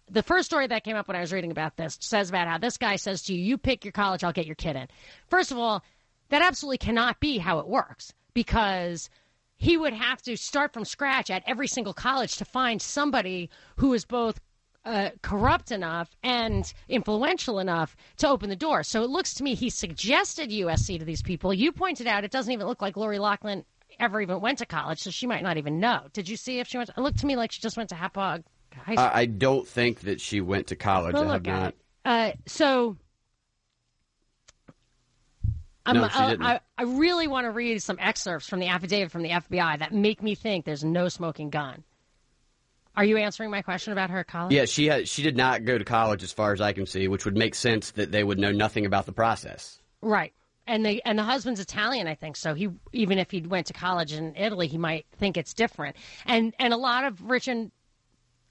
the 0.08 0.22
first 0.22 0.46
story 0.46 0.68
that 0.68 0.84
came 0.84 0.96
up 0.96 1.08
when 1.08 1.18
I 1.18 1.20
was 1.20 1.34
reading 1.34 1.50
about 1.50 1.78
this 1.78 1.98
says 2.00 2.30
about 2.30 2.48
how 2.48 2.60
this 2.60 2.78
guy 2.78 2.96
says 2.96 3.24
to 3.24 3.34
you 3.34 3.44
you 3.44 3.58
pick 3.58 3.84
your 3.84 3.92
college 3.92 4.24
I'll 4.24 4.32
get 4.32 4.46
your 4.46 4.54
kid 4.54 4.76
in. 4.76 4.88
First 5.30 5.52
of 5.52 5.58
all, 5.58 5.84
that 6.30 6.44
absolutely 6.44 6.78
cannot 6.78 7.20
be 7.20 7.40
how 7.40 7.58
it 7.58 7.68
works 7.68 8.14
because 8.36 9.10
he 9.58 9.78
would 9.78 9.94
have 9.94 10.22
to 10.22 10.38
start 10.38 10.74
from 10.74 10.86
scratch 10.86 11.32
at 11.32 11.42
every 11.48 11.68
single 11.68 11.94
college 11.96 12.36
to 12.38 12.46
find 12.46 12.80
somebody 12.80 13.50
who 13.78 13.94
is 13.94 14.06
both 14.06 14.40
uh, 14.86 15.10
corrupt 15.22 15.72
enough 15.72 16.10
and 16.24 16.74
influential 16.90 17.60
enough 17.60 17.96
to 18.18 18.28
open 18.28 18.50
the 18.50 18.56
door. 18.56 18.84
So 18.84 19.04
it 19.04 19.10
looks 19.10 19.34
to 19.36 19.44
me 19.44 19.54
he 19.54 19.70
suggested 19.70 20.50
USC 20.50 21.00
to 21.00 21.06
these 21.06 21.22
people. 21.22 21.54
You 21.54 21.72
pointed 21.72 22.08
out 22.08 22.24
it 22.24 22.32
doesn't 22.32 22.52
even 22.52 22.68
look 22.68 22.82
like 22.82 22.98
Lori 22.98 23.20
Loughlin 23.20 23.64
ever 24.00 24.22
even 24.22 24.42
went 24.42 24.58
to 24.60 24.66
college, 24.66 25.00
so 25.00 25.12
she 25.12 25.28
might 25.28 25.44
not 25.44 25.58
even 25.58 25.80
know. 25.80 26.08
Did 26.14 26.28
you 26.28 26.36
see 26.36 26.60
if 26.60 26.68
she 26.68 26.78
went? 26.78 26.90
To, 26.90 26.96
it 26.98 27.02
looked 27.02 27.20
to 27.20 27.26
me 27.26 27.36
like 27.36 27.52
she 27.52 27.62
just 27.62 27.78
went 27.78 27.90
to 27.90 27.96
Hauppauge 27.96 28.44
High 28.76 28.96
School. 28.96 29.06
I, 29.06 29.22
I 29.22 29.26
don't 29.26 29.68
think 29.68 30.02
that 30.02 30.20
she 30.20 30.42
went 30.42 30.68
to 30.68 30.76
college. 30.76 31.14
We'll 31.14 31.30
I 31.30 31.34
have 31.34 31.46
not. 31.46 31.76
Uh, 32.04 32.32
so. 32.48 32.98
I'm, 35.84 35.98
No, 35.98 36.08
she 36.10 36.20
didn't. 36.20 36.44
I, 36.44 36.60
I 36.78 36.84
really 36.84 37.28
want 37.28 37.46
to 37.46 37.52
read 37.52 37.82
some 37.82 37.98
excerpts 38.00 38.48
from 38.48 38.60
the 38.60 38.68
affidavit 38.68 39.12
from 39.12 39.24
the 39.24 39.30
FBI 39.30 39.80
that 39.80 39.92
make 39.92 40.22
me 40.22 40.36
think 40.36 40.64
there's 40.64 40.84
no 40.84 41.08
smoking 41.08 41.50
gun. 41.50 41.84
Are 42.96 43.06
you 43.06 43.18
answering 43.18 43.52
my 43.52 43.62
question 43.62 43.94
about 43.94 44.10
her 44.10 44.24
college? 44.24 44.54
Yeah, 44.54 44.66
she 44.66 44.88
had, 44.88 45.08
she 45.08 45.24
did 45.24 45.38
not 45.38 45.64
go 45.64 45.78
to 45.78 45.86
college, 45.86 46.24
as 46.24 46.34
far 46.34 46.52
as 46.52 46.60
I 46.60 46.74
can 46.74 46.86
see, 46.86 47.08
which 47.08 47.24
would 47.26 47.38
make 47.38 47.56
sense 47.56 47.92
that 47.92 48.12
they 48.12 48.24
would 48.24 48.38
know 48.38 48.52
nothing 48.52 48.86
about 48.86 49.06
the 49.06 49.14
process. 49.14 49.80
Right. 50.02 50.34
And 50.68 50.86
the 50.86 51.02
and 51.06 51.18
the 51.18 51.24
husband's 51.24 51.60
Italian, 51.60 52.08
I 52.08 52.16
think. 52.16 52.36
So 52.38 52.54
he 52.54 52.70
even 52.94 53.18
if 53.18 53.32
he 53.32 53.42
went 53.42 53.68
to 53.68 53.74
college 53.74 54.14
in 54.14 54.36
Italy, 54.36 54.68
he 54.68 54.78
might 54.78 55.06
think 55.18 55.36
it's 55.36 55.54
different. 55.54 55.96
And 56.26 56.54
and 56.60 56.74
a 56.74 56.78
lot 56.78 57.04
of 57.04 57.30
rich 57.30 57.48
and 57.48 57.72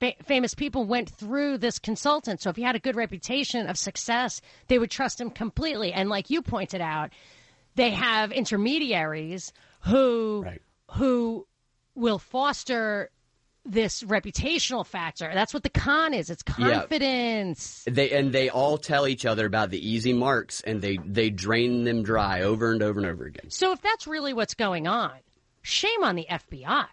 fa- 0.00 0.14
famous 0.24 0.52
people 0.52 0.84
went 0.84 1.08
through 1.08 1.58
this 1.58 1.78
consultant. 1.78 2.40
So 2.42 2.50
if 2.50 2.56
he 2.56 2.62
had 2.62 2.74
a 2.74 2.80
good 2.80 2.96
reputation 2.96 3.68
of 3.68 3.78
success, 3.78 4.40
they 4.66 4.78
would 4.78 4.90
trust 4.90 5.20
him 5.20 5.30
completely. 5.30 5.92
And 5.92 6.08
like 6.08 6.30
you 6.30 6.42
pointed 6.42 6.80
out, 6.80 7.10
they 7.76 7.90
have 7.90 8.32
intermediaries 8.32 9.52
who 9.82 10.44
who 10.92 11.46
will 11.94 12.18
foster 12.18 13.10
this 13.70 14.02
reputational 14.02 14.84
factor. 14.86 15.30
That's 15.32 15.54
what 15.54 15.62
the 15.62 15.68
con 15.70 16.12
is. 16.14 16.30
It's 16.30 16.42
Yeah. 16.58 16.80
confidence. 16.80 17.84
They 17.86 18.10
and 18.10 18.32
they 18.32 18.48
all 18.50 18.78
tell 18.78 19.06
each 19.06 19.24
other 19.26 19.46
about 19.46 19.70
the 19.70 19.78
easy 19.88 20.12
marks, 20.12 20.60
and 20.62 20.80
they 20.82 20.98
they 21.04 21.30
drain 21.30 21.84
them 21.84 22.02
dry 22.02 22.42
over 22.42 22.72
and 22.72 22.82
over 22.82 23.00
and 23.00 23.08
over 23.08 23.24
again. 23.24 23.50
So 23.50 23.72
if 23.72 23.80
that's 23.80 24.06
really 24.06 24.32
what's 24.32 24.54
going 24.54 24.86
on, 24.86 25.12
shame 25.62 26.02
on 26.02 26.16
the 26.16 26.26
FBI. 26.28 26.86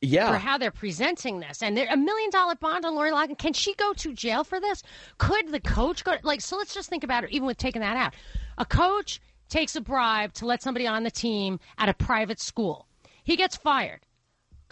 Yeah. 0.00 0.32
for 0.32 0.36
how 0.36 0.58
they're 0.58 0.70
presenting 0.70 1.40
this. 1.40 1.62
And 1.62 1.74
they're 1.74 1.88
a 1.90 1.96
million 1.96 2.28
dollar 2.28 2.56
bond 2.56 2.84
on 2.84 2.94
Lori 2.94 3.10
Loughlin. 3.10 3.36
Can 3.36 3.54
she 3.54 3.72
go 3.74 3.94
to 3.94 4.12
jail 4.12 4.44
for 4.44 4.60
this? 4.60 4.82
Could 5.16 5.48
the 5.50 5.60
coach 5.60 6.04
go? 6.04 6.16
Like, 6.22 6.42
so 6.42 6.58
let's 6.58 6.74
just 6.74 6.90
think 6.90 7.04
about 7.04 7.24
it. 7.24 7.30
Even 7.30 7.46
with 7.46 7.56
taking 7.56 7.80
that 7.80 7.96
out, 7.96 8.12
a 8.58 8.66
coach 8.66 9.18
takes 9.48 9.76
a 9.76 9.80
bribe 9.80 10.34
to 10.34 10.44
let 10.44 10.62
somebody 10.62 10.86
on 10.86 11.04
the 11.04 11.10
team 11.10 11.58
at 11.78 11.88
a 11.88 11.94
private 11.94 12.38
school. 12.38 12.86
He 13.22 13.34
gets 13.36 13.56
fired. 13.56 14.00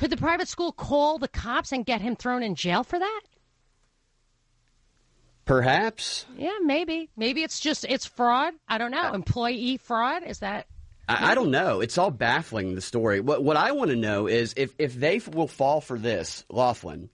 Could 0.03 0.11
the 0.11 0.17
private 0.17 0.49
school 0.49 0.73
call 0.73 1.19
the 1.19 1.29
cops 1.29 1.71
and 1.71 1.87
get 1.87 2.01
him 2.01 2.17
thrown 2.17 2.43
in 2.43 2.57
jail 2.57 2.83
for 2.83 2.99
that? 2.99 3.21
Perhaps. 5.45 6.27
Yeah, 6.37 6.59
maybe. 6.61 7.09
Maybe 7.17 7.45
it's 7.45 7.61
just 7.61 7.85
it's 7.89 8.05
fraud. 8.05 8.53
I 8.67 8.79
don't 8.79 8.91
know. 8.91 9.13
Employee 9.13 9.77
fraud 9.77 10.25
is 10.25 10.41
that? 10.41 10.67
I, 11.09 11.31
I 11.31 11.35
don't 11.37 11.53
know. 11.53 11.81
It's 11.81 11.99
all 11.99 12.11
baffling 12.11 12.75
the 12.75 12.81
story. 12.81 13.21
What 13.21 13.45
what 13.45 13.57
I 13.57 13.71
want 13.71 13.91
to 13.91 13.97
know 13.97 14.27
is 14.27 14.55
if 14.57 14.75
if 14.77 14.93
they 14.97 15.21
will 15.33 15.47
fall 15.47 15.81
for 15.81 15.97
this, 15.97 16.45
Loughlin, 16.51 17.09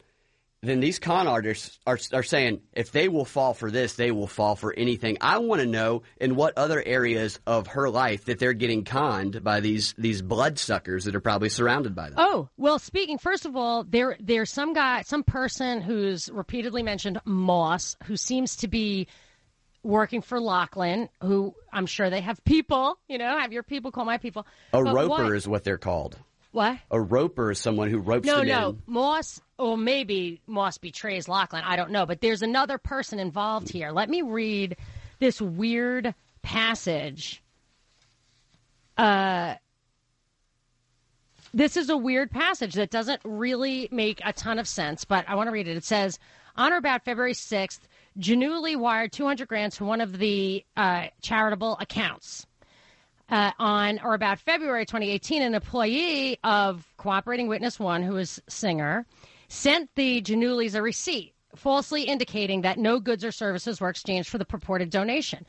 then 0.61 0.81
these 0.81 0.99
con 0.99 1.29
artists 1.29 1.79
are 1.87 1.99
are 2.13 2.23
saying 2.25 2.61
if 2.73 2.91
they 2.91 3.09
will 3.09 3.25
fall 3.25 3.55
for 3.55 3.71
this, 3.71 3.95
they 3.95 4.11
will 4.11 4.27
fall 4.27 4.57
for 4.57 4.73
anything. 4.75 5.17
I 5.21 5.39
want 5.39 5.61
to 5.61 5.67
know 5.67 6.03
in 6.21 6.35
what 6.35 6.59
other 6.59 6.83
areas 6.85 7.39
of 7.47 7.69
her 7.69 7.89
life 7.89 8.25
that 8.25 8.39
they're 8.41 8.55
getting 8.55 8.85
conned 8.85 9.45
by 9.45 9.61
these 9.61 9.95
these 9.99 10.21
bloodsuckers 10.21 11.05
that 11.05 11.15
are 11.15 11.21
probably 11.21 11.49
surrounded 11.49 11.95
by 11.95 12.09
them. 12.11 12.19
Oh 12.19 12.49
well, 12.57 12.79
speaking 12.81 13.19
first 13.19 13.47
of 13.47 13.55
all, 13.55 13.85
there 13.85 14.17
there's 14.19 14.51
some 14.51 14.73
guy, 14.73 15.03
some 15.03 15.23
person 15.23 15.81
who's 15.81 16.29
repeatedly 16.29 16.83
mentioned 16.83 17.21
Moss, 17.25 17.95
who 18.05 18.17
seems 18.17 18.57
to 18.57 18.69
be 18.69 19.07
working 19.85 20.23
for 20.23 20.41
Loughlin. 20.41 21.09
Who 21.23 21.55
I'm 21.73 21.87
sure 21.87 22.11
they 22.11 22.21
have 22.21 22.43
people. 22.45 22.99
You 23.09 23.19
know, 23.19 23.39
have 23.39 23.53
your 23.53 23.63
people 23.63 23.93
call 23.93 24.05
my 24.05 24.19
people. 24.19 24.45
A 24.73 24.83
But 24.83 24.93
roper 24.93 25.09
what- 25.09 25.35
is 25.35 25.47
what 25.47 25.63
they're 25.63 25.79
called. 25.79 26.19
What? 26.53 26.79
A 26.91 27.01
roper 27.01 27.51
is 27.51 27.59
someone 27.59 27.91
who 27.91 27.99
ropes 27.99 28.27
No, 28.27 28.39
them 28.39 28.49
no. 28.49 28.69
in. 28.71 28.83
Moss, 28.87 29.41
or 29.59 29.77
maybe 29.77 30.41
Moss 30.47 30.79
betrays 30.79 31.29
Loughlin. 31.29 31.63
I 31.65 31.77
don't 31.77 31.91
know. 31.91 32.07
But 32.07 32.21
there's 32.21 32.43
another 32.43 32.79
person 32.79 33.19
involved 33.19 33.69
here. 33.69 33.91
Let 33.91 34.09
me 34.09 34.23
read 34.23 34.77
this 35.19 35.41
weird 35.41 36.15
passage. 36.43 37.43
Uh, 38.97 39.55
this 41.53 41.77
is 41.77 41.91
a 41.91 41.97
weird 41.97 42.31
passage 42.31 42.75
that 42.75 42.91
doesn't 42.91 43.21
really 43.25 43.89
make 43.91 44.21
a 44.25 44.33
ton 44.33 44.59
of 44.59 44.67
sense, 44.67 45.05
but 45.05 45.25
I 45.29 45.35
want 45.35 45.49
to 45.49 45.53
read 45.53 45.69
it. 45.69 45.77
It 45.77 45.85
says, 45.85 46.19
on 46.57 46.73
or 46.73 46.77
about 46.77 47.05
February 47.05 47.35
6th, 47.35 47.81
Giannulli 48.19 48.77
wired 48.77 49.13
200 49.13 49.47
grand 49.49 49.73
to 49.75 49.85
one 49.85 50.01
of 50.01 50.19
the 50.19 50.65
uh, 50.77 51.07
charitable 51.23 51.77
accounts 51.81 52.47
uh, 53.31 53.53
on 53.59 54.01
or 54.03 54.15
about 54.15 54.39
February 54.39 54.87
2018, 54.87 55.43
an 55.43 55.55
employee 55.55 56.39
of 56.45 56.87
Cooperating 56.97 57.49
Witness 57.49 57.79
One, 57.79 58.03
who 58.03 58.17
is 58.17 58.41
Singer, 58.49 59.07
sent 59.49 59.91
the 59.95 60.23
Giannullis 60.23 60.75
a 60.75 60.83
receipt, 60.83 61.35
falsely 61.55 62.05
indicating 62.05 62.63
that 62.63 62.79
no 62.79 63.01
goods 63.01 63.25
or 63.25 63.33
services 63.33 63.81
were 63.81 63.91
exchanged 63.91 64.29
for 64.29 64.39
the 64.39 64.45
purported 64.45 64.91
donation. 64.91 65.45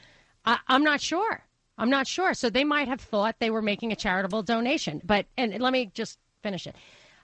I, 0.45 0.57
I'm 0.67 0.83
not 0.83 1.01
sure. 1.01 1.43
I'm 1.77 1.89
not 1.89 2.07
sure. 2.07 2.33
So 2.33 2.49
they 2.49 2.65
might 2.65 2.87
have 2.89 2.99
thought 2.99 3.35
they 3.39 3.49
were 3.49 3.61
making 3.61 3.91
a 3.91 3.95
charitable 3.95 4.43
donation. 4.43 5.01
But 5.03 5.25
and 5.37 5.57
let 5.59 5.71
me 5.71 5.91
just 5.93 6.19
finish 6.43 6.67
it. 6.67 6.75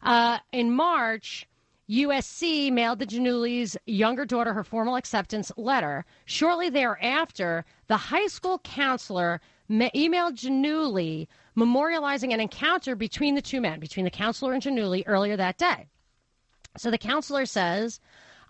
Uh, 0.02 0.40
in 0.52 0.72
March, 0.72 1.48
USC 1.88 2.72
mailed 2.72 2.98
the 2.98 3.06
Giannullis' 3.06 3.78
younger 3.86 4.26
daughter 4.26 4.54
her 4.54 4.64
formal 4.64 4.96
acceptance 4.96 5.52
letter. 5.56 6.04
Shortly 6.26 6.68
thereafter, 6.70 7.64
the 7.86 7.98
high 7.98 8.26
school 8.26 8.58
counselor 8.58 9.40
ma- 9.70 9.92
emailed 9.94 10.34
Giannulli 10.34 11.28
memorializing 11.56 12.34
an 12.34 12.42
encounter 12.42 12.96
between 12.96 13.36
the 13.36 13.42
two 13.42 13.62
men, 13.62 13.80
between 13.80 14.04
the 14.04 14.10
counselor 14.10 14.54
and 14.54 14.64
Giannulli, 14.64 15.04
earlier 15.06 15.38
that 15.38 15.60
day. 15.60 15.86
So 16.76 16.90
the 16.90 16.98
counselor 16.98 17.46
says, 17.46 18.00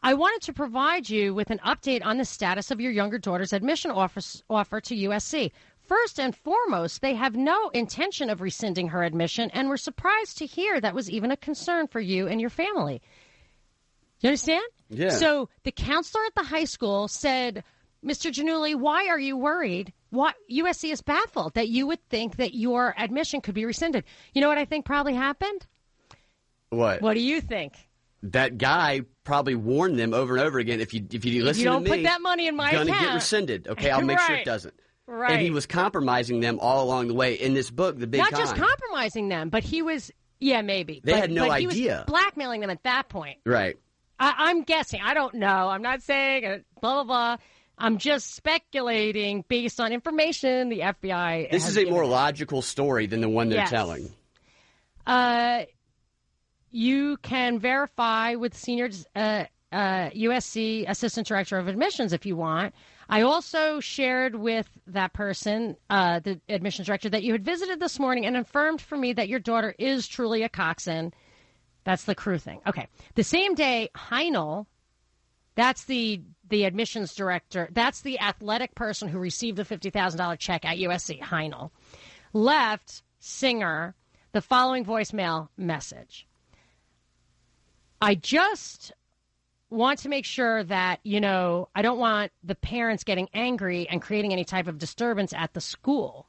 I 0.01 0.13
wanted 0.13 0.41
to 0.43 0.53
provide 0.53 1.09
you 1.09 1.33
with 1.33 1.49
an 1.49 1.59
update 1.59 2.05
on 2.05 2.17
the 2.17 2.25
status 2.25 2.71
of 2.71 2.79
your 2.79 2.91
younger 2.93 3.17
daughter's 3.17 3.51
admission 3.51 3.91
offer, 3.91 4.21
offer 4.49 4.79
to 4.79 4.95
USC. 4.95 5.51
First 5.81 6.21
and 6.21 6.35
foremost, 6.35 7.01
they 7.01 7.15
have 7.15 7.35
no 7.35 7.69
intention 7.69 8.29
of 8.29 8.39
rescinding 8.39 8.87
her 8.87 9.03
admission 9.03 9.51
and 9.51 9.67
were 9.67 9.77
surprised 9.77 10.37
to 10.37 10.45
hear 10.45 10.79
that 10.79 10.95
was 10.95 11.09
even 11.09 11.31
a 11.31 11.37
concern 11.37 11.87
for 11.87 11.99
you 11.99 12.27
and 12.27 12.39
your 12.39 12.49
family. 12.49 13.01
You 14.21 14.29
understand? 14.29 14.63
Yeah. 14.89 15.09
So 15.09 15.49
the 15.63 15.71
counselor 15.71 16.23
at 16.25 16.35
the 16.35 16.43
high 16.43 16.63
school 16.65 17.07
said, 17.07 17.63
Mr. 18.03 18.31
Giannulli, 18.31 18.75
why 18.75 19.07
are 19.07 19.19
you 19.19 19.35
worried? 19.37 19.93
What 20.09 20.35
USC 20.51 20.91
is 20.91 21.01
baffled 21.01 21.55
that 21.55 21.67
you 21.67 21.87
would 21.87 22.03
think 22.09 22.37
that 22.37 22.53
your 22.53 22.93
admission 22.97 23.41
could 23.41 23.55
be 23.55 23.65
rescinded. 23.65 24.05
You 24.33 24.41
know 24.41 24.47
what 24.47 24.57
I 24.57 24.65
think 24.65 24.85
probably 24.85 25.15
happened? 25.15 25.65
What? 26.69 27.01
What 27.01 27.15
do 27.15 27.19
you 27.21 27.41
think? 27.41 27.73
That 28.23 28.57
guy 28.57 29.01
probably 29.23 29.55
warned 29.55 29.99
them 29.99 30.13
over 30.13 30.35
and 30.35 30.45
over 30.45 30.57
again. 30.59 30.79
If 30.79 30.93
you 30.93 31.05
if 31.11 31.25
you 31.25 31.43
listen 31.43 31.63
you 31.63 31.69
don't 31.69 31.83
to 31.83 31.91
me, 31.91 31.97
put 31.97 32.03
that 32.03 32.21
money 32.21 32.47
in 32.47 32.55
my 32.55 32.71
gonna 32.71 32.85
account. 32.85 33.05
get 33.05 33.13
rescinded. 33.13 33.67
Okay, 33.67 33.91
I'll 33.91 34.01
make 34.01 34.19
sure 34.19 34.35
it 34.35 34.45
doesn't. 34.45 34.73
Right. 35.07 35.33
And 35.33 35.41
he 35.41 35.51
was 35.51 35.67
compromising 35.67 36.39
them 36.39 36.59
all 36.59 36.83
along 36.83 37.07
the 37.07 37.13
way. 37.13 37.35
In 37.35 37.53
this 37.53 37.69
book, 37.69 37.99
The 37.99 38.07
Big 38.07 38.19
Not 38.19 38.31
Con. 38.31 38.39
just 38.39 38.55
compromising 38.55 39.29
them, 39.29 39.49
but 39.49 39.63
he 39.63 39.83
was, 39.83 40.11
yeah, 40.39 40.61
maybe. 40.63 41.01
They 41.03 41.11
but, 41.11 41.21
had 41.21 41.31
no 41.31 41.47
but 41.47 41.59
he 41.59 41.67
was 41.67 41.75
idea. 41.75 42.05
blackmailing 42.07 42.61
them 42.61 42.71
at 42.71 42.81
that 42.83 43.07
point. 43.07 43.37
Right. 43.45 43.77
I, 44.19 44.33
I'm 44.37 44.63
guessing. 44.63 45.01
I 45.03 45.13
don't 45.13 45.35
know. 45.35 45.69
I'm 45.69 45.81
not 45.81 46.01
saying 46.01 46.45
uh, 46.45 46.57
blah 46.81 46.93
blah 46.95 47.03
blah. 47.03 47.37
I'm 47.77 47.97
just 47.97 48.33
speculating 48.35 49.43
based 49.47 49.79
on 49.81 49.91
information 49.91 50.69
the 50.69 50.79
FBI. 50.79 51.51
This 51.51 51.67
is 51.67 51.77
a 51.77 51.85
more 51.85 52.05
logical 52.05 52.61
story 52.61 53.05
than 53.05 53.19
the 53.21 53.27
one 53.29 53.49
they're 53.49 53.59
Yes. 53.59 53.69
telling. 53.69 54.13
Uh, 55.05 55.63
you 56.71 57.17
can 57.17 57.59
verify 57.59 58.35
with 58.35 58.55
senior 58.55 58.89
uh, 59.15 59.45
uh, 59.71 60.09
USC 60.11 60.85
Assistant 60.89 61.27
Director 61.27 61.57
of 61.57 61.67
Admissions 61.67 62.13
if 62.13 62.25
you 62.25 62.35
want. 62.35 62.73
I 63.07 63.21
also 63.21 63.79
shared 63.79 64.35
with 64.35 64.67
that 64.87 65.13
person, 65.13 65.75
uh, 65.89 66.19
the 66.19 66.39
admissions 66.49 66.87
director, 66.87 67.09
that 67.09 67.21
you 67.23 67.33
had 67.33 67.45
visited 67.45 67.79
this 67.79 67.99
morning 67.99 68.25
and 68.25 68.35
affirmed 68.35 68.81
for 68.81 68.97
me 68.97 69.13
that 69.13 69.27
your 69.29 69.39
daughter 69.39 69.75
is 69.77 70.07
truly 70.07 70.41
a 70.43 70.49
coxswain. 70.49 71.13
That's 71.85 72.03
the 72.03 72.15
crew 72.15 72.37
thing. 72.37 72.59
Okay. 72.67 72.87
The 73.13 73.23
same 73.23 73.55
day, 73.55 73.89
Heinel, 73.95 74.65
that's 75.55 75.85
the 75.85 76.21
the 76.49 76.65
admissions 76.65 77.15
director, 77.15 77.69
that's 77.71 78.01
the 78.01 78.19
athletic 78.19 78.75
person 78.75 79.07
who 79.07 79.17
received 79.19 79.57
the 79.57 79.65
fifty 79.65 79.89
thousand 79.89 80.17
dollar 80.17 80.35
check 80.35 80.65
at 80.65 80.77
USC. 80.77 81.21
Heinel 81.21 81.71
left 82.33 83.03
Singer 83.19 83.95
the 84.33 84.41
following 84.41 84.83
voicemail 84.83 85.47
message. 85.57 86.27
I 88.01 88.15
just 88.15 88.91
want 89.69 89.99
to 89.99 90.09
make 90.09 90.25
sure 90.25 90.63
that, 90.65 90.99
you 91.03 91.19
know, 91.21 91.69
I 91.73 91.81
don't 91.81 91.97
want 91.97 92.31
the 92.43 92.55
parents 92.55 93.03
getting 93.03 93.29
angry 93.33 93.87
and 93.89 94.01
creating 94.01 94.33
any 94.33 94.43
type 94.43 94.67
of 94.67 94.77
disturbance 94.77 95.33
at 95.33 95.53
the 95.53 95.61
school. 95.61 96.27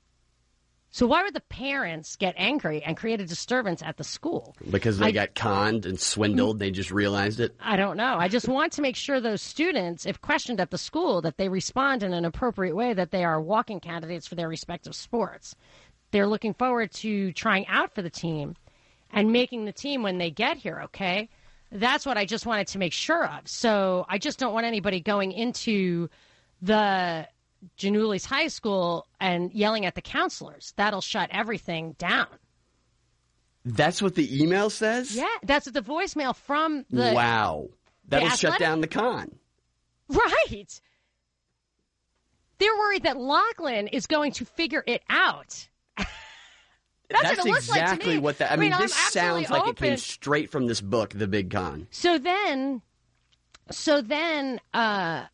So 0.97 1.07
why 1.07 1.23
would 1.25 1.35
the 1.35 1.43
parents 1.43 2.17
get 2.17 2.35
angry 2.39 2.83
and 2.83 2.97
create 2.97 3.21
a 3.21 3.27
disturbance 3.27 3.83
at 3.83 3.99
the 3.99 4.03
school? 4.03 4.57
Because 4.71 4.97
they 4.97 5.09
I- 5.09 5.11
got 5.11 5.35
conned 5.35 5.85
and 5.85 6.01
swindled. 6.01 6.59
They 6.59 6.71
just 6.71 6.91
realized 6.91 7.39
it. 7.39 7.55
I 7.61 7.77
don't 7.77 7.99
know. 7.99 8.17
I 8.19 8.29
just 8.29 8.49
want 8.49 8.73
to 8.73 8.81
make 8.81 8.97
sure 8.97 9.21
those 9.21 9.43
students, 9.43 10.07
if 10.07 10.23
questioned 10.23 10.59
at 10.59 10.71
the 10.71 10.79
school, 10.79 11.21
that 11.21 11.37
they 11.37 11.51
respond 11.51 12.03
in 12.03 12.15
an 12.15 12.25
appropriate 12.25 12.75
way, 12.75 12.95
that 12.95 13.11
they 13.11 13.25
are 13.25 13.39
walking 13.39 13.79
candidates 13.79 14.27
for 14.27 14.37
their 14.37 14.49
respective 14.49 14.95
sports. 14.95 15.55
They're 16.13 16.27
looking 16.27 16.55
forward 16.55 16.93
to 16.93 17.31
trying 17.33 17.67
out 17.67 17.95
for 17.95 18.01
the 18.01 18.09
team 18.09 18.57
and 19.11 19.31
making 19.31 19.67
the 19.67 19.73
team 19.73 20.03
when 20.03 20.17
they 20.17 20.31
get 20.31 20.57
here, 20.57 20.81
okay? 20.85 21.29
That's 21.71 22.07
what 22.07 22.17
I 22.17 22.25
just 22.25 22.47
wanted 22.47 22.69
to 22.69 22.79
make 22.79 22.95
sure 22.95 23.27
of. 23.27 23.47
So 23.47 24.07
I 24.09 24.17
just 24.17 24.39
don't 24.39 24.55
want 24.55 24.65
anybody 24.65 25.01
going 25.01 25.33
into 25.33 26.09
the 26.63 27.29
Giannullis 27.79 28.25
High 28.27 28.49
School 28.49 29.07
and 29.21 29.53
yelling 29.53 29.87
at 29.87 29.95
the 29.95 30.03
counselors. 30.03 30.73
That'll 30.77 31.01
shut 31.01 31.31
everything 31.33 31.95
down. 31.99 32.27
That's 33.65 34.01
what 34.01 34.15
the 34.15 34.43
email 34.43 34.71
says? 34.71 35.17
Yeah, 35.17 35.27
that's 35.43 35.67
what 35.67 35.75
the 35.75 35.81
voicemail 35.83 36.37
from 36.37 36.85
the 36.91 37.13
wow. 37.13 37.69
That'll 38.09 38.29
shut 38.31 38.61
down 38.61 38.81
the 38.81 38.87
con. 38.87 39.35
Right. 40.09 40.81
They're 42.59 42.77
worried 42.77 43.03
that 43.03 43.17
Loughlin 43.19 43.89
is 43.89 44.07
going 44.07 44.33
to 44.33 44.45
figure 44.45 44.85
it 44.87 45.03
out. 45.11 45.69
That's, 45.99 46.09
That's 47.11 47.39
what 47.39 47.47
it 47.47 47.51
looks 47.51 47.69
like 47.69 47.79
to 47.79 47.85
exactly 47.85 48.15
me. 48.15 48.19
what 48.19 48.39
that. 48.39 48.53
I, 48.53 48.55
I 48.55 48.57
mean, 48.57 48.71
mean, 48.71 48.81
this 48.81 48.95
sounds 48.95 49.51
like 49.51 49.67
it 49.69 49.77
came 49.77 49.97
straight 49.97 50.51
from 50.51 50.67
this 50.67 50.81
book, 50.81 51.11
The 51.11 51.27
Big 51.27 51.51
Con. 51.51 51.89
So 51.91 52.19
then, 52.19 52.83
so 53.71 54.01
then, 54.01 54.61
uh, 54.73 55.25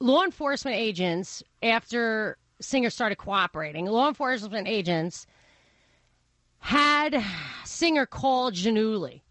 law 0.00 0.24
enforcement 0.24 0.76
agents, 0.76 1.42
after 1.62 2.38
Singer 2.60 2.90
started 2.90 3.16
cooperating, 3.16 3.86
law 3.86 4.08
enforcement 4.08 4.68
agents 4.68 5.26
had 6.60 7.22
Singer 7.64 8.06
call 8.06 8.50
Giannulli. 8.50 9.22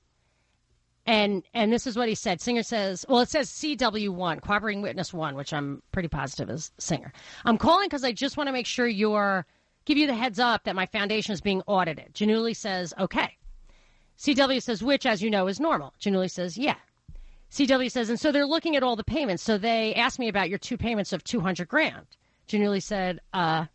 And 1.06 1.44
and 1.54 1.72
this 1.72 1.88
is 1.88 1.96
what 1.96 2.10
he 2.10 2.16
said. 2.16 2.42
Singer 2.42 2.64
says, 2.64 3.06
well, 3.08 3.22
it 3.22 3.30
says 3.30 3.50
CW1, 3.50 4.42
cooperating 4.42 4.82
witness 4.82 5.14
one, 5.14 5.36
which 5.36 5.54
I'm 5.54 5.82
pretty 5.94 6.10
positive 6.10 6.50
is 6.50 6.72
Singer. 6.80 7.14
I'm 7.46 7.58
calling 7.58 7.88
because 7.88 8.04
I 8.04 8.12
just 8.12 8.36
want 8.36 8.48
to 8.48 8.54
make 8.54 8.66
sure 8.66 8.88
you're 8.88 9.46
give 9.86 9.98
you 9.98 10.06
the 10.06 10.14
heads 10.14 10.38
up 10.38 10.66
that 10.66 10.76
my 10.76 10.86
foundation 10.86 11.32
is 11.32 11.40
being 11.40 11.62
audited. 11.66 12.14
Giannulli 12.14 12.56
says, 12.56 12.94
okay. 13.00 13.38
CW 14.20 14.62
says, 14.62 14.84
which, 14.84 15.06
as 15.06 15.22
you 15.22 15.30
know, 15.30 15.48
is 15.48 15.62
normal. 15.62 15.94
Giannulli 16.02 16.30
says, 16.30 16.58
yeah. 16.58 16.76
CW 17.52 17.92
says, 17.92 18.10
and 18.10 18.20
so 18.20 18.32
they're 18.32 18.46
looking 18.46 18.76
at 18.76 18.84
all 18.84 18.96
the 18.96 19.04
payments. 19.04 19.44
So 19.44 19.58
they 19.58 19.94
asked 19.96 20.20
me 20.20 20.28
about 20.28 20.50
your 20.50 20.60
two 20.60 20.78
payments 20.78 21.14
of 21.14 21.24
200 21.24 21.68
grand. 21.68 22.06
Giannulli 22.48 22.84
said, 22.84 23.20
uh, 23.34 23.66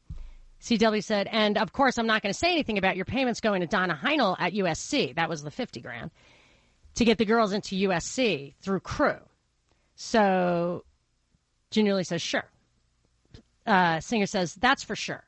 CW 0.61 1.03
said, 1.03 1.29
and 1.31 1.59
of 1.59 1.73
course, 1.73 1.99
I'm 1.99 2.07
not 2.07 2.23
going 2.23 2.33
to 2.33 2.39
say 2.39 2.53
anything 2.53 2.79
about 2.79 2.97
your 2.97 3.05
payments 3.05 3.41
going 3.41 3.61
to 3.63 3.67
Donna 3.67 3.99
Heinel 4.01 4.37
at 4.39 4.53
USC. 4.53 5.15
That 5.17 5.29
was 5.29 5.43
the 5.43 5.51
50 5.51 5.81
grand 5.81 6.11
to 6.95 7.05
get 7.05 7.19
the 7.19 7.25
girls 7.25 7.53
into 7.53 7.75
USC 7.89 8.55
through 8.61 8.81
crew. 8.81 9.19
So 9.97 10.85
Giannulli 11.73 12.07
says, 12.07 12.23
sure. 12.23 12.45
Uh, 13.67 14.01
Singer 14.01 14.27
says, 14.27 14.55
that's 14.55 14.83
for 14.83 14.97
sure. 14.97 15.25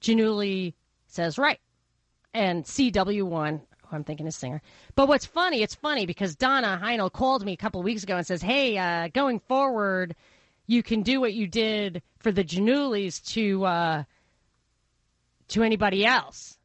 Giannulli 0.00 0.74
says, 1.06 1.38
right. 1.38 1.60
And 2.32 2.64
CW1, 2.64 3.60
who 3.94 3.98
I'm 3.98 4.04
thinking 4.04 4.26
is 4.26 4.36
Singer. 4.36 4.60
But 4.94 5.08
what's 5.08 5.24
funny, 5.24 5.62
it's 5.62 5.74
funny 5.74 6.06
because 6.06 6.34
Donna 6.34 6.80
Heinel 6.82 7.12
called 7.12 7.44
me 7.44 7.52
a 7.52 7.56
couple 7.56 7.82
weeks 7.82 8.02
ago 8.02 8.16
and 8.16 8.26
says, 8.26 8.42
hey, 8.42 8.76
uh, 8.76 9.08
going 9.08 9.40
forward, 9.40 10.14
you 10.66 10.82
can 10.82 11.02
do 11.02 11.20
what 11.20 11.32
you 11.32 11.46
did 11.46 12.02
for 12.18 12.32
the 12.32 12.44
Giannullis 12.44 13.24
to 13.34 13.64
uh, 13.64 14.04
to 15.48 15.62
anybody 15.62 16.04
else. 16.04 16.58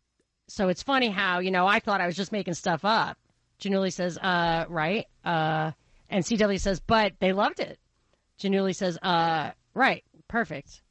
So 0.48 0.70
it's 0.70 0.82
funny 0.82 1.10
how, 1.10 1.40
you 1.40 1.52
know, 1.52 1.68
I 1.68 1.80
thought 1.80 2.02
I 2.02 2.08
was 2.08 2.16
just 2.16 2.32
making 2.32 2.56
stuff 2.56 2.84
up. 2.84 3.18
Giannulli 3.62 3.94
says, 3.94 4.18
uh, 4.18 4.66
right. 4.68 5.06
Uh, 5.24 5.72
and 6.10 6.24
CW 6.24 6.60
says, 6.60 6.80
but 6.80 7.14
they 7.20 7.34
loved 7.34 7.60
it. 7.60 7.78
Giannulli 8.40 8.76
says, 8.76 8.98
uh, 9.02 9.52
right. 9.74 10.04
Perfect. 10.28 10.82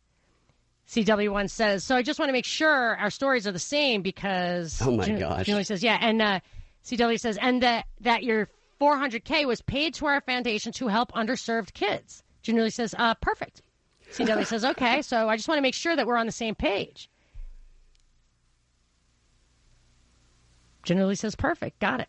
CW1 0.89 1.51
says, 1.51 1.85
so 1.85 1.95
I 1.97 2.03
just 2.03 2.19
want 2.19 2.31
to 2.31 2.33
make 2.33 2.47
sure 2.47 2.97
our 2.97 3.11
stories 3.11 3.47
are 3.47 3.53
the 3.53 3.59
same 3.59 4.01
because. 4.03 4.81
Oh 4.83 4.91
my 4.91 5.05
Gian- 5.05 5.19
gosh. 5.19 5.47
Giannulli 5.47 5.67
says, 5.67 5.83
yeah. 5.83 5.99
And 6.01 6.23
uh, 6.23 6.41
CW 6.85 7.21
says, 7.21 7.37
and 7.41 7.63
that, 7.63 7.87
that 8.01 8.23
your 8.23 8.49
400K 8.81 9.47
was 9.47 9.61
paid 9.61 9.95
to 9.95 10.07
our 10.07 10.21
foundation 10.23 10.73
to 10.73 10.89
help 10.89 11.13
underserved 11.13 11.75
kids. 11.75 12.23
Giannulli 12.43 12.73
says, 12.73 12.95
uh, 12.97 13.15
perfect. 13.17 13.61
CW 14.15 14.47
says, 14.47 14.65
okay. 14.65 15.03
So 15.03 15.29
I 15.29 15.37
just 15.37 15.47
want 15.47 15.59
to 15.59 15.63
make 15.63 15.75
sure 15.75 15.95
that 15.95 16.07
we're 16.07 16.17
on 16.17 16.27
the 16.27 16.33
same 16.33 16.55
page. 16.55 17.11
Giannulli 20.87 21.19
says, 21.19 21.35
perfect. 21.35 21.81
Got 21.81 22.01
it. 22.01 22.09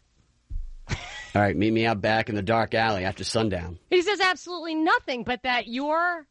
All 1.36 1.42
right, 1.44 1.56
meet 1.56 1.72
me 1.72 1.86
out 1.86 2.02
back 2.02 2.30
in 2.30 2.36
the 2.36 2.42
dark 2.42 2.74
alley 2.74 3.06
after 3.06 3.24
sundown. 3.24 3.78
He 3.90 4.02
says 4.02 4.20
absolutely 4.20 4.74
nothing, 4.74 5.24
but 5.24 5.44
that 5.44 5.68
your 5.68 6.26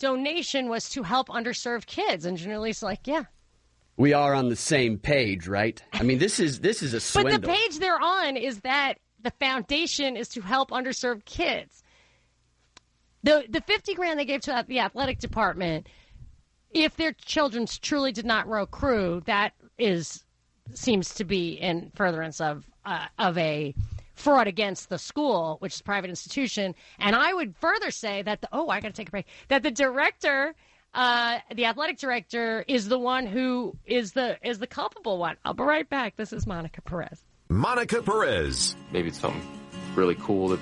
donation 0.00 0.68
was 0.68 0.88
to 0.90 1.02
help 1.04 1.28
underserved 1.28 1.86
kids. 1.86 2.24
And 2.24 2.36
Giannulli's 2.36 2.82
like, 2.82 3.06
yeah. 3.06 3.24
We 3.96 4.12
are 4.12 4.34
on 4.34 4.48
the 4.48 4.56
same 4.56 4.98
page, 4.98 5.46
right? 5.46 5.80
I 5.92 6.02
mean, 6.02 6.18
this 6.18 6.40
is 6.40 6.60
this 6.60 6.82
is 6.82 6.94
a 6.94 7.00
swindle. 7.00 7.38
But 7.38 7.42
the 7.42 7.48
page 7.48 7.78
they're 7.78 8.00
on 8.00 8.36
is 8.36 8.60
that 8.60 8.94
the 9.22 9.30
foundation 9.32 10.16
is 10.16 10.28
to 10.30 10.40
help 10.40 10.70
underserved 10.70 11.26
kids. 11.26 11.82
The 13.22 13.44
the 13.48 13.60
fifty 13.60 13.94
grand 13.94 14.18
they 14.18 14.24
gave 14.24 14.40
to 14.42 14.64
the 14.66 14.80
athletic 14.80 15.18
department, 15.18 15.86
if 16.70 16.96
their 16.96 17.12
children 17.12 17.66
truly 17.82 18.10
did 18.12 18.24
not 18.24 18.48
row 18.48 18.64
crew, 18.64 19.22
that 19.26 19.52
is 19.78 20.24
seems 20.72 21.14
to 21.14 21.24
be 21.24 21.52
in 21.52 21.90
furtherance 21.94 22.40
of 22.40 22.64
uh, 22.86 23.06
of 23.18 23.36
a 23.36 23.74
fraud 24.20 24.46
against 24.46 24.88
the 24.88 24.98
school, 24.98 25.56
which 25.60 25.74
is 25.74 25.80
a 25.80 25.84
private 25.84 26.10
institution. 26.10 26.74
And 26.98 27.16
I 27.16 27.32
would 27.32 27.56
further 27.56 27.90
say 27.90 28.22
that 28.22 28.40
the 28.40 28.48
oh, 28.52 28.68
I 28.68 28.80
got 28.80 28.88
to 28.88 28.94
take 28.94 29.08
a 29.08 29.10
break. 29.10 29.26
That 29.48 29.62
the 29.62 29.70
director, 29.70 30.54
uh, 30.94 31.38
the 31.54 31.64
athletic 31.64 31.98
director, 31.98 32.64
is 32.68 32.88
the 32.88 32.98
one 32.98 33.26
who 33.26 33.76
is 33.86 34.12
the 34.12 34.38
is 34.42 34.58
the 34.58 34.66
culpable 34.66 35.18
one. 35.18 35.36
I'll 35.44 35.54
be 35.54 35.62
right 35.62 35.88
back. 35.88 36.16
This 36.16 36.32
is 36.32 36.46
Monica 36.46 36.82
Perez. 36.82 37.24
Monica 37.48 38.00
Perez 38.00 38.76
Maybe 38.92 39.08
it's 39.08 39.18
something 39.18 39.42
really 39.96 40.14
cool 40.16 40.48
that 40.48 40.60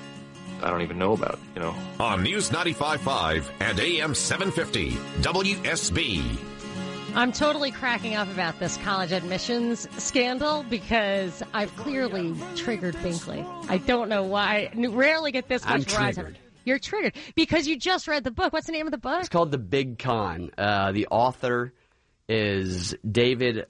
I 0.61 0.69
don't 0.69 0.81
even 0.81 0.97
know 0.97 1.13
about, 1.13 1.39
you 1.55 1.61
know? 1.61 1.75
on 1.99 2.23
News 2.23 2.49
95.5 2.49 3.45
and 3.59 3.79
AM 3.79 4.15
750 4.15 4.91
WSB. 5.21 6.58
I'm 7.15 7.31
totally 7.31 7.71
cracking 7.71 8.15
up 8.15 8.29
about 8.29 8.59
this 8.59 8.77
college 8.77 9.11
admissions 9.11 9.87
scandal 10.01 10.63
because 10.69 11.43
I've 11.53 11.75
clearly 11.75 12.35
triggered 12.55 12.95
Binkley. 12.97 13.45
I 13.69 13.77
don't 13.77 14.09
know 14.09 14.23
why. 14.23 14.71
I 14.73 14.85
rarely 14.87 15.31
get 15.31 15.47
this 15.47 15.65
much 15.65 15.93
rise. 15.95 16.15
triggered. 16.15 16.37
You're 16.65 16.79
triggered 16.79 17.15
because 17.35 17.67
you 17.67 17.77
just 17.77 18.07
read 18.07 18.23
the 18.23 18.31
book. 18.31 18.53
What's 18.53 18.67
the 18.67 18.73
name 18.73 18.85
of 18.85 18.91
the 18.91 18.97
book? 18.97 19.19
It's 19.19 19.29
called 19.29 19.51
The 19.51 19.57
Big 19.57 19.97
Con. 19.99 20.51
Uh, 20.57 20.91
the 20.91 21.07
author 21.07 21.73
is 22.27 22.95
David 23.09 23.65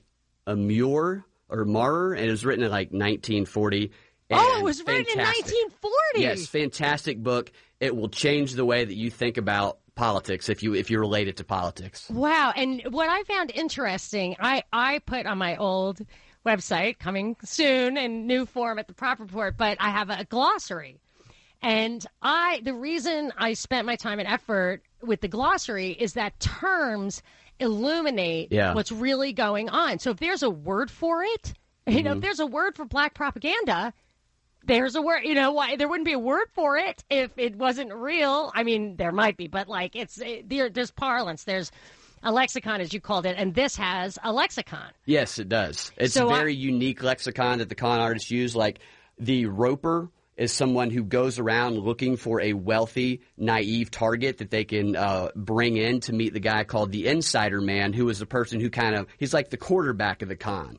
Amur 0.45 1.23
or 1.49 1.65
Marrer, 1.65 2.17
and 2.17 2.27
it 2.27 2.31
was 2.31 2.45
written 2.45 2.63
in 2.63 2.69
like 2.69 2.89
1940. 2.89 3.91
Oh, 4.31 4.57
it 4.59 4.63
was 4.63 4.79
written 4.79 4.97
in 4.97 5.05
fantastic. 5.05 5.45
1940. 5.45 6.21
Yes, 6.21 6.45
fantastic 6.45 7.23
book. 7.23 7.51
It 7.79 7.95
will 7.95 8.09
change 8.09 8.53
the 8.53 8.65
way 8.65 8.83
that 8.85 8.95
you 8.95 9.09
think 9.09 9.37
about 9.37 9.79
politics 9.99 10.47
if 10.47 10.63
you 10.63 10.73
if 10.73 10.89
you're 10.89 11.01
related 11.01 11.35
to 11.37 11.43
politics. 11.43 12.09
Wow. 12.09 12.53
And 12.55 12.81
what 12.89 13.09
I 13.09 13.23
found 13.23 13.51
interesting, 13.53 14.37
I, 14.39 14.63
I 14.71 14.99
put 14.99 15.25
on 15.25 15.37
my 15.37 15.57
old 15.57 15.99
website, 16.45 16.99
coming 16.99 17.35
soon 17.43 17.97
in 17.97 18.25
new 18.25 18.45
form 18.45 18.79
at 18.79 18.87
the 18.87 18.93
Prop 18.93 19.19
Report, 19.19 19.57
but 19.57 19.77
I 19.81 19.89
have 19.89 20.09
a 20.09 20.23
glossary. 20.23 21.01
And 21.61 22.05
I, 22.21 22.61
the 22.63 22.73
reason 22.73 23.33
I 23.37 23.53
spent 23.53 23.85
my 23.85 23.97
time 23.97 24.19
and 24.19 24.27
effort 24.27 24.83
with 25.01 25.19
the 25.19 25.27
glossary 25.27 25.91
is 25.91 26.13
that 26.13 26.39
terms 26.39 27.21
illuminate 27.59 28.53
Yeah. 28.53 28.73
what's 28.73 28.93
really 28.93 29.33
going 29.33 29.67
on. 29.67 29.99
So 29.99 30.11
if 30.11 30.17
there's 30.17 30.43
a 30.43 30.49
word 30.49 30.89
for 30.89 31.23
it, 31.23 31.53
you 31.85 32.03
know, 32.03 32.11
if 32.11 32.15
mm-hmm. 32.15 32.21
there's 32.21 32.39
a 32.39 32.47
word 32.47 32.77
for 32.77 32.85
black 32.85 33.13
propaganda, 33.13 33.93
there's 34.65 34.95
a 34.95 35.01
word, 35.01 35.21
you 35.23 35.35
know, 35.35 35.51
why 35.51 35.75
there 35.75 35.87
wouldn't 35.87 36.05
be 36.05 36.13
a 36.13 36.19
word 36.19 36.47
for 36.53 36.77
it 36.77 37.03
if 37.09 37.31
it 37.37 37.55
wasn't 37.55 37.93
real. 37.93 38.51
I 38.53 38.63
mean, 38.63 38.95
there 38.97 39.11
might 39.11 39.37
be, 39.37 39.47
but 39.47 39.67
like 39.67 39.95
it's 39.95 40.19
it, 40.19 40.49
there, 40.49 40.69
there's 40.69 40.91
parlance, 40.91 41.43
there's 41.43 41.71
a 42.21 42.31
lexicon 42.31 42.81
as 42.81 42.93
you 42.93 42.99
called 42.99 43.25
it, 43.25 43.35
and 43.37 43.55
this 43.55 43.75
has 43.77 44.19
a 44.23 44.33
lexicon. 44.33 44.91
Yes, 45.05 45.39
it 45.39 45.47
does. 45.49 45.91
It's 45.97 46.13
So 46.13 46.27
a 46.29 46.33
I- 46.33 46.37
very 46.37 46.55
unique 46.55 47.01
lexicon 47.01 47.59
that 47.59 47.69
the 47.69 47.75
con 47.75 47.99
artists 47.99 48.29
use. 48.29 48.55
Like 48.55 48.79
the 49.17 49.45
roper 49.45 50.09
is 50.35 50.51
someone 50.53 50.89
who 50.89 51.03
goes 51.03 51.37
around 51.39 51.77
looking 51.77 52.15
for 52.17 52.39
a 52.41 52.53
wealthy, 52.53 53.21
naive 53.37 53.91
target 53.91 54.37
that 54.37 54.49
they 54.51 54.63
can 54.65 54.95
uh, 54.95 55.29
bring 55.35 55.75
in 55.77 55.99
to 56.01 56.13
meet 56.13 56.33
the 56.33 56.39
guy 56.39 56.63
called 56.63 56.91
the 56.91 57.07
insider 57.07 57.59
man, 57.61 57.91
who 57.93 58.07
is 58.09 58.19
the 58.19 58.25
person 58.25 58.59
who 58.59 58.69
kind 58.69 58.95
of 58.95 59.07
he's 59.17 59.33
like 59.33 59.49
the 59.49 59.57
quarterback 59.57 60.21
of 60.21 60.29
the 60.29 60.35
con. 60.37 60.77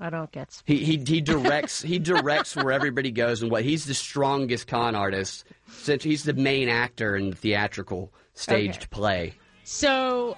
I 0.00 0.10
don't 0.10 0.30
get. 0.30 0.62
He 0.64 0.76
he 0.84 0.96
he 1.04 1.20
directs 1.20 1.82
he 1.82 1.98
directs 1.98 2.54
where 2.54 2.70
everybody 2.72 3.10
goes 3.10 3.42
and 3.42 3.50
what 3.50 3.64
he's 3.64 3.84
the 3.86 3.94
strongest 3.94 4.66
con 4.68 4.94
artist 4.94 5.44
since 5.68 6.04
he's 6.04 6.22
the 6.24 6.34
main 6.34 6.68
actor 6.68 7.16
in 7.16 7.30
the 7.30 7.36
theatrical 7.36 8.12
staged 8.34 8.82
Okay. 8.82 8.88
play. 8.90 9.34
So, 9.64 10.36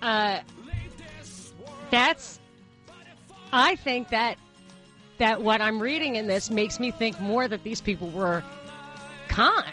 uh, 0.00 0.40
that's. 1.90 2.38
I 3.52 3.76
think 3.76 4.08
that 4.08 4.38
that 5.18 5.42
what 5.42 5.60
I'm 5.60 5.78
reading 5.80 6.16
in 6.16 6.26
this 6.26 6.50
makes 6.50 6.80
me 6.80 6.90
think 6.90 7.20
more 7.20 7.46
that 7.46 7.62
these 7.64 7.82
people 7.82 8.08
were 8.10 8.42
conned 9.28 9.66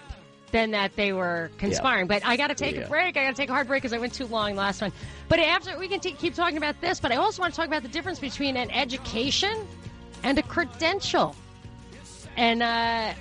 than 0.51 0.71
that 0.71 0.95
they 0.95 1.13
were 1.13 1.51
conspiring. 1.57 2.07
But 2.07 2.25
I 2.25 2.37
got 2.37 2.47
to 2.47 2.55
take 2.55 2.75
Yeah. 2.75 2.81
a 2.81 2.87
break. 2.89 3.17
I 3.17 3.23
got 3.23 3.29
to 3.31 3.35
take 3.35 3.49
a 3.49 3.53
hard 3.53 3.67
break 3.67 3.81
because 3.83 3.93
I 3.93 3.97
went 3.99 4.13
too 4.13 4.25
long 4.27 4.55
last 4.55 4.81
one. 4.81 4.91
But 5.27 5.39
after 5.39 5.77
we 5.77 5.87
can 5.87 5.99
t- 5.99 6.11
keep 6.13 6.33
talking 6.35 6.57
about 6.57 6.79
this, 6.81 6.99
but 6.99 7.11
I 7.11 7.15
also 7.17 7.41
want 7.41 7.53
to 7.53 7.57
talk 7.57 7.67
about 7.67 7.83
the 7.83 7.89
difference 7.89 8.19
between 8.19 8.57
an 8.57 8.69
education 8.71 9.67
and 10.23 10.37
a 10.37 10.43
credential. 10.43 11.35
And 12.37 12.63
uh, 12.63 13.13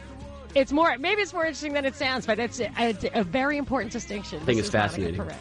it's 0.54 0.72
more 0.72 0.96
maybe 0.98 1.22
it's 1.22 1.32
more 1.32 1.44
interesting 1.44 1.72
than 1.72 1.84
it 1.84 1.94
sounds, 1.94 2.26
but 2.26 2.38
it's 2.38 2.60
a, 2.60 2.70
a, 2.78 3.20
a 3.20 3.24
very 3.24 3.56
important 3.58 3.92
distinction. 3.92 4.40
I 4.40 4.44
think 4.44 4.58
This 4.58 4.66
it's 4.66 4.68
is 4.68 4.74
Monica 4.74 4.88
fascinating. 4.90 5.20
Perez. 5.20 5.36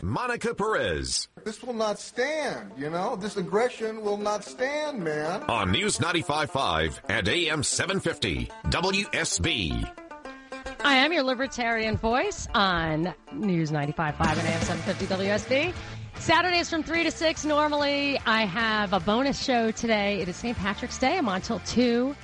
Monica 0.00 0.54
Perez 0.54 1.28
This 1.44 1.60
will 1.60 1.72
not 1.74 1.98
stand, 1.98 2.70
you 2.78 2.88
know? 2.88 3.16
This 3.16 3.36
aggression 3.36 4.00
will 4.02 4.16
not 4.16 4.44
stand, 4.44 5.02
man. 5.02 5.42
on 5.48 5.72
News 5.72 5.98
95.5 5.98 7.00
and 7.08 7.28
AM 7.28 7.64
750 7.64 8.48
WSB. 8.66 10.07
I 10.84 10.94
am 10.94 11.12
your 11.12 11.24
libertarian 11.24 11.96
voice 11.96 12.46
on 12.54 13.12
News 13.32 13.70
95.5 13.72 14.38
and 14.38 14.46
AM 14.48 14.60
750 14.62 15.06
WSB. 15.06 15.74
Saturdays 16.20 16.70
from 16.70 16.82
3 16.82 17.02
to 17.04 17.10
6. 17.10 17.44
Normally, 17.44 18.18
I 18.26 18.42
have 18.44 18.92
a 18.92 19.00
bonus 19.00 19.42
show 19.42 19.70
today. 19.72 20.20
It 20.20 20.28
is 20.28 20.36
St. 20.36 20.56
Patrick's 20.56 20.98
Day. 20.98 21.18
I'm 21.18 21.28
on 21.28 21.40
till 21.40 21.58
2. 21.60 22.14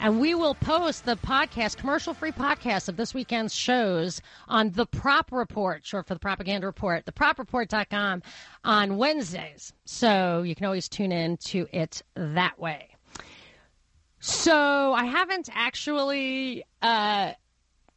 And 0.00 0.20
we 0.20 0.34
will 0.34 0.54
post 0.56 1.04
the 1.06 1.16
podcast, 1.16 1.76
commercial 1.78 2.12
free 2.12 2.32
podcast 2.32 2.88
of 2.88 2.96
this 2.96 3.14
weekend's 3.14 3.54
shows 3.54 4.20
on 4.48 4.70
the 4.72 4.84
Prop 4.84 5.30
Report, 5.32 5.86
short 5.86 6.06
for 6.06 6.14
the 6.14 6.20
Propaganda 6.20 6.66
Report, 6.66 7.04
thepropreport.com 7.06 8.22
on 8.64 8.96
Wednesdays. 8.98 9.72
So 9.84 10.42
you 10.42 10.54
can 10.54 10.66
always 10.66 10.88
tune 10.88 11.12
in 11.12 11.36
to 11.38 11.66
it 11.72 12.02
that 12.14 12.58
way. 12.58 12.88
So 14.18 14.92
I 14.92 15.04
haven't 15.04 15.48
actually 15.52 16.64
uh, 16.80 17.32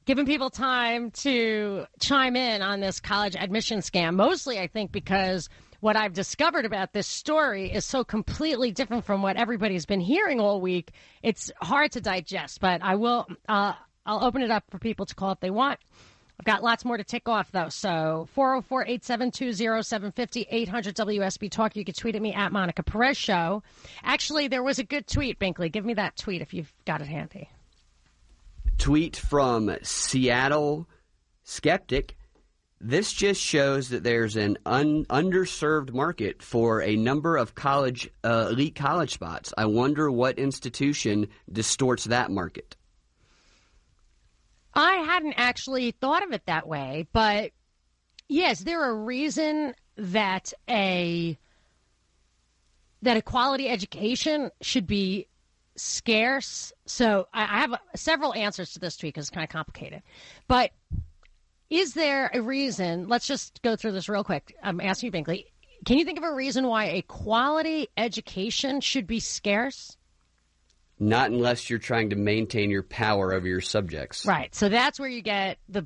given 0.06 0.26
people 0.26 0.50
time 0.50 1.12
to 1.12 1.86
chime 2.00 2.36
in 2.36 2.62
on 2.62 2.80
this 2.80 3.00
college 3.00 3.36
admission 3.36 3.80
scam. 3.80 4.16
Mostly, 4.16 4.60
I 4.60 4.68
think, 4.68 4.92
because 4.92 5.50
what 5.80 5.96
I've 5.96 6.14
discovered 6.14 6.66
about 6.66 6.94
this 6.94 7.08
story 7.08 7.72
is 7.72 7.86
so 7.86 8.04
completely 8.04 8.72
different 8.72 9.06
from 9.06 9.22
what 9.22 9.38
everybody's 9.38 9.86
been 9.86 10.00
hearing 10.00 10.40
all 10.40 10.62
week. 10.62 10.92
It's 11.22 11.52
hard 11.62 11.92
to 11.94 12.02
digest, 12.02 12.62
but 12.62 12.82
I 12.82 12.96
will. 12.96 13.28
Uh, 13.48 13.74
I'll 14.06 14.24
open 14.24 14.42
it 14.44 14.52
up 14.52 14.64
for 14.70 14.78
people 14.78 15.06
to 15.08 15.16
call 15.16 15.32
if 15.32 15.40
they 15.40 15.50
want. 15.50 15.80
I've 16.40 16.46
got 16.46 16.64
lots 16.64 16.84
more 16.86 16.98
to 16.98 17.04
tick 17.04 17.30
off, 17.30 17.52
though. 17.52 17.70
So 17.70 18.28
404 18.34 18.84
872 18.84 19.54
0750 19.54 20.48
800 20.50 20.96
WSB 20.96 21.50
Talk. 21.50 21.76
You 21.76 21.86
can 21.86 21.96
tweet 21.96 22.16
at 22.16 22.22
me 22.22 22.34
at 22.34 22.52
Monica 22.52 22.84
Perez 22.84 23.18
Show. 23.18 23.64
Actually, 24.04 24.48
there 24.48 24.64
was 24.64 24.78
a 24.78 24.84
good 24.84 25.08
tweet, 25.08 25.40
Binkley. 25.40 25.72
Give 25.72 25.86
me 25.86 25.94
that 25.96 26.18
tweet 26.18 26.42
if 26.42 26.54
you've 26.54 26.72
got 26.86 27.02
it 27.02 27.08
handy. 27.08 27.50
Tweet 28.78 29.16
from 29.16 29.76
Seattle 29.82 30.88
Skeptic. 31.44 32.18
This 32.82 33.14
just 33.14 33.42
shows 33.42 33.90
that 33.90 34.04
there's 34.04 34.36
an 34.36 34.58
un- 34.66 35.06
underserved 35.06 35.94
market 35.94 36.44
for 36.44 36.82
a 36.82 36.96
number 36.96 37.38
of 37.38 37.56
college 37.56 38.10
uh, 38.24 38.50
elite 38.52 38.76
college 38.76 39.14
spots. 39.14 39.54
I 39.58 39.66
wonder 39.66 40.12
what 40.12 40.38
institution 40.38 41.28
distorts 41.52 42.04
that 42.06 42.30
market. 42.30 42.76
I 44.74 44.96
hadn't 44.98 45.36
actually 45.38 45.92
thought 45.92 46.24
of 46.24 46.34
it 46.34 46.44
that 46.48 46.68
way, 46.68 47.08
but 47.14 47.52
yes, 48.28 48.60
there 48.60 48.88
a 48.90 48.94
reason 48.94 49.74
that 49.98 50.54
a 50.70 51.38
that 53.02 53.18
a 53.18 53.22
quality 53.22 53.70
education 53.70 54.50
should 54.62 54.88
be 54.88 55.28
scarce. 55.76 56.72
So 56.86 57.28
I, 57.34 57.44
I 57.44 57.60
have 57.62 57.76
several 57.96 58.34
answers 58.34 58.74
to 58.74 58.80
this 58.80 58.98
tweet 58.98 59.14
because 59.14 59.28
it's 59.28 59.36
kind 59.36 59.44
of 59.44 59.50
complicated. 59.50 60.02
But 60.48 60.72
is 61.70 61.94
there 61.94 62.30
a 62.34 62.42
reason? 62.42 63.08
Let's 63.08 63.28
just 63.28 63.62
go 63.62 63.76
through 63.76 63.94
this 63.94 64.08
real 64.10 64.24
quick. 64.24 64.56
I'm 64.62 64.80
asking 64.82 65.08
you, 65.08 65.12
Binkley. 65.24 65.46
Can 65.86 65.98
you 65.98 66.06
think 66.06 66.18
of 66.18 66.24
a 66.24 66.34
reason 66.34 66.68
why 66.68 66.86
a 66.86 67.02
quality 67.04 67.88
education 67.98 68.82
should 68.82 69.06
be 69.08 69.20
scarce? 69.20 69.98
Not 71.00 71.30
unless 71.32 71.70
you're 71.70 71.80
trying 71.80 72.12
to 72.12 72.16
maintain 72.16 72.70
your 72.72 72.84
power 72.84 73.34
over 73.34 73.48
your 73.48 73.62
subjects. 73.62 74.26
Right. 74.26 74.54
So 74.56 74.70
that's 74.70 75.00
where 75.00 75.10
you 75.10 75.22
get 75.22 75.58
the 75.68 75.86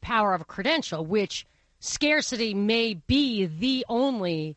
power 0.00 0.34
of 0.34 0.40
a 0.40 0.44
credential, 0.44 1.04
which 1.06 1.46
scarcity 1.80 2.54
may 2.54 2.94
be 2.94 3.46
the 3.46 3.86
only 3.88 4.56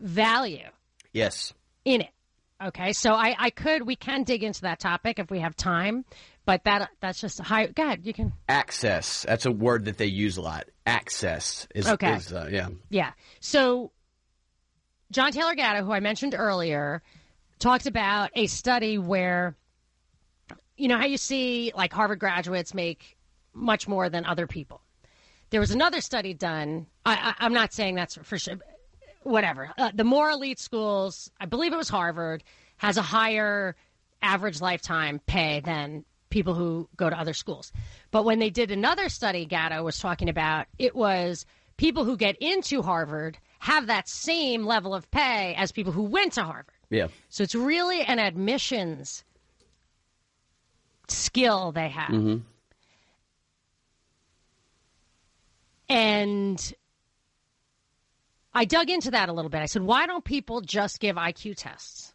value 0.00 0.68
Yes. 1.12 1.54
in 1.84 2.02
it. 2.02 2.10
Okay. 2.62 2.92
So 2.92 3.12
I, 3.12 3.36
I 3.38 3.50
could, 3.50 3.86
we 3.86 3.94
can 3.96 4.24
dig 4.24 4.42
into 4.42 4.62
that 4.62 4.80
topic 4.80 5.18
if 5.18 5.30
we 5.30 5.40
have 5.40 5.54
time, 5.54 6.04
but 6.44 6.64
that 6.64 6.90
that's 7.00 7.20
just 7.20 7.40
a 7.40 7.42
high. 7.44 7.66
God, 7.66 8.00
you 8.04 8.12
can. 8.12 8.32
Access. 8.48 9.22
That's 9.22 9.46
a 9.46 9.52
word 9.52 9.84
that 9.84 9.96
they 9.98 10.06
use 10.06 10.36
a 10.36 10.42
lot. 10.42 10.64
Access 10.86 11.68
is, 11.74 11.86
Okay. 11.88 12.14
is 12.14 12.32
uh, 12.32 12.48
yeah. 12.50 12.68
Yeah. 12.90 13.12
So 13.40 13.92
John 15.12 15.32
Taylor 15.32 15.54
Gatto, 15.54 15.84
who 15.84 15.92
I 15.92 16.00
mentioned 16.00 16.34
earlier, 16.36 17.02
talked 17.58 17.86
about 17.86 18.30
a 18.34 18.46
study 18.46 18.98
where, 18.98 19.56
you 20.76 20.88
know, 20.88 20.98
how 20.98 21.06
you 21.06 21.16
see 21.16 21.72
like 21.76 21.92
Harvard 21.92 22.18
graduates 22.18 22.74
make 22.74 23.16
much 23.54 23.86
more 23.88 24.08
than 24.08 24.24
other 24.24 24.46
people. 24.46 24.82
There 25.50 25.60
was 25.60 25.70
another 25.70 26.00
study 26.00 26.34
done. 26.34 26.86
I, 27.06 27.34
I, 27.38 27.44
I'm 27.46 27.52
not 27.54 27.72
saying 27.72 27.94
that's 27.94 28.16
for 28.16 28.38
sure. 28.38 28.56
Whatever. 29.28 29.70
Uh, 29.76 29.90
the 29.94 30.04
more 30.04 30.30
elite 30.30 30.58
schools, 30.58 31.30
I 31.38 31.44
believe 31.44 31.72
it 31.74 31.76
was 31.76 31.90
Harvard, 31.90 32.42
has 32.78 32.96
a 32.96 33.02
higher 33.02 33.76
average 34.22 34.60
lifetime 34.62 35.20
pay 35.26 35.60
than 35.60 36.04
people 36.30 36.54
who 36.54 36.88
go 36.96 37.10
to 37.10 37.18
other 37.18 37.34
schools. 37.34 37.70
But 38.10 38.24
when 38.24 38.38
they 38.38 38.48
did 38.48 38.70
another 38.70 39.10
study, 39.10 39.44
Gatto 39.44 39.82
was 39.82 39.98
talking 39.98 40.28
about, 40.30 40.66
it 40.78 40.96
was 40.96 41.44
people 41.76 42.04
who 42.04 42.16
get 42.16 42.36
into 42.38 42.80
Harvard 42.82 43.38
have 43.58 43.86
that 43.88 44.08
same 44.08 44.64
level 44.64 44.94
of 44.94 45.10
pay 45.10 45.54
as 45.56 45.72
people 45.72 45.92
who 45.92 46.04
went 46.04 46.32
to 46.34 46.44
Harvard. 46.44 46.74
Yeah. 46.88 47.08
So 47.28 47.42
it's 47.42 47.54
really 47.54 48.00
an 48.00 48.18
admissions 48.18 49.24
skill 51.08 51.72
they 51.72 51.88
have. 51.88 52.10
Mhm. 52.10 52.42
And 55.90 56.74
I 58.52 58.64
dug 58.64 58.90
into 58.90 59.10
that 59.12 59.28
a 59.28 59.32
little 59.32 59.50
bit. 59.50 59.60
I 59.60 59.66
said, 59.66 59.82
why 59.82 60.06
don't 60.06 60.24
people 60.24 60.60
just 60.60 61.00
give 61.00 61.16
IQ 61.16 61.56
tests? 61.56 62.12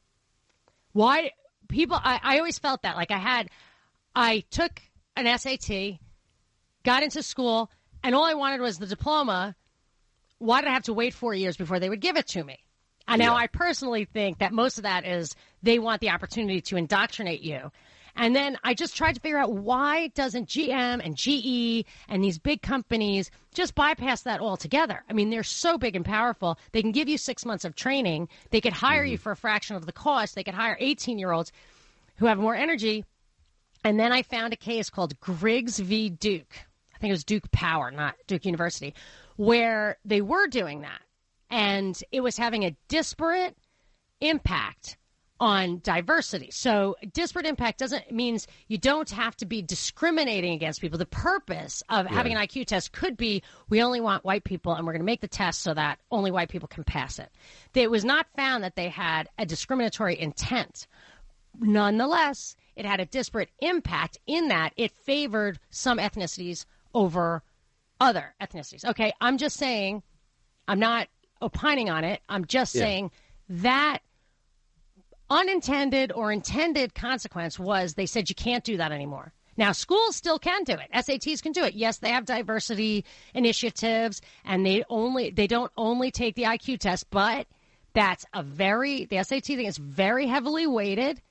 Why 0.92 1.32
people 1.68 2.00
I, 2.02 2.20
I 2.22 2.38
always 2.38 2.60
felt 2.60 2.84
that. 2.84 2.96
Like 2.96 3.12
I 3.12 3.18
had 3.18 3.50
I 4.16 4.44
took 4.52 4.82
an 5.16 5.38
SAT, 5.38 6.00
got 6.84 7.04
into 7.04 7.24
school, 7.24 7.72
and 8.04 8.16
all 8.16 8.26
I 8.26 8.36
wanted 8.36 8.62
was 8.62 8.78
the 8.78 8.86
diploma. 8.86 9.56
Why 10.38 10.62
did 10.62 10.70
I 10.70 10.74
have 10.74 10.84
to 10.84 10.94
wait 10.94 11.14
four 11.14 11.34
years 11.34 11.58
before 11.58 11.80
they 11.80 11.90
would 11.90 12.02
give 12.02 12.18
it 12.18 12.28
to 12.30 12.44
me? 12.44 12.60
And 13.08 13.20
now 13.20 13.36
I 13.36 13.48
personally 13.48 14.06
think 14.06 14.40
that 14.40 14.54
most 14.54 14.78
of 14.78 14.84
that 14.84 15.06
is 15.06 15.36
they 15.62 15.78
want 15.78 16.00
the 16.00 16.10
opportunity 16.12 16.62
to 16.62 16.78
indoctrinate 16.78 17.42
you. 17.42 17.72
And 18.16 18.36
then 18.36 18.58
I 18.64 18.74
just 18.74 18.96
tried 18.96 19.16
to 19.16 19.22
figure 19.22 19.38
out 19.38 19.54
why 19.54 20.08
doesn't 20.10 20.48
GM 20.48 21.04
and 21.04 21.18
GE 21.18 21.88
and 22.08 22.24
these 22.24 22.38
big 22.38 22.62
companies 22.62 23.32
just 23.54 23.74
bypass 23.74 24.22
that 24.22 24.40
altogether? 24.40 25.04
I 25.10 25.14
mean, 25.14 25.30
they're 25.30 25.44
so 25.44 25.78
big 25.78 25.96
and 25.96 26.06
powerful. 26.06 26.60
They 26.72 26.82
can 26.82 26.92
give 26.92 27.10
you 27.10 27.18
six 27.18 27.44
months 27.44 27.66
of 27.66 27.76
training. 27.76 28.30
They 28.52 28.62
could 28.62 28.74
hire 28.74 29.04
you 29.04 29.18
mm-hmm. 29.18 29.24
for 29.24 29.32
a 29.32 29.36
fraction 29.36 29.76
of 29.76 29.86
the 29.86 29.92
cost. 29.92 30.36
They 30.36 30.44
could 30.44 30.54
hire 30.54 30.78
18 30.80 31.18
year 31.18 31.32
olds 31.32 31.52
who 32.18 32.28
have 32.28 32.38
more 32.38 32.56
energy. 32.56 33.04
And 33.84 34.00
then 34.00 34.12
I 34.12 34.22
found 34.22 34.54
a 34.54 34.58
case 34.58 34.90
called 34.90 35.20
Griggs 35.20 35.80
v. 35.80 36.10
Duke. 36.10 36.56
I 36.96 37.00
think 37.00 37.10
it 37.10 37.14
was 37.14 37.26
Duke 37.26 37.52
Power, 37.52 37.92
not 37.92 38.16
Duke 38.28 38.46
University, 38.46 38.94
where 39.36 39.98
they 40.06 40.22
were 40.22 40.48
doing 40.48 40.82
that. 40.82 41.02
And 41.50 42.02
it 42.12 42.22
was 42.22 42.38
having 42.38 42.64
a 42.64 42.76
disparate 42.88 43.58
impact 44.22 44.98
on 45.44 45.82
diversity. 45.84 46.50
So 46.52 46.96
disparate 47.12 47.46
impact 47.46 47.78
doesn't 47.80 48.10
means 48.14 48.48
you 48.70 48.78
don't 48.78 49.10
have 49.10 49.36
to 49.36 49.46
be 49.46 49.62
discriminating 49.62 50.54
against 50.54 50.80
people. 50.80 50.98
The 50.98 51.06
purpose 51.06 51.84
of 51.90 52.06
having 52.06 52.32
an 52.32 52.38
IQ 52.38 52.66
test 52.68 52.94
could 52.94 53.18
be 53.18 53.44
we 53.68 53.84
only 53.84 54.00
want 54.00 54.24
white 54.24 54.46
people 54.46 54.74
and 54.74 54.88
we're 54.88 54.94
going 54.94 55.02
to 55.02 55.06
make 55.06 55.20
the 55.20 55.28
test 55.28 55.60
so 55.60 55.74
that 55.74 56.00
only 56.12 56.32
white 56.32 56.48
people 56.48 56.70
can 56.70 56.86
pass 56.86 57.20
it. 57.20 57.30
It 57.74 57.92
was 57.92 58.06
not 58.06 58.26
found 58.38 58.64
that 58.64 58.78
they 58.78 58.88
had 58.88 59.28
a 59.38 59.46
discriminatory 59.46 60.18
intent. 60.18 60.88
Nonetheless, 61.60 62.56
it 62.78 62.86
had 62.86 63.02
a 63.02 63.06
disparate 63.06 63.50
impact 63.60 64.18
in 64.26 64.48
that 64.48 64.72
it 64.78 64.92
favored 64.92 65.60
some 65.72 65.98
ethnicities 65.98 66.64
over 66.94 67.44
other 68.00 68.34
ethnicities. 68.42 68.86
Okay, 68.86 69.12
I'm 69.20 69.38
just 69.38 69.58
saying, 69.58 70.04
I'm 70.70 70.80
not 70.80 71.10
opining 71.42 71.90
on 71.90 72.06
it. 72.06 72.22
I'm 72.30 72.46
just 72.46 72.74
Yeah. 72.76 72.84
saying 72.84 73.12
that 73.50 74.00
unintended 75.34 76.12
or 76.12 76.32
intended 76.32 76.94
consequence 76.94 77.58
was 77.58 77.96
they 77.96 78.06
said 78.06 78.30
you 78.30 78.36
can't 78.36 78.64
do 78.64 78.78
that 78.78 78.92
anymore. 78.92 79.34
Now, 79.58 79.72
schools 79.72 80.16
still 80.16 80.40
can 80.40 80.64
do 80.64 80.74
it. 80.74 80.90
SATs 80.94 81.42
can 81.42 81.52
do 81.52 81.64
it. 81.64 81.74
Yes, 81.74 81.98
they 81.98 82.10
have 82.10 82.26
diversity 82.26 83.06
initiatives 83.34 84.22
and 84.46 84.66
they 84.66 84.84
only 84.90 85.32
they 85.32 85.48
don't 85.48 85.72
only 85.78 86.12
take 86.12 86.36
the 86.36 86.44
IQ 86.44 86.80
test, 86.80 87.10
but 87.10 87.48
that's 87.94 88.26
a 88.34 88.44
very 88.44 89.06
the 89.06 89.24
SAT 89.24 89.46
thing 89.46 89.66
is 89.66 89.78
very 89.78 90.28
heavily 90.28 90.68
weighted 90.68 91.22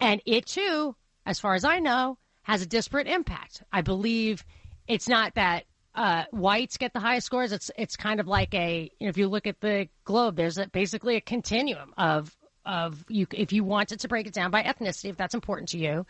and 0.00 0.20
it 0.26 0.46
too, 0.46 0.94
as 1.26 1.40
far 1.40 1.54
as 1.54 1.64
I 1.64 1.78
know, 1.78 2.18
has 2.42 2.62
a 2.62 2.66
disparate 2.66 3.06
impact. 3.06 3.62
I 3.72 3.82
believe 3.82 4.44
it's 4.88 5.08
not 5.08 5.34
that 5.34 5.64
uh, 5.94 6.24
whites 6.30 6.78
get 6.78 6.92
the 6.92 7.00
highest 7.00 7.26
scores. 7.26 7.52
It's 7.52 7.70
it's 7.76 7.96
kind 7.96 8.18
of 8.18 8.26
like 8.26 8.54
a 8.54 8.90
you 8.98 9.06
know, 9.06 9.10
if 9.10 9.18
you 9.18 9.28
look 9.28 9.46
at 9.46 9.60
the 9.60 9.88
globe, 10.04 10.36
there's 10.36 10.58
a, 10.58 10.66
basically 10.68 11.16
a 11.16 11.20
continuum 11.20 11.92
of 11.98 12.34
of 12.64 13.04
you 13.08 13.26
if 13.32 13.52
you 13.52 13.64
wanted 13.64 14.00
to 14.00 14.08
break 14.08 14.26
it 14.26 14.32
down 14.32 14.50
by 14.50 14.62
ethnicity, 14.62 15.10
if 15.10 15.16
that's 15.16 15.34
important 15.34 15.68
to 15.70 15.78
you, 15.78 16.06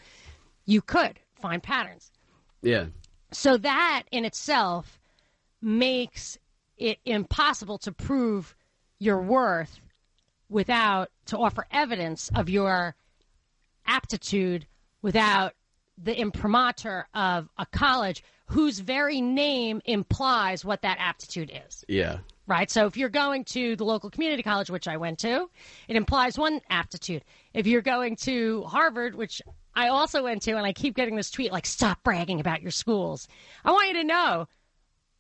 you 0.65 0.81
could 0.81 1.19
find 1.41 1.63
patterns. 1.63 2.11
Yeah. 2.63 2.87
So 3.33 3.57
that 3.59 4.05
in 4.11 4.25
itself 4.25 5.01
makes 5.61 6.39
it 6.77 6.99
impossible 7.05 7.79
to 7.79 7.93
prove 7.93 8.55
your 8.99 9.21
worth 9.21 9.81
without 10.49 11.11
to 11.27 11.39
offer 11.39 11.67
evidence 11.71 12.31
of 12.35 12.49
your 12.49 12.95
aptitude 13.87 14.67
without 15.01 15.55
the 15.99 16.19
imprimatur 16.19 17.07
of 17.15 17.49
a 17.59 17.67
college 17.67 18.23
whose 18.47 18.79
very 18.81 19.21
name 19.21 19.81
implies 19.85 20.65
what 20.65 20.83
that 20.83 20.99
aptitude 21.01 21.51
is. 21.67 21.85
Yeah. 21.89 22.19
Right? 22.47 22.71
So 22.71 22.87
if 22.87 22.97
you're 22.97 23.09
going 23.09 23.45
to 23.47 23.77
the 23.77 23.85
local 23.85 24.11
community 24.11 24.43
college, 24.43 24.69
which 24.69 24.89
I 24.89 24.97
went 24.97 25.21
to, 25.21 25.49
it 25.89 25.97
implies 25.97 26.37
one 26.37 26.61
aptitude. 26.69 27.25
If 27.55 27.67
you're 27.67 27.83
going 27.83 28.17
to 28.17 28.63
Harvard, 28.65 29.15
which 29.15 29.41
I 29.75 29.89
also 29.89 30.25
went 30.25 30.43
to, 30.43 30.57
and 30.57 30.67
I 30.67 30.73
keep 30.73 30.97
getting 30.97 31.15
this 31.17 31.31
tweet 31.31 31.53
like, 31.53 31.67
stop 31.67 32.03
bragging 32.03 32.41
about 32.41 32.61
your 32.61 32.73
schools. 32.73 33.29
I 33.65 33.71
want 33.71 33.89
you 33.89 33.95
to 33.95 34.05
know 34.05 34.49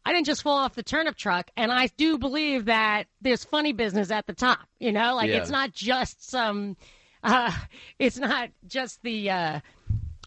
I 0.04 0.12
didn't 0.12 0.26
just 0.26 0.42
fall 0.42 0.58
off 0.58 0.74
the 0.74 0.82
turnip 0.82 1.16
truck, 1.16 1.50
and 1.56 1.70
I 1.70 1.86
do 1.96 2.18
believe 2.18 2.64
that 2.64 3.04
there's 3.20 3.44
funny 3.44 3.72
business 3.72 4.10
at 4.10 4.26
the 4.26 4.34
top. 4.34 4.60
You 4.80 4.90
know, 4.92 5.14
like 5.14 5.28
Yeah. 5.30 5.36
it's 5.38 5.50
not 5.50 5.72
just 5.72 6.28
some, 6.28 6.76
uh, 7.22 7.52
it's 8.00 8.18
not 8.18 8.50
just 8.66 9.00
the 9.02 9.30
uh, 9.30 9.60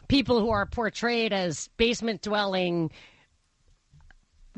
people 0.08 0.40
who 0.40 0.50
are 0.50 0.66
portrayed 0.66 1.34
as 1.34 1.68
basement 1.78 2.22
dwelling 2.22 2.92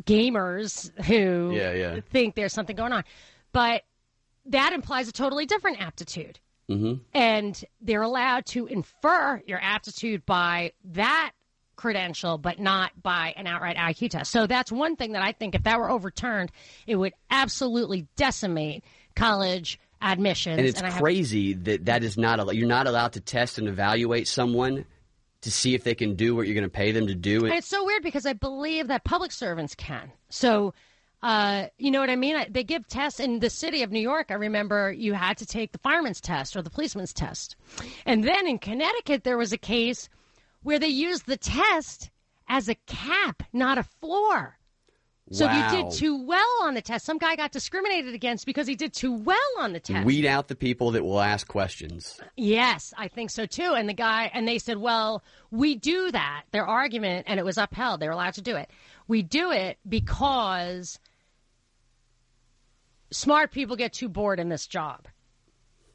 gamers 0.03 0.91
who 1.05 1.53
Yeah, 1.55 1.71
yeah. 1.73 1.99
think 2.11 2.35
there's 2.35 2.53
something 2.53 2.75
going 2.75 2.93
on. 2.93 3.03
But 3.51 3.83
that 4.45 4.73
implies 4.73 5.07
a 5.07 5.11
totally 5.11 5.45
different 5.45 5.81
aptitude. 5.81 6.39
hmm 6.69 6.95
And 7.13 7.61
they're 7.81 8.01
allowed 8.01 8.45
to 8.47 8.67
infer 8.67 9.41
your 9.45 9.59
aptitude 9.61 10.25
by 10.25 10.73
that 10.85 11.31
credential, 11.75 12.37
but 12.37 12.59
not 12.59 12.91
by 13.03 13.33
an 13.37 13.45
outright 13.47 13.77
IQ 13.77 14.09
test. 14.09 14.31
So 14.31 14.47
that's 14.47 14.71
one 14.71 14.95
thing 14.95 15.11
that 15.13 15.21
I 15.21 15.31
think 15.31 15.53
if 15.55 15.63
that 15.63 15.79
were 15.79 15.89
overturned, 15.91 16.51
it 16.87 16.95
would 16.95 17.13
absolutely 17.29 18.07
decimate 18.15 18.83
college 19.15 19.79
admissions. 20.01 20.57
And 20.57 20.65
it's 20.67 20.79
have- 20.81 20.93
crazy 21.01 21.53
that 21.53 21.85
that 21.85 22.03
is 22.03 22.17
not 22.17 22.39
al- 22.39 22.53
you're 22.53 22.67
not 22.67 22.87
allowed 22.87 23.13
to 23.13 23.21
test 23.21 23.57
and 23.59 23.67
evaluate 23.67 24.27
someone 24.27 24.85
to 25.41 25.51
see 25.51 25.75
if 25.75 25.83
they 25.83 25.95
can 25.95 26.15
do 26.15 26.35
what 26.35 26.47
you're 26.47 26.55
going 26.55 26.63
to 26.63 26.69
pay 26.69 26.91
them 26.91 27.07
to 27.07 27.15
do. 27.15 27.45
And 27.45 27.53
it's 27.53 27.67
so 27.67 27.85
weird 27.85 28.03
because 28.03 28.25
I 28.25 28.33
believe 28.33 28.87
that 28.87 29.03
public 29.03 29.31
servants 29.31 29.75
can. 29.75 30.11
So, 30.29 30.73
uh, 31.23 31.67
you 31.77 31.91
know 31.91 31.99
what 31.99 32.09
I 32.09 32.15
mean? 32.15 32.35
I- 32.35 32.47
They 32.49 32.63
give 32.63 32.87
tests 32.87 33.19
in 33.19 33.39
the 33.39 33.49
city 33.49 33.83
of 33.83 33.91
New 33.91 33.99
York. 33.99 34.27
I 34.29 34.35
remember 34.35 34.91
you 34.91 35.13
had 35.13 35.37
to 35.37 35.45
take 35.45 35.71
the 35.71 35.77
fireman's 35.79 36.21
test 36.21 36.55
or 36.55 36.61
the 36.61 36.69
policeman's 36.69 37.13
test. 37.13 37.55
And 38.05 38.23
then 38.23 38.47
in 38.47 38.59
Connecticut, 38.59 39.23
there 39.23 39.37
was 39.37 39.53
a 39.53 39.57
case 39.57 40.09
where 40.63 40.79
they 40.79 40.87
used 40.87 41.25
the 41.27 41.37
test 41.37 42.09
as 42.49 42.67
a 42.69 42.75
cap, 42.85 43.43
not 43.53 43.77
a 43.77 43.83
floor. 43.83 44.56
So 45.31 45.45
if 45.49 45.73
you 45.73 45.83
did 45.83 45.91
too 45.91 46.23
well 46.23 46.63
on 46.63 46.73
the 46.73 46.81
test, 46.81 47.05
some 47.05 47.17
guy 47.17 47.35
got 47.35 47.51
discriminated 47.51 48.13
against 48.13 48.45
because 48.45 48.65
he 48.65 48.75
did 48.75 48.93
too 48.93 49.11
well 49.11 49.37
on 49.59 49.73
the 49.73 49.79
test. 49.79 50.05
Weed 50.05 50.25
out 50.25 50.47
the 50.47 50.55
people 50.55 50.91
that 50.91 51.03
will 51.03 51.19
ask 51.19 51.47
questions. 51.47 52.19
Yes, 52.37 52.93
I 52.97 53.09
think 53.09 53.29
so 53.29 53.45
too. 53.45 53.73
And 53.73 53.89
the 53.89 53.93
guy, 53.93 54.31
and 54.33 54.47
they 54.47 54.57
said, 54.57 54.77
well, 54.77 55.23
we 55.51 55.75
do 55.75 56.11
that. 56.11 56.43
Their 56.51 56.65
argument, 56.65 57.25
and 57.27 57.39
it 57.39 57.43
was 57.43 57.57
upheld. 57.57 57.99
They 57.99 58.07
were 58.07 58.13
allowed 58.13 58.35
to 58.35 58.41
do 58.41 58.55
it. 58.55 58.69
We 59.09 59.21
do 59.21 59.51
it 59.51 59.77
because 59.87 60.97
smart 63.11 63.51
people 63.51 63.75
get 63.75 63.91
too 63.91 64.07
bored 64.07 64.39
in 64.39 64.47
this 64.47 64.65
job. 64.65 65.07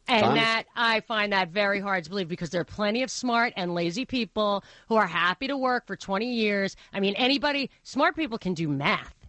And 0.08 0.26
Fine. 0.26 0.34
that 0.34 0.64
I 0.76 1.00
find 1.00 1.32
that 1.32 1.50
very 1.50 1.80
hard 1.80 2.04
to 2.04 2.10
believe 2.10 2.28
because 2.28 2.50
there 2.50 2.60
are 2.60 2.64
plenty 2.64 3.02
of 3.02 3.10
smart 3.10 3.54
and 3.56 3.72
lazy 3.72 4.04
people 4.04 4.62
who 4.88 4.96
are 4.96 5.06
happy 5.06 5.46
to 5.46 5.56
work 5.56 5.86
for 5.86 5.96
20 5.96 6.34
years. 6.34 6.76
I 6.92 7.00
mean, 7.00 7.14
anybody, 7.14 7.70
smart 7.82 8.16
people 8.16 8.36
can 8.36 8.52
do 8.52 8.68
math 8.68 9.21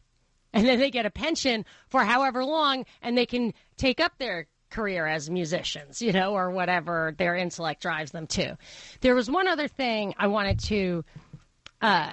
and 0.54 0.68
then 0.68 0.80
they 0.80 0.92
get 0.92 1.06
a 1.06 1.12
pension 1.12 1.66
for 1.88 2.04
however 2.04 2.46
long 2.46 2.86
and 3.02 3.18
they 3.18 3.26
can 3.26 3.54
take 3.78 4.00
up 4.00 4.14
their 4.18 4.48
career 4.70 5.06
as 5.06 5.30
musicians, 5.30 6.02
you 6.02 6.12
know, 6.12 6.34
or 6.34 6.50
whatever 6.52 7.14
their 7.18 7.36
intellect 7.36 7.82
drives 7.82 8.12
them 8.12 8.28
to. 8.28 8.58
There 9.02 9.16
was 9.16 9.30
one 9.30 9.48
other 9.48 9.68
thing 9.68 10.16
I 10.18 10.28
wanted 10.28 10.60
to 10.62 11.06
uh, 11.82 12.12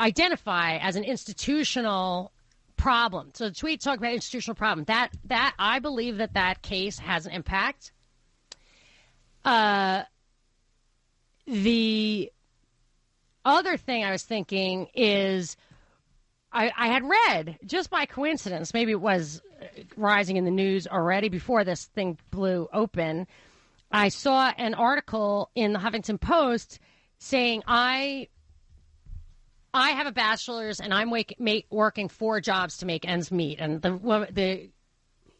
identify 0.00 0.78
as 0.78 0.96
an 0.96 1.04
institutional 1.04 2.32
problem. 2.76 3.30
So 3.34 3.48
the 3.48 3.54
tweet 3.54 3.80
talked 3.80 3.98
about 3.98 4.12
institutional 4.12 4.56
problem. 4.56 4.84
That 4.86 5.10
that 5.26 5.54
I 5.58 5.78
believe 5.78 6.18
that 6.18 6.34
that 6.34 6.62
case 6.62 6.98
has 6.98 7.26
an 7.26 7.32
impact. 7.32 7.92
Uh, 9.44 10.02
the 11.46 12.32
other 13.44 13.76
thing 13.76 14.04
I 14.04 14.10
was 14.10 14.22
thinking 14.22 14.88
is 14.94 15.56
I, 16.52 16.70
I 16.76 16.88
had 16.88 17.02
read 17.08 17.58
just 17.64 17.90
by 17.90 18.06
coincidence, 18.06 18.74
maybe 18.74 18.92
it 18.92 19.00
was 19.00 19.40
uh, 19.60 19.64
rising 19.96 20.36
in 20.36 20.44
the 20.44 20.50
news 20.50 20.86
already 20.86 21.28
before 21.28 21.64
this 21.64 21.86
thing 21.86 22.18
blew 22.30 22.68
open. 22.72 23.26
I 23.90 24.08
saw 24.08 24.52
an 24.56 24.74
article 24.74 25.50
in 25.54 25.72
the 25.72 25.78
Huffington 25.78 26.20
Post 26.20 26.78
saying 27.18 27.62
I 27.66 28.28
I 29.74 29.90
have 29.90 30.06
a 30.06 30.12
bachelor's 30.12 30.80
and 30.80 30.92
I'm 30.92 31.10
wake, 31.10 31.36
make, 31.38 31.66
working 31.70 32.08
four 32.08 32.40
jobs 32.40 32.78
to 32.78 32.86
make 32.86 33.08
ends 33.08 33.30
meet, 33.30 33.58
and 33.58 33.80
the 33.80 34.28
the 34.30 34.70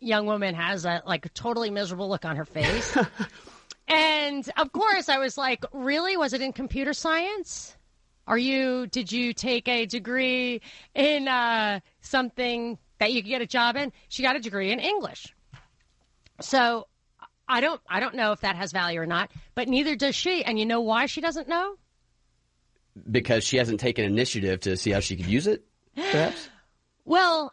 young 0.01 0.27
woman 0.27 0.55
has 0.55 0.85
a 0.85 1.03
like 1.07 1.27
a 1.27 1.29
totally 1.31 1.71
miserable 1.71 2.09
look 2.09 2.25
on 2.25 2.37
her 2.37 2.45
face. 2.47 2.97
and 3.89 4.51
of 4.57 4.73
course, 4.73 5.09
I 5.09 5.19
was 5.19 5.37
like, 5.37 5.65
"Really? 5.73 6.17
Was 6.17 6.33
it 6.33 6.41
in 6.41 6.53
computer 6.53 6.95
science? 6.95 7.77
Are 8.27 8.39
you? 8.39 8.87
Did 8.87 9.11
you 9.11 9.33
take 9.33 9.68
a 9.68 9.87
degree 9.87 10.61
in 10.95 11.29
uh, 11.29 11.81
something 12.01 12.79
that 12.99 13.12
you 13.12 13.23
could 13.23 13.29
get 13.29 13.43
a 13.43 13.47
job 13.47 13.77
in?" 13.77 13.93
She 14.09 14.23
got 14.23 14.37
a 14.37 14.41
degree 14.41 14.70
in 14.73 14.79
English. 14.79 15.35
So 16.41 16.87
I 17.49 17.61
don't 17.61 17.81
I 17.89 18.01
don't 18.01 18.14
know 18.14 18.33
if 18.33 18.41
that 18.41 18.57
has 18.57 18.73
value 18.73 19.01
or 19.01 19.07
not, 19.07 19.31
but 19.55 19.68
neither 19.68 19.97
does 19.97 20.14
she. 20.14 20.45
And 20.45 20.59
you 20.59 20.66
know 20.66 20.81
why 20.81 21.07
she 21.07 21.20
doesn't 21.20 21.49
know? 21.49 21.77
because 23.11 23.45
she 23.45 23.57
hasn't 23.57 23.81
taken 23.81 24.05
initiative 24.05 24.61
to 24.61 24.77
see 24.77 24.91
how 24.91 25.01
she 25.01 25.16
could 25.16 25.27
use 25.27 25.47
it, 25.47 25.64
perhaps? 25.95 26.49
Well, 27.05 27.53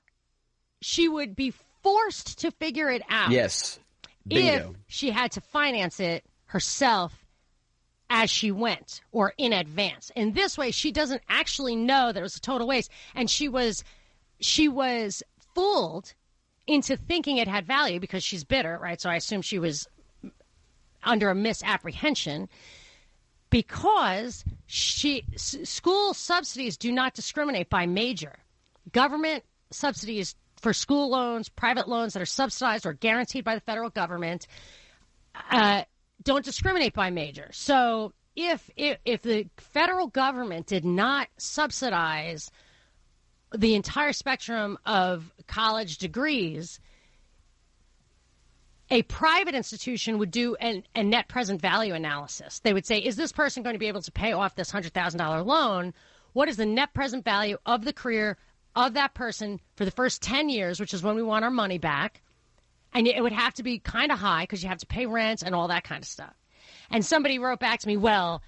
she 0.79 1.09
would 1.09 1.35
be 1.35 1.53
forced 1.81 2.37
to 2.41 2.51
figure 2.51 2.87
it 2.91 3.01
out. 3.09 3.31
yes. 3.31 3.79
If 4.29 4.67
she 4.85 5.09
had 5.09 5.31
to 5.31 5.41
finance 5.41 5.99
it 5.99 6.23
herself 6.45 7.18
as 8.09 8.29
she 8.29 8.51
went 8.51 9.01
or 9.11 9.33
in 9.37 9.53
advance. 9.53 10.11
In 10.15 10.33
this 10.33 10.57
way, 10.57 10.71
she 10.71 10.91
doesn't 10.91 11.21
actually 11.29 11.75
know 11.75 12.11
that 12.11 12.19
it 12.19 12.23
was 12.23 12.35
a 12.35 12.41
total 12.41 12.67
waste. 12.67 12.91
And 13.15 13.29
she 13.29 13.47
was 13.47 13.83
she 14.39 14.67
was 14.67 15.21
fooled 15.53 16.13
into 16.65 16.95
thinking 16.95 17.37
it 17.37 17.47
had 17.47 17.65
value 17.65 17.99
because 17.99 18.23
she's 18.23 18.43
bitter, 18.43 18.77
right? 18.81 18.99
So 19.01 19.09
I 19.09 19.15
assume 19.15 19.41
she 19.41 19.59
was 19.59 19.87
under 21.03 21.29
a 21.29 21.35
misapprehension 21.35 22.49
because 23.49 24.43
she 24.67 25.23
s- 25.33 25.57
school 25.63 26.13
subsidies 26.13 26.77
do 26.77 26.91
not 26.91 27.13
discriminate 27.13 27.69
by 27.69 27.85
major. 27.85 28.37
Government 28.91 29.43
subsidies 29.71 30.35
for 30.61 30.73
school 30.73 31.09
loans, 31.09 31.49
private 31.49 31.87
loans 31.87 32.13
that 32.13 32.21
are 32.21 32.25
subsidized 32.27 32.85
or 32.85 32.93
guaranteed 32.93 33.43
by 33.43 33.55
the 33.55 33.61
federal 33.61 33.89
government, 33.89 34.45
uh, 35.51 35.83
don't 36.23 36.43
discriminate 36.43 36.93
by 36.93 37.09
major. 37.09 37.49
So 37.51 38.13
if, 38.35 38.69
if 38.75 38.97
if 39.05 39.21
the 39.21 39.47
federal 39.57 40.07
government 40.07 40.67
did 40.67 40.85
not 40.85 41.27
subsidize 41.37 42.51
the 43.55 43.75
entire 43.75 44.13
spectrum 44.13 44.77
of 44.85 45.33
college 45.47 45.97
degrees, 45.97 46.79
a 48.91 49.01
private 49.03 49.55
institution 49.55 50.17
would 50.17 50.31
do 50.31 50.55
an, 50.55 50.83
a 50.95 51.03
net 51.03 51.27
present 51.27 51.61
value 51.61 51.93
analysis. 51.93 52.59
They 52.59 52.73
would 52.73 52.85
say, 52.85 52.99
is 52.99 53.15
this 53.15 53.31
person 53.31 53.63
going 53.63 53.75
to 53.75 53.79
be 53.79 53.87
able 53.87 54.01
to 54.01 54.11
pay 54.11 54.33
off 54.33 54.55
this 54.55 54.71
$100,000 54.71 55.45
loan? 55.45 55.93
What 56.33 56.49
is 56.49 56.57
the 56.57 56.65
net 56.65 56.93
present 56.93 57.23
value 57.23 57.57
of 57.65 57.85
the 57.85 57.93
career 57.93 58.37
of 58.75 58.93
that 58.93 59.13
person 59.13 59.59
for 59.75 59.85
the 59.85 59.91
first 59.91 60.21
10 60.21 60.49
years, 60.49 60.79
which 60.79 60.93
is 60.93 61.03
when 61.03 61.15
we 61.15 61.23
want 61.23 61.43
our 61.43 61.51
money 61.51 61.77
back? 61.77 62.21
And 62.93 63.07
it 63.07 63.21
would 63.21 63.31
have 63.31 63.53
to 63.55 63.63
be 63.63 63.79
kind 63.79 64.11
of 64.11 64.19
high 64.19 64.43
because 64.43 64.63
you 64.63 64.69
have 64.69 64.79
to 64.79 64.87
pay 64.87 65.05
rent 65.05 65.43
and 65.43 65.53
all 65.53 65.67
that 65.67 65.83
kind 65.83 66.03
of 66.03 66.07
stuff. 66.07 66.33
And 66.89 67.05
somebody 67.05 67.39
wrote 67.39 67.59
back 67.59 67.79
to 67.81 67.87
me, 67.87 67.97
well, 67.97 68.41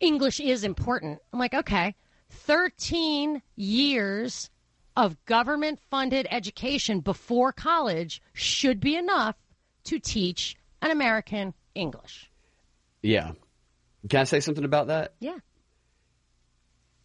English 0.00 0.40
is 0.40 0.64
important. 0.64 1.20
I'm 1.32 1.38
like, 1.38 1.54
okay, 1.54 1.94
13 2.30 3.42
years 3.56 4.50
of 4.96 5.22
government 5.24 5.78
funded 5.90 6.26
education 6.30 7.00
before 7.00 7.52
college 7.52 8.22
should 8.32 8.80
be 8.80 8.96
enough 8.96 9.36
to 9.84 9.98
teach 9.98 10.56
an 10.80 10.90
American 10.90 11.54
English. 11.74 12.30
Yeah. 13.02 13.32
Can 14.08 14.20
I 14.20 14.24
say 14.24 14.40
something 14.40 14.64
about 14.64 14.88
that? 14.88 15.14
Yeah. 15.20 15.38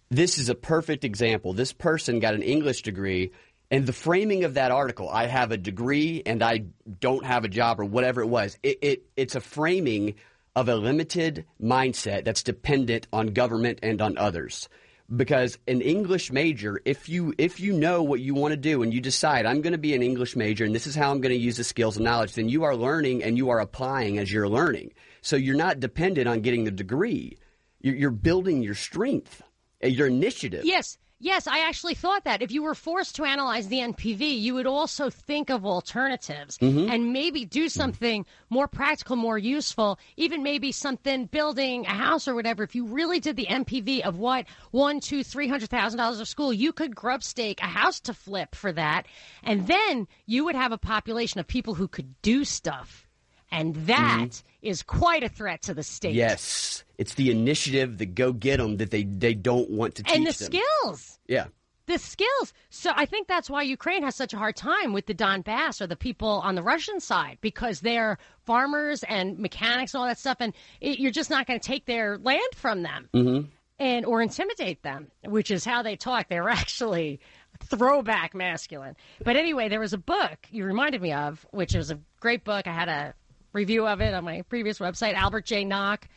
This 0.10 0.38
is 0.38 0.50
a 0.50 0.56
perfect 0.56 1.04
example. 1.04 1.54
This 1.54 1.74
person 1.74 2.20
got 2.20 2.34
an 2.34 2.42
English 2.42 2.82
degree, 2.82 3.32
and 3.70 3.86
the 3.86 3.94
framing 3.94 4.44
of 4.46 4.54
that 4.54 4.72
article, 4.72 5.10
I 5.10 5.26
have 5.28 5.52
a 5.52 5.58
degree 5.58 6.24
and 6.26 6.42
I 6.42 6.66
don't 7.00 7.26
have 7.26 7.44
a 7.44 7.50
job 7.50 7.80
or 7.80 7.86
whatever 7.86 8.22
it 8.22 8.28
was, 8.28 8.58
it, 8.64 8.80
it 8.82 9.04
it's 9.16 9.36
a 9.36 9.42
framing 9.42 10.16
of 10.56 10.70
a 10.70 10.76
limited 10.76 11.46
mindset 11.62 12.24
that's 12.24 12.44
dependent 12.44 13.08
on 13.12 13.28
government 13.28 13.80
and 13.84 14.02
on 14.02 14.18
others. 14.18 14.70
Because 15.14 15.58
an 15.68 15.82
English 15.82 16.32
major, 16.32 16.82
if 16.84 17.08
you 17.08 17.34
if 17.38 17.60
you 17.60 17.74
know 17.74 18.04
what 18.04 18.20
you 18.20 18.34
want 18.34 18.52
to 18.52 18.58
do 18.58 18.84
and 18.84 18.94
you 18.94 19.00
decide 19.00 19.46
I'm 19.46 19.62
going 19.62 19.72
to 19.72 19.78
be 19.78 19.96
an 19.96 20.02
English 20.04 20.36
major 20.36 20.66
and 20.66 20.76
this 20.76 20.88
is 20.88 20.96
how 20.96 21.12
I'm 21.12 21.22
going 21.22 21.34
to 21.34 21.40
use 21.40 21.58
the 21.58 21.64
skills 21.64 21.96
and 21.98 22.06
knowledge, 22.06 22.34
then 22.34 22.50
you 22.50 22.64
are 22.64 22.76
learning 22.76 23.24
and 23.24 23.38
you 23.38 23.50
are 23.50 23.60
applying 23.60 24.18
as 24.18 24.32
you're 24.32 24.50
learning. 24.50 24.94
So 25.22 25.36
you're 25.36 25.56
not 25.56 25.80
dependent 25.80 26.28
on 26.28 26.42
getting 26.42 26.64
the 26.64 26.72
degree. 26.72 27.38
You're, 27.82 27.96
you're 27.96 28.12
building 28.12 28.64
your 28.64 28.76
strength, 28.76 29.42
uh, 29.84 29.88
your 29.88 30.08
initiative. 30.08 30.66
Yes. 30.66 30.98
Yes, 31.20 31.48
I 31.48 31.60
actually 31.68 31.96
thought 31.96 32.26
that. 32.26 32.44
If 32.44 32.52
you 32.52 32.62
were 32.62 32.76
forced 32.76 33.16
to 33.16 33.24
analyze 33.24 33.70
the 33.70 33.80
NPV, 33.80 34.40
you 34.40 34.54
would 34.54 34.68
also 34.68 35.10
think 35.10 35.50
of 35.50 35.66
alternatives 35.66 36.60
Mhm. 36.60 36.92
and 36.92 37.12
maybe 37.12 37.44
do 37.44 37.70
something 37.70 38.24
more 38.52 38.68
practical, 38.68 39.16
more 39.16 39.38
useful, 39.40 39.98
even 40.16 40.44
maybe 40.44 40.72
something 40.72 41.26
building 41.26 41.88
a 41.88 41.90
house 41.90 42.28
or 42.28 42.36
whatever. 42.36 42.62
If 42.62 42.76
you 42.76 42.86
really 42.86 43.20
did 43.20 43.36
the 43.36 43.48
NPV 43.50 44.02
of 44.02 44.18
what 44.20 44.46
one, 44.70 45.00
two, 45.00 45.24
three 45.24 45.48
hundred 45.48 45.72
thousand 45.72 45.98
dollars 45.98 46.20
of 46.20 46.28
school, 46.28 46.54
you 46.54 46.72
could 46.72 46.96
grub 46.96 47.24
stake 47.24 47.62
a 47.64 47.68
house 47.68 48.00
to 48.02 48.14
flip 48.14 48.54
for 48.54 48.72
that, 48.74 49.08
and 49.42 49.66
then 49.66 50.08
you 50.28 50.46
would 50.46 50.56
have 50.56 50.72
a 50.72 50.78
population 50.78 51.40
of 51.40 51.48
people 51.48 51.74
who 51.74 51.88
could 51.88 52.22
do 52.22 52.46
stuff, 52.46 53.07
and 53.52 53.76
that 53.88 54.42
is 54.62 54.84
quite 54.84 55.24
a 55.24 55.30
threat 55.30 55.62
to 55.64 55.74
the 55.74 55.84
state. 55.84 56.14
Yes, 56.16 56.84
it's 56.98 57.14
the 57.16 57.32
initiative, 57.32 57.98
the 57.98 58.06
go 58.06 58.34
get 58.34 58.58
them 58.58 58.78
that 58.78 58.92
they 58.92 59.04
they 59.04 59.34
don't 59.34 59.70
want 59.70 59.96
to 59.96 60.04
teach 60.04 60.16
and 60.16 60.28
the 60.28 60.32
them. 60.38 60.62
skills. 60.62 61.20
Yeah, 61.28 61.46
the 61.86 61.98
skills. 61.98 62.54
So 62.70 62.92
I 62.96 63.06
think 63.06 63.28
that's 63.28 63.50
why 63.50 63.62
Ukraine 63.62 64.04
has 64.04 64.16
such 64.16 64.34
a 64.34 64.38
hard 64.38 64.56
time 64.56 64.92
with 64.94 65.06
the 65.06 65.14
Donbass 65.16 65.80
or 65.82 65.88
the 65.88 65.96
people 65.96 66.28
on 66.44 66.56
the 66.56 66.64
Russian 66.64 67.00
side 67.00 67.38
because 67.42 67.80
they're 67.80 68.18
farmers 68.46 69.04
and 69.04 69.40
mechanics 69.40 69.94
and 69.94 70.02
all 70.02 70.08
that 70.08 70.20
stuff, 70.20 70.38
and 70.40 70.54
it, 70.82 71.00
you're 71.00 71.12
just 71.12 71.30
not 71.30 71.48
going 71.48 71.60
to 71.60 71.66
take 71.68 71.86
their 71.86 72.18
land 72.18 72.42
from 72.56 72.82
them 72.84 73.10
Mm-hmm. 73.14 73.48
and 73.80 74.06
or 74.06 74.22
intimidate 74.22 74.84
them, 74.84 75.08
which 75.26 75.50
is 75.52 75.64
how 75.64 75.82
they 75.82 75.96
talk. 75.96 76.28
They're 76.30 76.50
actually 76.64 77.20
throwback 77.64 78.36
masculine. 78.36 78.96
But 79.24 79.36
anyway, 79.36 79.68
there 79.70 79.80
was 79.80 79.94
a 79.94 79.98
book 79.98 80.38
you 80.52 80.64
reminded 80.66 81.02
me 81.02 81.14
of, 81.14 81.46
which 81.52 81.74
was 81.74 81.90
a 81.92 82.00
great 82.20 82.44
book. 82.44 82.68
I 82.68 82.72
had 82.74 82.90
a 82.90 83.14
review 83.54 83.88
of 83.88 84.02
it 84.02 84.14
on 84.14 84.24
my 84.24 84.42
previous 84.44 84.80
website, 84.80 85.14
Albert 85.14 85.46
J. 85.46 85.64
Nock, 85.64 86.08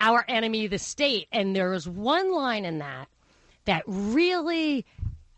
Our 0.00 0.24
Enemy, 0.28 0.66
the 0.68 0.78
State. 0.78 1.28
And 1.32 1.54
there 1.54 1.70
was 1.70 1.88
one 1.88 2.32
line 2.32 2.64
in 2.64 2.78
that 2.78 3.08
that 3.64 3.82
really 3.86 4.86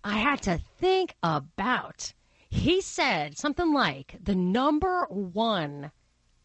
I 0.05 0.19
had 0.19 0.43
to 0.43 0.61
think 0.79 1.15
about. 1.23 2.13
He 2.49 2.81
said 2.81 3.37
something 3.39 3.73
like 3.73 4.17
the 4.23 4.35
number 4.35 5.07
one 5.11 5.91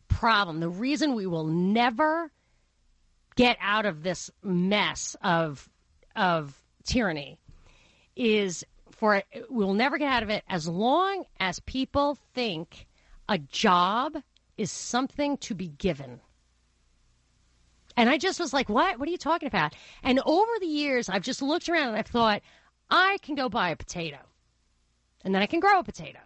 problem, 0.08 0.60
the 0.60 0.70
reason 0.70 1.14
we 1.14 1.26
will 1.26 1.46
never 1.46 2.32
get 3.36 3.58
out 3.60 3.86
of 3.86 4.04
this 4.04 4.32
mess 4.42 5.16
of 5.22 5.70
of 6.16 6.58
tyranny 6.86 7.38
is 8.16 8.64
for 8.92 9.22
we'll 9.50 9.74
never 9.74 9.98
get 9.98 10.10
out 10.12 10.24
of 10.24 10.30
it 10.30 10.44
as 10.48 10.68
long 10.68 11.26
as 11.40 11.60
people 11.60 12.18
think 12.34 12.88
a 13.28 13.38
job 13.38 14.16
is 14.58 14.72
something 14.72 15.38
to 15.38 15.54
be 15.56 15.68
given. 15.68 16.20
And 17.98 18.10
I 18.10 18.18
just 18.18 18.40
was 18.40 18.54
like, 18.54 18.68
what? 18.70 19.00
What 19.00 19.08
are 19.08 19.12
you 19.12 19.18
talking 19.18 19.48
about? 19.48 19.74
And 20.04 20.20
over 20.26 20.52
the 20.60 20.68
years, 20.68 21.10
I've 21.10 21.24
just 21.24 21.42
looked 21.42 21.70
around 21.70 21.90
and 21.90 21.98
I've 21.98 22.08
thought, 22.08 22.42
I 22.90 23.18
can 23.22 23.36
go 23.36 23.50
buy 23.50 23.70
a 23.70 23.76
potato. 23.76 24.18
And 25.24 25.34
then 25.34 25.42
I 25.42 25.46
can 25.46 25.60
grow 25.60 25.80
a 25.80 25.84
potato. 25.84 26.20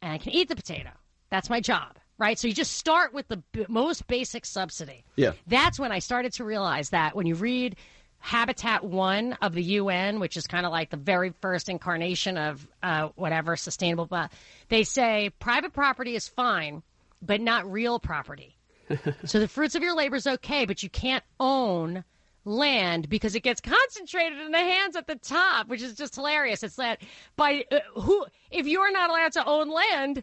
And 0.00 0.12
I 0.12 0.18
can 0.18 0.32
eat 0.32 0.48
the 0.48 0.56
potato. 0.56 0.90
That's 1.30 1.50
my 1.50 1.60
job, 1.60 1.96
right? 2.18 2.38
So 2.38 2.46
you 2.46 2.54
just 2.54 2.74
start 2.74 3.12
with 3.12 3.26
the 3.28 3.42
b- 3.52 3.66
most 3.68 4.06
basic 4.06 4.46
subsidy. 4.46 5.04
Yeah. 5.16 5.32
That's 5.46 5.78
when 5.78 5.90
I 5.90 5.98
started 5.98 6.32
to 6.34 6.44
realize 6.44 6.90
that 6.90 7.16
when 7.16 7.26
you 7.26 7.34
read 7.34 7.76
Habitat 8.18 8.84
1 8.84 9.34
of 9.42 9.54
the 9.54 9.62
UN, 9.62 10.20
which 10.20 10.36
is 10.36 10.46
kind 10.46 10.64
of 10.64 10.72
like 10.72 10.90
the 10.90 10.96
very 10.96 11.30
first 11.40 11.68
incarnation 11.68 12.38
of 12.38 12.66
uh, 12.82 13.08
whatever 13.16 13.56
sustainable, 13.56 14.06
but 14.06 14.30
they 14.68 14.84
say 14.84 15.30
private 15.38 15.72
property 15.72 16.14
is 16.14 16.28
fine, 16.28 16.82
but 17.22 17.40
not 17.40 17.70
real 17.70 17.98
property. 17.98 18.56
so 19.24 19.40
the 19.40 19.48
fruits 19.48 19.74
of 19.74 19.82
your 19.82 19.94
labor 19.94 20.16
is 20.16 20.26
okay, 20.26 20.64
but 20.64 20.82
you 20.82 20.88
can't 20.88 21.24
own 21.40 22.04
land 22.44 23.08
because 23.08 23.34
it 23.34 23.42
gets 23.42 23.60
concentrated 23.60 24.38
in 24.40 24.52
the 24.52 24.58
hands 24.58 24.96
at 24.96 25.06
the 25.06 25.16
top, 25.16 25.68
which 25.68 25.82
is 25.82 25.94
just 25.94 26.14
hilarious. 26.14 26.62
It's 26.62 26.76
that 26.76 27.02
by 27.34 27.64
uh, 27.72 27.80
who, 28.00 28.24
if 28.50 28.66
you're 28.66 28.92
not 28.92 29.10
allowed 29.10 29.32
to 29.32 29.44
own 29.44 29.68
land, 29.68 30.22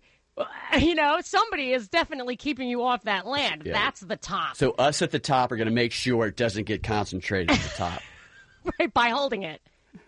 you 0.80 0.96
know, 0.96 1.20
somebody 1.22 1.74
is 1.74 1.88
definitely 1.88 2.36
keeping 2.36 2.70
you 2.70 2.84
off 2.84 3.04
that 3.04 3.28
land. 3.28 3.64
Yeah. 3.66 3.74
That's 3.74 4.02
the 4.02 4.16
top. 4.16 4.56
So 4.56 4.72
us 4.72 5.02
at 5.02 5.12
the 5.12 5.20
top 5.20 5.52
are 5.52 5.58
going 5.58 5.68
to 5.68 5.74
make 5.74 5.92
sure 5.92 6.26
it 6.26 6.38
doesn't 6.38 6.64
get 6.64 6.82
concentrated 6.82 7.52
at 7.52 7.60
the 7.60 7.70
top. 7.76 8.02
right 8.80 8.94
by 8.94 9.10
holding 9.10 9.44
it 9.44 9.62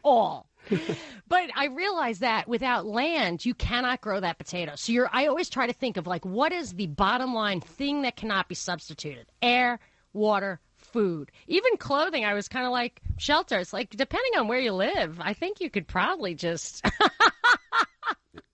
all. 0.03 0.47
but 1.27 1.49
I 1.55 1.67
realize 1.67 2.19
that 2.19 2.47
without 2.47 2.85
land, 2.85 3.45
you 3.45 3.53
cannot 3.53 4.01
grow 4.01 4.19
that 4.19 4.37
potato. 4.37 4.73
So 4.75 4.91
you're 4.91 5.09
I 5.11 5.27
always 5.27 5.49
try 5.49 5.67
to 5.67 5.73
think 5.73 5.97
of 5.97 6.07
like 6.07 6.25
what 6.25 6.51
is 6.51 6.73
the 6.73 6.87
bottom 6.87 7.33
line 7.33 7.61
thing 7.61 8.03
that 8.03 8.15
cannot 8.15 8.47
be 8.47 8.55
substituted? 8.55 9.27
Air, 9.41 9.79
water, 10.13 10.59
food. 10.77 11.31
Even 11.47 11.77
clothing, 11.77 12.25
I 12.25 12.33
was 12.33 12.47
kind 12.47 12.65
of 12.65 12.71
like 12.71 13.01
shelter. 13.17 13.59
It's 13.59 13.73
like 13.73 13.89
depending 13.91 14.39
on 14.39 14.47
where 14.47 14.59
you 14.59 14.73
live, 14.73 15.19
I 15.19 15.33
think 15.33 15.59
you 15.59 15.69
could 15.69 15.87
probably 15.87 16.35
just 16.35 16.85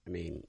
I 0.07 0.09
mean, 0.09 0.45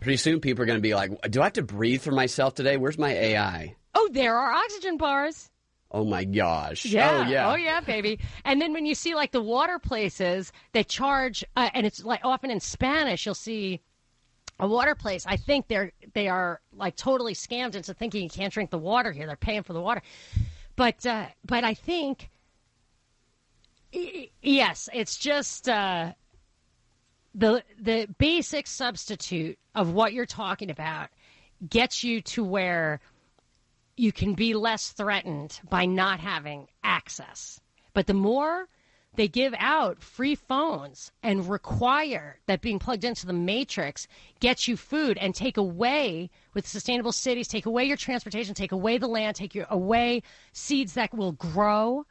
pretty 0.00 0.16
soon 0.16 0.40
people 0.40 0.62
are 0.62 0.66
going 0.66 0.78
to 0.78 0.82
be 0.82 0.94
like, 0.94 1.10
"Do 1.30 1.40
I 1.40 1.44
have 1.44 1.54
to 1.54 1.62
breathe 1.62 2.02
for 2.02 2.12
myself 2.12 2.54
today? 2.54 2.76
Where's 2.76 2.98
my 2.98 3.12
AI?" 3.12 3.76
Oh, 3.94 4.08
there 4.12 4.36
are 4.38 4.52
oxygen 4.52 4.96
bars. 4.96 5.50
Oh 5.96 6.04
my 6.04 6.24
gosh! 6.24 6.84
Yeah. 6.84 7.24
Oh 7.24 7.30
yeah! 7.30 7.50
Oh 7.50 7.54
yeah, 7.54 7.80
baby. 7.80 8.18
And 8.44 8.60
then 8.60 8.74
when 8.74 8.84
you 8.84 8.94
see 8.94 9.14
like 9.14 9.32
the 9.32 9.40
water 9.40 9.78
places 9.78 10.52
that 10.72 10.88
charge, 10.88 11.42
uh, 11.56 11.70
and 11.72 11.86
it's 11.86 12.04
like 12.04 12.20
often 12.22 12.50
in 12.50 12.60
Spanish, 12.60 13.24
you'll 13.24 13.34
see 13.34 13.80
a 14.60 14.68
water 14.68 14.94
place. 14.94 15.24
I 15.26 15.38
think 15.38 15.68
they're 15.68 15.92
they 16.12 16.28
are 16.28 16.60
like 16.74 16.96
totally 16.96 17.32
scammed 17.32 17.76
into 17.76 17.94
thinking 17.94 18.22
you 18.22 18.28
can't 18.28 18.52
drink 18.52 18.68
the 18.68 18.78
water 18.78 19.10
here. 19.10 19.26
They're 19.26 19.36
paying 19.36 19.62
for 19.62 19.72
the 19.72 19.80
water, 19.80 20.02
but 20.76 21.06
uh, 21.06 21.28
but 21.46 21.64
I 21.64 21.72
think 21.72 22.28
yes, 24.42 24.90
it's 24.92 25.16
just 25.16 25.66
uh, 25.66 26.12
the 27.34 27.62
the 27.80 28.06
basic 28.18 28.66
substitute 28.66 29.58
of 29.74 29.94
what 29.94 30.12
you're 30.12 30.26
talking 30.26 30.70
about 30.70 31.08
gets 31.70 32.04
you 32.04 32.20
to 32.20 32.44
where 32.44 33.00
you 33.96 34.12
can 34.12 34.34
be 34.34 34.54
less 34.54 34.90
threatened 34.90 35.60
by 35.68 35.86
not 35.86 36.20
having 36.20 36.68
access. 36.82 37.60
But 37.94 38.06
the 38.06 38.14
more 38.14 38.68
they 39.16 39.28
give 39.28 39.54
out 39.58 40.02
free 40.02 40.34
phones 40.34 41.10
and 41.22 41.48
require 41.48 42.38
that 42.46 42.60
being 42.60 42.78
plugged 42.78 43.04
into 43.04 43.26
the 43.26 43.32
matrix 43.32 44.06
gets 44.40 44.68
you 44.68 44.76
food 44.76 45.16
and 45.18 45.34
take 45.34 45.56
away 45.56 46.30
with 46.52 46.66
sustainable 46.66 47.12
cities, 47.12 47.48
take 47.48 47.64
away 47.64 47.84
your 47.84 47.96
transportation, 47.96 48.54
take 48.54 48.72
away 48.72 48.98
the 48.98 49.08
land, 49.08 49.36
take 49.36 49.54
your 49.54 49.66
away 49.70 50.22
seeds 50.52 50.94
that 50.94 51.14
will 51.14 51.32
grow. 51.32 52.04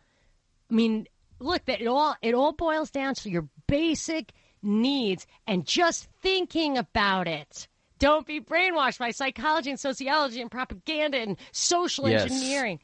I 0.72 0.74
mean, 0.74 1.08
look, 1.40 1.64
that 1.66 1.82
it 1.82 1.88
all 1.88 2.16
it 2.24 2.34
all 2.34 2.54
boils 2.54 2.90
down 2.90 3.14
to 3.16 3.30
your 3.30 3.48
basic 3.68 4.32
needs 4.64 5.28
and 5.46 5.66
just 5.66 6.08
thinking 6.22 6.78
about 6.78 7.28
it. 7.28 7.68
Don't 8.00 8.26
be 8.28 8.42
brainwashed 8.42 9.00
by 9.00 9.12
psychology 9.12 9.70
and 9.70 9.80
sociology 9.80 10.42
and 10.42 10.52
propaganda 10.52 11.18
and 11.18 11.38
social 11.52 12.10
Yes. 12.10 12.24
engineering. 12.24 12.80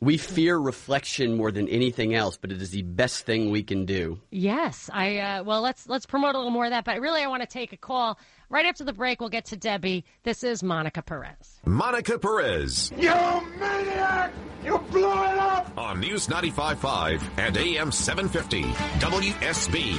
We 0.00 0.18
fear 0.18 0.58
reflection 0.58 1.36
more 1.36 1.50
than 1.50 1.66
anything 1.68 2.14
else, 2.14 2.36
but 2.36 2.52
it 2.52 2.60
is 2.60 2.70
the 2.70 2.82
best 2.82 3.24
thing 3.24 3.50
we 3.50 3.62
can 3.62 3.86
do. 3.86 4.20
Yes, 4.30 4.90
I 4.92 5.18
uh, 5.18 5.44
well 5.44 5.62
let's 5.62 5.88
let's 5.88 6.04
promote 6.04 6.34
a 6.34 6.38
little 6.38 6.50
more 6.50 6.64
of 6.66 6.72
that. 6.72 6.84
But 6.84 7.00
really, 7.00 7.22
I 7.22 7.26
want 7.28 7.42
to 7.42 7.46
take 7.48 7.72
a 7.72 7.76
call 7.78 8.18
right 8.50 8.66
after 8.66 8.84
the 8.84 8.92
break. 8.92 9.20
We'll 9.20 9.30
get 9.30 9.46
to 9.46 9.56
Debbie. 9.56 10.04
This 10.24 10.42
is 10.44 10.62
Monica 10.62 11.00
Perez. 11.00 11.58
Monica 11.64 12.18
Perez 12.18 12.92
You 12.98 13.14
maniac! 13.58 14.32
You 14.62 14.78
blew 14.90 15.10
it 15.10 15.38
up! 15.38 15.72
on 15.78 16.00
News 16.00 16.26
95.5 16.26 17.22
and 17.38 17.56
AM 17.56 17.90
750 17.92 18.62
WSB. 19.00 19.96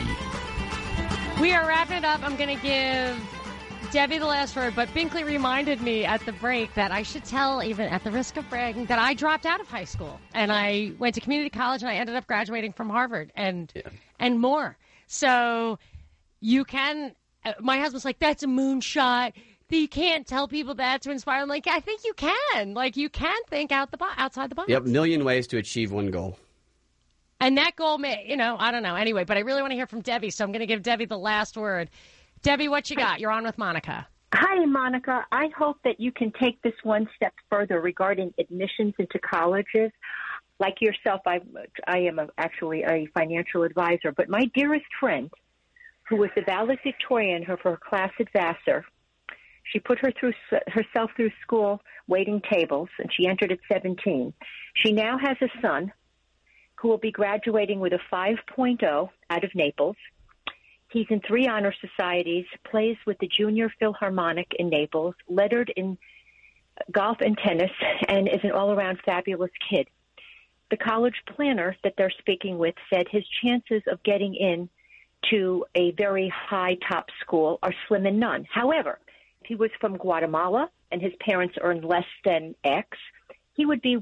We 1.42 1.52
are 1.54 1.68
wrapping 1.68 1.98
it 1.98 2.06
up. 2.06 2.22
I'm 2.24 2.36
going 2.36 2.56
to 2.56 2.62
give 2.64 3.18
Debbie 3.92 4.18
the 4.18 4.26
last 4.26 4.56
word, 4.56 4.76
but 4.76 4.88
Binkley 4.90 5.26
reminded 5.26 5.82
me 5.82 6.06
at 6.06 6.26
the 6.26 6.32
break 6.34 6.74
that 6.76 6.92
I 6.92 7.04
should 7.04 7.26
tell, 7.26 7.64
even 7.64 7.88
at 7.88 8.04
the 8.04 8.12
risk 8.12 8.38
of 8.38 8.50
bragging, 8.50 8.86
that 8.86 9.00
I 9.00 9.14
dropped 9.14 9.46
out 9.46 9.60
of 9.60 9.68
high 9.68 9.86
school 9.86 10.20
and 10.34 10.52
I 10.52 10.92
went 11.00 11.16
to 11.16 11.22
community 11.22 11.50
college 11.50 11.82
and 11.82 11.90
I 11.90 11.96
ended 11.96 12.16
up 12.16 12.28
graduating 12.28 12.74
from 12.74 12.90
Harvard 12.90 13.32
and 13.36 13.72
and 14.20 14.40
more. 14.40 14.78
So 15.08 15.80
you 16.42 16.66
can. 16.66 17.16
Uh, 17.44 17.54
my 17.60 17.78
husband's 17.80 18.06
like, 18.06 18.20
"That's 18.20 18.44
a 18.44 18.48
moonshot." 18.48 19.34
You 19.70 19.88
can't 19.88 20.28
tell 20.28 20.48
people 20.48 20.76
that 20.76 21.02
to 21.04 21.12
inspire 21.12 21.42
them. 21.42 21.50
Like, 21.50 21.68
I 21.68 21.80
think 21.80 22.02
you 22.06 22.14
can. 22.14 22.74
Like, 22.76 22.96
you 22.96 23.10
can 23.10 23.38
think 23.50 23.72
out 23.72 23.90
the 23.92 23.98
bo- 23.98 24.06
outside 24.16 24.52
the 24.52 24.56
box. 24.56 24.70
Yep, 24.70 24.84
million 24.84 25.26
ways 25.26 25.48
to 25.48 25.58
achieve 25.58 25.92
one 25.92 26.12
goal. 26.12 26.38
And 27.40 27.58
that 27.58 27.76
goal 27.76 27.98
may, 27.98 28.26
you 28.28 28.38
know, 28.38 28.56
I 28.58 28.72
don't 28.72 28.84
know. 28.84 28.96
Anyway, 28.96 29.24
but 29.26 29.38
I 29.38 29.42
really 29.42 29.62
want 29.62 29.72
to 29.72 29.76
hear 29.76 29.88
from 29.88 30.02
Debbie, 30.02 30.30
so 30.30 30.44
I'm 30.44 30.52
going 30.52 30.62
to 30.62 30.66
give 30.66 30.84
Debbie 30.84 31.06
the 31.06 31.18
last 31.18 31.58
word. 31.58 31.90
Debbie, 32.46 32.68
what 32.68 32.92
you 32.92 32.96
got? 32.96 33.20
You're 33.20 33.32
on 33.32 33.44
with 33.44 33.58
Monica. 33.58 34.08
Hi, 34.32 34.64
Monica. 34.66 35.26
I 35.32 35.50
hope 35.58 35.78
that 35.84 36.00
you 36.00 36.12
can 36.12 36.32
take 36.40 36.62
this 36.62 36.76
one 36.84 37.10
step 37.16 37.34
further 37.50 37.82
regarding 37.82 38.36
admissions 38.38 38.94
into 39.00 39.18
colleges. 39.18 39.92
Like 40.60 40.80
yourself, 40.80 41.22
I, 41.26 41.40
I 41.88 42.02
am 42.02 42.20
a, 42.20 42.28
actually 42.38 42.84
a 42.84 43.08
financial 43.16 43.64
advisor, 43.64 44.12
but 44.16 44.30
my 44.30 44.46
dearest 44.54 44.86
friend, 45.00 45.32
who 46.08 46.18
was 46.18 46.30
the 46.36 46.44
valedictorian 46.44 47.46
for 47.46 47.72
her 47.72 47.80
class 47.84 48.12
at 48.20 48.32
Vassar, 48.32 48.86
she 49.64 49.80
put 49.80 49.98
her 49.98 50.12
through 50.12 50.34
herself 50.68 51.10
through 51.16 51.32
school 51.42 51.82
waiting 52.08 52.44
tables, 52.48 52.90
and 53.00 53.12
she 53.12 53.26
entered 53.26 53.54
at 53.54 53.60
17. 53.74 54.32
She 54.76 54.92
now 54.92 55.18
has 55.18 55.38
a 55.42 55.50
son 55.64 55.92
who 56.76 56.90
will 56.90 57.00
be 57.00 57.12
graduating 57.12 57.80
with 57.80 57.94
a 57.94 58.00
5.0 58.14 59.10
out 59.32 59.44
of 59.44 59.56
Naples. 59.56 59.96
He's 60.96 61.08
in 61.10 61.20
three 61.28 61.46
honor 61.46 61.74
societies, 61.82 62.46
plays 62.64 62.96
with 63.06 63.18
the 63.18 63.28
Junior 63.28 63.70
Philharmonic 63.82 64.48
in 64.58 64.70
Naples, 64.70 65.14
lettered 65.28 65.70
in 65.76 65.98
golf 66.90 67.18
and 67.20 67.38
tennis, 67.38 67.72
and 68.08 68.30
is 68.30 68.40
an 68.44 68.52
all 68.54 68.72
around 68.72 69.00
fabulous 69.06 69.52
kid. 69.70 69.90
The 70.72 70.78
college 70.78 71.22
planner 71.36 71.76
that 71.84 71.96
they're 71.98 72.14
speaking 72.20 72.58
with 72.58 72.76
said 72.90 73.08
his 73.12 73.26
chances 73.44 73.82
of 73.92 74.02
getting 74.04 74.36
in 74.36 74.70
to 75.32 75.66
a 75.76 75.92
very 75.92 76.30
high 76.34 76.78
top 76.88 77.08
school 77.20 77.60
are 77.62 77.74
slim 77.90 78.06
and 78.06 78.18
none. 78.18 78.48
However, 78.50 78.98
if 79.42 79.48
he 79.48 79.56
was 79.56 79.72
from 79.82 79.98
Guatemala 79.98 80.70
and 80.94 81.02
his 81.02 81.14
parents 81.20 81.58
earned 81.60 81.84
less 81.84 82.08
than 82.24 82.56
X, 82.64 82.98
he 83.54 83.66
would 83.66 83.82
be 83.82 83.98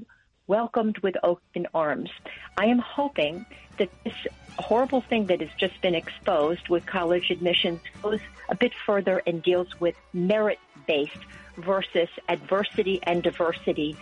welcomed 0.47 0.97
with 0.99 1.15
open 1.23 1.67
arms. 1.73 2.09
I 2.57 2.65
am 2.65 2.79
hoping 2.79 3.45
that 3.77 3.89
this 4.03 4.13
horrible 4.59 5.01
thing 5.01 5.25
that 5.27 5.41
has 5.41 5.49
just 5.57 5.81
been 5.81 5.95
exposed 5.95 6.69
with 6.69 6.85
college 6.85 7.31
admissions 7.31 7.79
goes 8.01 8.19
a 8.49 8.55
bit 8.55 8.71
further 8.85 9.21
and 9.25 9.41
deals 9.41 9.79
with 9.79 9.95
merit 10.13 10.59
based 10.87 11.17
versus 11.57 12.09
adversity 12.29 12.99
and 13.03 13.23
diversity 13.23 13.95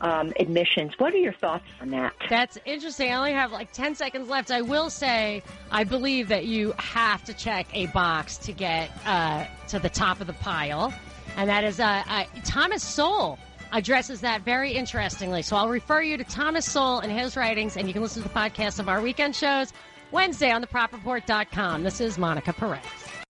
um, 0.00 0.32
admissions. 0.38 0.92
What 0.98 1.14
are 1.14 1.18
your 1.18 1.32
thoughts 1.32 1.64
on 1.80 1.90
that? 1.90 2.14
That's 2.28 2.58
interesting. 2.64 3.10
I 3.10 3.16
only 3.16 3.32
have 3.32 3.52
like 3.52 3.72
10 3.72 3.94
seconds 3.94 4.28
left. 4.28 4.50
I 4.50 4.60
will 4.62 4.90
say, 4.90 5.42
I 5.70 5.84
believe 5.84 6.28
that 6.28 6.44
you 6.44 6.72
have 6.78 7.24
to 7.24 7.34
check 7.34 7.66
a 7.72 7.86
box 7.86 8.36
to 8.38 8.52
get 8.52 8.90
uh, 9.06 9.46
to 9.68 9.78
the 9.78 9.88
top 9.88 10.20
of 10.20 10.26
the 10.26 10.34
pile. 10.34 10.92
And 11.36 11.48
that 11.48 11.64
is 11.64 11.80
uh, 11.80 12.02
uh, 12.06 12.24
Thomas 12.44 12.82
Sowell 12.82 13.38
addresses 13.76 14.22
that 14.22 14.42
very 14.42 14.72
interestingly. 14.72 15.42
So 15.42 15.54
I'll 15.54 15.68
refer 15.68 16.00
you 16.00 16.16
to 16.16 16.24
Thomas 16.24 16.64
Sowell 16.64 17.00
and 17.00 17.12
his 17.12 17.36
writings, 17.36 17.76
and 17.76 17.86
you 17.86 17.92
can 17.92 18.02
listen 18.02 18.22
to 18.22 18.28
the 18.28 18.34
podcast 18.34 18.78
of 18.78 18.88
our 18.88 19.02
weekend 19.02 19.36
shows 19.36 19.72
Wednesday 20.12 20.50
on 20.50 20.64
thepropreport.com. 20.64 21.82
This 21.82 22.00
is 22.00 22.16
Monica 22.16 22.54
Perez. 22.54 23.05